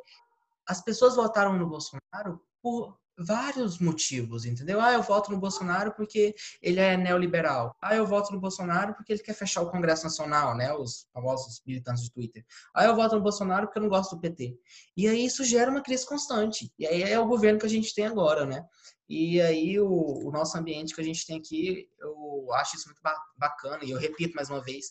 as 0.67 0.83
pessoas 0.83 1.17
votaram 1.17 1.57
no 1.59 1.69
Bolsonaro 1.69 2.41
por 2.63 2.99
vários 3.17 3.79
motivos, 3.79 4.45
entendeu? 4.45 4.81
Ah, 4.81 4.93
eu 4.93 5.03
voto 5.03 5.31
no 5.31 5.39
Bolsonaro 5.39 5.95
porque 5.95 6.35
ele 6.61 6.81
é 6.81 6.97
neoliberal. 6.97 7.77
Ah, 7.81 7.95
eu 7.95 8.07
voto 8.07 8.33
no 8.33 8.41
Bolsonaro 8.41 8.95
porque 8.95 9.13
ele 9.13 9.23
quer 9.23 9.35
fechar 9.35 9.63
o 9.63 9.71
Congresso 9.71 10.05
Nacional, 10.05 10.57
né? 10.57 10.73
Os 10.75 11.07
famosos 11.13 11.63
militantes 11.65 12.03
de 12.03 12.11
Twitter. 12.11 12.45
Ah, 12.75 12.85
eu 12.85 12.97
voto 12.97 13.15
no 13.15 13.23
Bolsonaro 13.23 13.67
porque 13.67 13.79
eu 13.79 13.83
não 13.83 13.89
gosto 13.89 14.17
do 14.17 14.21
PT. 14.21 14.59
E 14.97 15.07
aí 15.07 15.25
isso 15.25 15.45
gera 15.45 15.71
uma 15.71 15.83
crise 15.83 16.07
constante. 16.07 16.73
E 16.79 16.87
aí 16.87 17.03
é 17.03 17.19
o 17.19 17.27
governo 17.27 17.59
que 17.59 17.67
a 17.67 17.71
gente 17.71 17.95
tem 17.95 18.07
agora, 18.07 18.45
né? 18.45 18.65
E 19.09 19.41
aí 19.41 19.79
o, 19.79 20.27
o 20.27 20.31
nosso 20.33 20.57
ambiente 20.59 20.95
que 20.95 21.01
a 21.01 21.05
gente 21.05 21.27
tem 21.27 21.39
aqui, 21.39 21.89
eu 22.01 22.53
acho 22.55 22.77
isso 22.77 22.87
muito 22.87 23.01
bacana. 23.37 23.85
E 23.85 23.91
eu 23.91 23.99
repito 23.99 24.35
mais 24.35 24.51
uma 24.51 24.63
vez, 24.63 24.87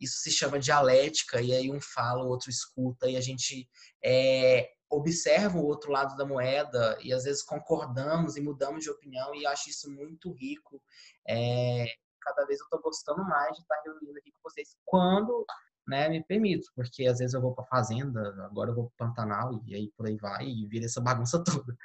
isso 0.00 0.20
se 0.20 0.30
chama 0.30 0.58
dialética, 0.58 1.40
e 1.40 1.52
aí 1.52 1.70
um 1.70 1.80
fala, 1.80 2.24
o 2.24 2.28
outro 2.28 2.50
escuta, 2.50 3.08
e 3.08 3.16
a 3.16 3.20
gente 3.20 3.68
é, 4.02 4.70
observa 4.90 5.58
o 5.58 5.66
outro 5.66 5.90
lado 5.90 6.16
da 6.16 6.24
moeda 6.24 6.98
e 7.02 7.12
às 7.12 7.24
vezes 7.24 7.42
concordamos 7.42 8.36
e 8.36 8.40
mudamos 8.40 8.84
de 8.84 8.90
opinião 8.90 9.34
e 9.34 9.46
acho 9.46 9.68
isso 9.68 9.90
muito 9.90 10.32
rico. 10.32 10.82
É, 11.28 11.86
cada 12.20 12.46
vez 12.46 12.60
eu 12.60 12.64
estou 12.64 12.80
gostando 12.80 13.24
mais 13.24 13.54
de 13.54 13.62
estar 13.62 13.80
reunindo 13.84 14.18
aqui 14.18 14.32
com 14.32 14.40
vocês 14.42 14.76
quando 14.84 15.44
né, 15.86 16.08
me 16.08 16.22
permito, 16.24 16.68
porque 16.74 17.06
às 17.06 17.18
vezes 17.18 17.34
eu 17.34 17.40
vou 17.40 17.54
para 17.54 17.64
fazenda, 17.64 18.20
agora 18.44 18.70
eu 18.70 18.74
vou 18.74 18.92
para 18.96 19.06
Pantanal 19.06 19.62
e 19.66 19.74
aí 19.74 19.92
por 19.96 20.06
aí 20.06 20.16
vai 20.16 20.46
e 20.46 20.66
vira 20.66 20.86
essa 20.86 21.00
bagunça 21.00 21.42
toda. 21.44 21.76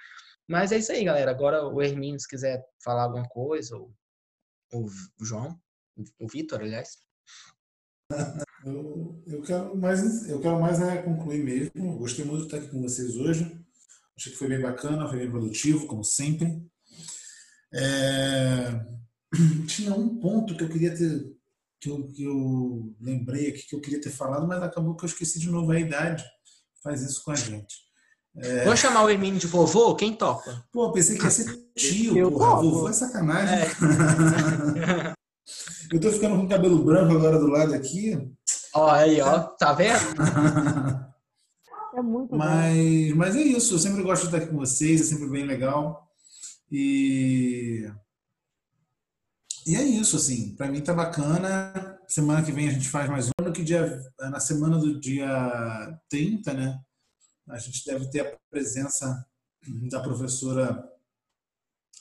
Mas 0.48 0.72
é 0.72 0.78
isso 0.78 0.91
aí, 0.91 1.03
galera. 1.03 1.32
Agora 1.32 1.65
o 1.65 1.82
Hermínio, 1.82 2.19
se 2.19 2.28
quiser 2.28 2.65
falar 2.84 3.03
alguma 3.03 3.28
coisa, 3.28 3.78
ou 3.78 3.94
o 4.73 4.88
João, 5.23 5.60
o 6.19 6.28
Vitor, 6.28 6.61
aliás. 6.61 6.98
Eu, 8.66 9.24
eu 9.26 9.42
quero 9.42 9.76
mais, 9.76 10.30
eu 10.30 10.40
quero 10.40 10.60
mais 10.60 10.80
é 10.82 10.98
concluir 11.02 11.44
mesmo. 11.44 11.98
Gostei 11.98 12.24
muito 12.24 12.42
de 12.42 12.46
estar 12.46 12.58
aqui 12.58 12.68
com 12.68 12.82
vocês 12.82 13.16
hoje. 13.16 13.60
Achei 14.16 14.32
que 14.32 14.38
foi 14.38 14.48
bem 14.48 14.62
bacana, 14.62 15.08
foi 15.08 15.20
bem 15.20 15.32
produtivo, 15.32 15.88
como 15.88 16.04
sempre. 16.04 16.62
É... 17.74 18.80
Tinha 19.68 19.94
um 19.94 20.20
ponto 20.20 20.56
que 20.56 20.64
eu 20.64 20.70
queria 20.70 20.96
ter, 20.96 21.34
que 21.80 21.90
eu, 21.90 22.08
que 22.08 22.24
eu 22.24 22.96
lembrei 23.00 23.50
aqui 23.50 23.68
que 23.68 23.76
eu 23.76 23.82
queria 23.82 24.00
ter 24.02 24.12
falado, 24.12 24.48
mas 24.48 24.62
acabou 24.62 24.96
que 24.96 25.06
eu 25.06 25.10
esqueci 25.10 25.40
de 25.40 25.50
novo. 25.50 25.72
A 25.72 25.80
idade 25.80 26.24
faz 26.84 27.02
isso 27.02 27.24
com 27.24 27.32
a 27.32 27.36
gente. 27.36 27.76
É... 28.38 28.64
Vou 28.64 28.78
chamar 28.78 29.04
o 29.04 29.10
Hermínio 29.10 29.40
de 29.40 29.48
vovô? 29.48 29.96
Quem 29.96 30.14
topa? 30.14 30.64
Pô, 30.72 30.92
pensei 30.92 31.18
que 31.18 31.24
ia 31.24 31.32
ser 31.32 31.52
tio, 31.76 32.18
eu 32.18 32.32
porra. 32.32 32.62
Vovô 32.62 32.90
é 32.90 32.94
sacanagem. 32.94 33.56
É. 33.56 35.14
eu 35.92 36.00
tô 36.00 36.12
ficando 36.12 36.38
com 36.38 36.48
cabelo 36.48 36.84
branco 36.84 37.14
agora 37.14 37.40
do 37.40 37.48
lado 37.48 37.74
aqui. 37.74 38.16
Ó, 38.73 38.89
aí, 38.89 39.22
ó, 39.22 39.39
tá 39.39 39.73
vendo? 39.73 39.99
É 41.93 42.02
muito 42.02 42.34
mas, 42.38 43.14
mas 43.15 43.35
é 43.35 43.41
isso, 43.41 43.73
eu 43.73 43.80
sempre 43.80 44.02
gosto 44.02 44.22
de 44.22 44.27
estar 44.27 44.38
aqui 44.38 44.48
com 44.48 44.57
vocês, 44.57 45.02
é 45.02 45.03
sempre 45.03 45.27
bem 45.27 45.45
legal. 45.45 46.10
E, 46.72 47.85
e 49.68 49.76
é 49.76 49.84
isso, 49.84 50.15
assim, 50.15 50.56
para 50.56 50.68
mim 50.68 50.80
tá 50.80 50.93
bacana. 50.93 51.99
Semana 52.07 52.43
que 52.43 52.52
vem 52.52 52.69
a 52.69 52.72
gente 52.72 52.88
faz 52.88 53.10
mais 53.10 53.27
um, 53.27 53.52
que 53.52 53.61
dia, 53.61 54.02
na 54.19 54.39
semana 54.39 54.77
do 54.77 54.99
dia 54.99 55.99
30, 56.10 56.53
né? 56.53 56.80
A 57.49 57.57
gente 57.57 57.85
deve 57.85 58.10
ter 58.10 58.22
a 58.22 58.38
presença 58.49 59.26
da 59.89 59.99
professora 59.99 60.81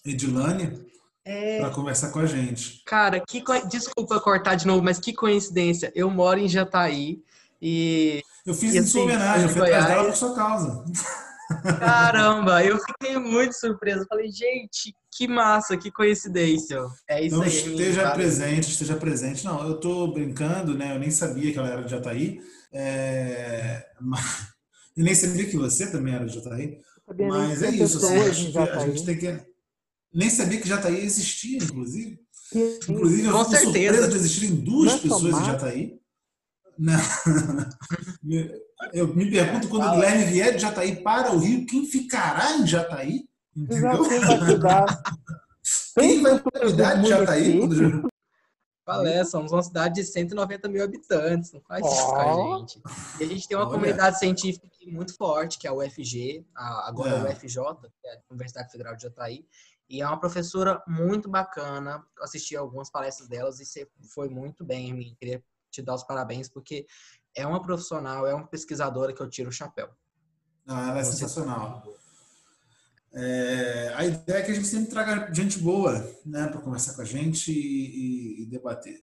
Edilane, 0.04 0.89
é... 1.24 1.60
para 1.60 1.70
conversar 1.70 2.10
com 2.10 2.20
a 2.20 2.26
gente. 2.26 2.82
Cara, 2.84 3.20
que 3.20 3.40
co... 3.40 3.52
desculpa 3.68 4.20
cortar 4.20 4.54
de 4.54 4.66
novo, 4.66 4.82
mas 4.82 4.98
que 4.98 5.12
coincidência. 5.12 5.92
Eu 5.94 6.10
moro 6.10 6.38
em 6.38 6.48
Jataí 6.48 7.22
e. 7.60 8.22
Eu 8.46 8.54
fiz 8.54 8.74
e, 8.74 8.78
assim, 8.78 8.88
sua 8.88 9.02
homenagem, 9.02 9.42
eu 9.42 9.48
fui 9.50 9.62
atrás 9.62 9.86
dela 9.86 10.04
por 10.04 10.16
sua 10.16 10.34
causa. 10.34 10.84
Caramba, 11.78 12.64
eu 12.64 12.78
fiquei 12.84 13.18
muito 13.18 13.52
surpreso. 13.52 14.06
Falei, 14.08 14.30
gente, 14.30 14.94
que 15.12 15.28
massa, 15.28 15.76
que 15.76 15.90
coincidência. 15.90 16.80
É 17.08 17.22
isso 17.22 17.36
então, 17.36 17.42
aí. 17.42 17.48
Esteja 17.48 18.10
presente, 18.12 18.70
esteja 18.70 18.96
presente. 18.96 19.44
Não, 19.44 19.66
eu 19.66 19.78
tô 19.78 20.08
brincando, 20.08 20.74
né? 20.74 20.94
Eu 20.94 20.98
nem 20.98 21.10
sabia 21.10 21.52
que 21.52 21.58
ela 21.58 21.68
era 21.68 21.82
de 21.82 21.90
Jataí. 21.90 22.40
É... 22.72 23.84
Eu 24.96 25.04
nem 25.04 25.14
sabia 25.14 25.46
que 25.46 25.56
você 25.56 25.90
também 25.90 26.12
era 26.12 26.26
de 26.26 26.34
Jataí. 26.34 26.80
Mas 27.16 27.62
é 27.62 27.70
isso, 27.70 27.98
assim, 27.98 28.18
a 28.18 28.86
gente 28.86 29.06
tem 29.06 29.16
que 29.16 29.49
nem 30.12 30.28
sabia 30.30 30.60
que 30.60 30.68
Jataí 30.68 31.04
existia, 31.04 31.58
inclusive. 31.58 32.18
Inclusive, 32.52 33.28
eu 33.28 33.44
fico 33.44 33.56
surpresa 33.56 34.08
de 34.08 34.16
existirem 34.16 34.56
duas 34.56 34.92
Não 34.92 34.98
pessoas 34.98 35.40
em 35.40 35.44
Jataí. 35.44 36.00
Não. 36.78 36.98
Eu 38.94 39.14
me 39.14 39.30
pergunto 39.30 39.68
quando 39.68 39.86
o 39.86 39.90
Guilherme 39.90 40.24
vier 40.24 40.54
de 40.54 40.62
Jataí 40.62 41.02
para 41.02 41.32
o 41.32 41.38
Rio, 41.38 41.66
quem 41.66 41.84
ficará 41.84 42.56
em 42.56 42.66
Jataí? 42.66 43.28
Entendeu? 43.54 44.08
Quem 44.08 44.20
vai 44.20 44.38
cuidar? 44.38 45.02
Quem 45.94 46.22
vai 46.22 46.38
cuidar 46.40 46.94
de 46.94 47.08
Jataí? 47.08 47.60
Falé, 48.86 49.24
somos 49.24 49.52
uma 49.52 49.62
cidade 49.62 49.96
de 49.96 50.04
190 50.04 50.68
mil 50.68 50.82
habitantes, 50.82 51.52
não 51.52 51.60
faz 51.60 51.84
isso 51.84 52.06
com 52.06 52.16
a 52.16 52.58
gente. 52.58 52.82
E 53.20 53.24
a 53.24 53.26
gente 53.26 53.46
tem 53.46 53.56
uma 53.56 53.64
Olha. 53.64 53.74
comunidade 53.74 54.18
científica 54.18 54.66
muito 54.86 55.14
forte, 55.14 55.58
que 55.58 55.66
é 55.66 55.70
a 55.70 55.74
UFG, 55.74 56.44
agora 56.56 57.10
é. 57.10 57.20
a 57.20 57.24
UFJ, 57.24 57.62
que 58.00 58.08
é 58.08 58.14
a 58.14 58.18
Universidade 58.30 58.72
Federal 58.72 58.96
de 58.96 59.02
Jataí, 59.02 59.44
e 59.90 60.00
é 60.00 60.06
uma 60.06 60.20
professora 60.20 60.80
muito 60.86 61.28
bacana. 61.28 62.02
Eu 62.16 62.22
assisti 62.22 62.56
algumas 62.56 62.88
palestras 62.88 63.28
delas 63.28 63.58
e 63.58 63.66
você 63.66 63.88
foi 64.14 64.28
muito 64.28 64.64
bem, 64.64 64.94
me 64.94 65.16
queria 65.16 65.42
te 65.70 65.82
dar 65.82 65.94
os 65.94 66.04
parabéns, 66.04 66.48
porque 66.48 66.86
é 67.34 67.44
uma 67.44 67.60
profissional, 67.60 68.26
é 68.26 68.32
uma 68.32 68.46
pesquisadora 68.46 69.12
que 69.12 69.20
eu 69.20 69.28
tiro 69.28 69.50
o 69.50 69.52
chapéu. 69.52 69.90
Ah, 70.66 70.90
ela 70.90 71.00
é 71.00 71.04
sensacional. 71.04 71.82
É, 73.12 73.92
a 73.96 74.04
ideia 74.04 74.38
é 74.38 74.42
que 74.42 74.52
a 74.52 74.54
gente 74.54 74.68
sempre 74.68 74.90
traga 74.90 75.34
gente 75.34 75.58
boa, 75.58 75.92
né, 76.24 76.46
para 76.46 76.60
conversar 76.60 76.94
com 76.94 77.02
a 77.02 77.04
gente 77.04 77.50
e, 77.50 77.56
e, 77.58 78.42
e 78.42 78.46
debater. 78.46 79.02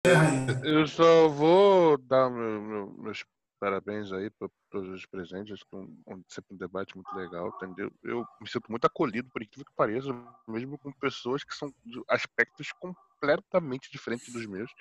Eu 0.63 0.87
só 0.87 1.27
vou 1.27 1.97
dar 1.97 2.29
meu, 2.29 2.61
meu, 2.61 2.93
meus 2.99 3.25
parabéns 3.59 4.11
aí 4.11 4.29
para 4.29 4.49
todos 4.69 4.89
os 4.89 5.05
presentes, 5.05 5.53
acho 5.53 5.65
que 5.65 5.75
é 5.75 6.13
um, 6.13 6.23
sempre 6.27 6.55
um 6.55 6.57
debate 6.57 6.95
muito 6.95 7.13
legal, 7.15 7.49
entendeu? 7.55 7.91
Eu 8.03 8.25
me 8.41 8.49
sinto 8.49 8.69
muito 8.69 8.85
acolhido, 8.85 9.29
por 9.29 9.41
incrível 9.41 9.65
que 9.65 9.75
pareça, 9.75 10.07
mesmo 10.47 10.77
com 10.77 10.91
pessoas 10.93 11.43
que 11.43 11.55
são 11.55 11.73
de 11.85 12.01
aspectos 12.09 12.71
completamente 12.73 13.91
diferentes 13.91 14.31
dos 14.31 14.45
meus. 14.45 14.71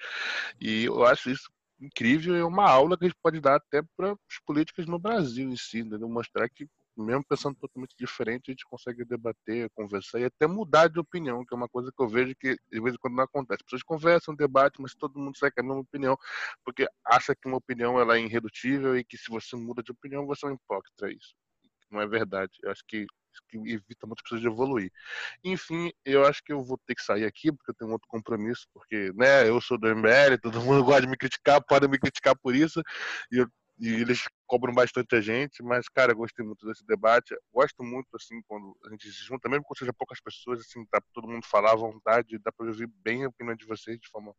E 0.60 0.84
eu 0.84 1.04
acho 1.04 1.30
isso 1.30 1.50
incrível, 1.80 2.34
é 2.34 2.44
uma 2.44 2.68
aula 2.68 2.96
que 2.96 3.04
a 3.04 3.08
gente 3.08 3.18
pode 3.22 3.40
dar 3.40 3.56
até 3.56 3.82
para 3.96 4.12
os 4.12 4.38
políticos 4.46 4.86
no 4.86 4.98
Brasil 4.98 5.48
em 5.48 5.56
si, 5.56 5.80
entendeu? 5.80 6.08
Mostrar 6.08 6.48
que 6.48 6.66
mesmo 6.96 7.24
pensando 7.28 7.56
totalmente 7.56 7.94
diferente, 7.98 8.50
a 8.50 8.52
gente 8.52 8.66
consegue 8.66 9.04
debater, 9.04 9.70
conversar 9.74 10.20
e 10.20 10.24
até 10.24 10.46
mudar 10.46 10.88
de 10.88 10.98
opinião, 10.98 11.44
que 11.44 11.54
é 11.54 11.56
uma 11.56 11.68
coisa 11.68 11.92
que 11.94 12.02
eu 12.02 12.08
vejo 12.08 12.34
que 12.36 12.56
de 12.70 12.80
vez 12.80 12.94
em 12.94 12.98
quando 12.98 13.14
não 13.16 13.24
acontece. 13.24 13.58
As 13.60 13.64
pessoas 13.64 13.82
conversam, 13.82 14.34
debatem, 14.34 14.82
mas 14.82 14.94
todo 14.94 15.18
mundo 15.18 15.38
com 15.38 15.46
a 15.46 15.62
mesma 15.62 15.80
opinião, 15.80 16.16
porque 16.64 16.86
acha 17.04 17.34
que 17.34 17.46
uma 17.46 17.58
opinião 17.58 18.00
ela 18.00 18.16
é 18.16 18.20
irredutível 18.20 18.96
e 18.96 19.04
que 19.04 19.16
se 19.18 19.30
você 19.30 19.56
muda 19.56 19.82
de 19.82 19.92
opinião, 19.92 20.26
você 20.26 20.46
é 20.46 20.50
um 20.50 20.54
hipócrita. 20.54 21.10
Isso 21.10 21.34
não 21.90 22.00
é 22.00 22.06
verdade. 22.06 22.52
Eu 22.62 22.70
acho 22.70 22.82
que 22.86 23.06
que 23.48 23.58
evita 23.58 24.06
muitas 24.06 24.22
pessoas 24.22 24.40
de 24.40 24.46
evoluir. 24.46 24.90
Enfim, 25.44 25.92
eu 26.04 26.24
acho 26.24 26.42
que 26.42 26.52
eu 26.52 26.64
vou 26.64 26.78
ter 26.86 26.94
que 26.94 27.02
sair 27.02 27.24
aqui, 27.24 27.52
porque 27.52 27.70
eu 27.70 27.74
tenho 27.74 27.90
outro 27.90 28.08
compromisso, 28.08 28.66
porque, 28.72 29.12
né, 29.14 29.48
eu 29.48 29.60
sou 29.60 29.78
do 29.78 29.88
MBL, 29.88 30.38
todo 30.40 30.60
mundo 30.62 30.84
gosta 30.84 31.02
de 31.02 31.08
me 31.08 31.16
criticar, 31.16 31.62
podem 31.62 31.88
me 31.88 31.98
criticar 31.98 32.34
por 32.36 32.54
isso, 32.54 32.80
e 33.30 33.38
eu 33.38 33.48
e 33.78 33.88
eles 33.88 34.24
cobram 34.46 34.72
bastante 34.72 35.14
a 35.16 35.20
gente, 35.20 35.62
mas, 35.62 35.88
cara, 35.88 36.12
eu 36.12 36.16
gostei 36.16 36.44
muito 36.44 36.66
desse 36.66 36.84
debate. 36.86 37.36
Gosto 37.52 37.82
muito, 37.82 38.08
assim, 38.16 38.40
quando 38.48 38.74
a 38.86 38.90
gente 38.90 39.10
se 39.10 39.24
junta, 39.24 39.48
mesmo 39.48 39.64
quando 39.64 39.78
seja 39.78 39.92
poucas 39.92 40.20
pessoas, 40.20 40.60
assim, 40.60 40.82
dá 40.90 41.00
pra 41.00 41.10
todo 41.12 41.28
mundo 41.28 41.44
falar 41.44 41.72
à 41.72 41.76
vontade, 41.76 42.38
dá 42.38 42.50
pra 42.50 42.66
ouvir 42.66 42.86
bem 42.86 43.24
a 43.24 43.28
opinião 43.28 43.54
de 43.54 43.66
vocês 43.66 43.98
de 44.00 44.08
forma 44.08 44.34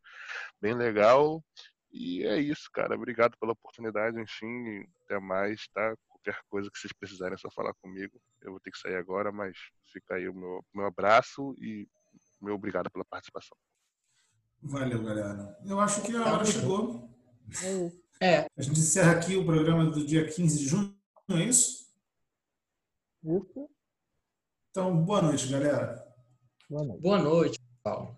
bem 0.60 0.74
legal. 0.74 1.42
E 1.90 2.24
é 2.24 2.38
isso, 2.40 2.68
cara. 2.72 2.94
Obrigado 2.96 3.36
pela 3.38 3.52
oportunidade, 3.52 4.20
enfim, 4.20 4.84
até 5.04 5.18
mais, 5.20 5.68
tá? 5.68 5.94
Qualquer 6.08 6.38
coisa 6.48 6.70
que 6.70 6.78
vocês 6.78 6.92
precisarem 6.92 7.34
é 7.34 7.38
só 7.38 7.50
falar 7.50 7.72
comigo. 7.74 8.20
Eu 8.42 8.50
vou 8.50 8.60
ter 8.60 8.70
que 8.72 8.78
sair 8.78 8.96
agora, 8.96 9.30
mas 9.30 9.56
fica 9.92 10.16
aí 10.16 10.28
o 10.28 10.34
meu, 10.34 10.64
meu 10.74 10.86
abraço 10.86 11.54
e 11.58 11.88
meu 12.40 12.54
obrigado 12.54 12.90
pela 12.90 13.04
participação. 13.04 13.56
Valeu, 14.60 15.02
galera. 15.02 15.56
Eu 15.64 15.78
acho 15.80 16.02
que 16.02 16.14
a 16.16 16.34
hora 16.34 16.44
chegou. 16.44 17.08
É. 17.62 18.07
A 18.20 18.62
gente 18.62 18.80
encerra 18.80 19.12
aqui 19.12 19.36
o 19.36 19.44
programa 19.44 19.86
do 19.90 20.04
dia 20.04 20.26
15 20.26 20.58
de 20.58 20.66
junho, 20.66 20.96
não 21.28 21.38
é 21.38 21.44
isso? 21.44 21.88
Isso. 23.22 23.70
Então, 24.70 25.04
boa 25.04 25.22
noite, 25.22 25.48
galera. 25.48 26.04
Boa 26.68 26.84
noite. 26.84 27.02
Boa 27.02 27.22
noite, 27.22 27.60
pessoal. 27.60 28.17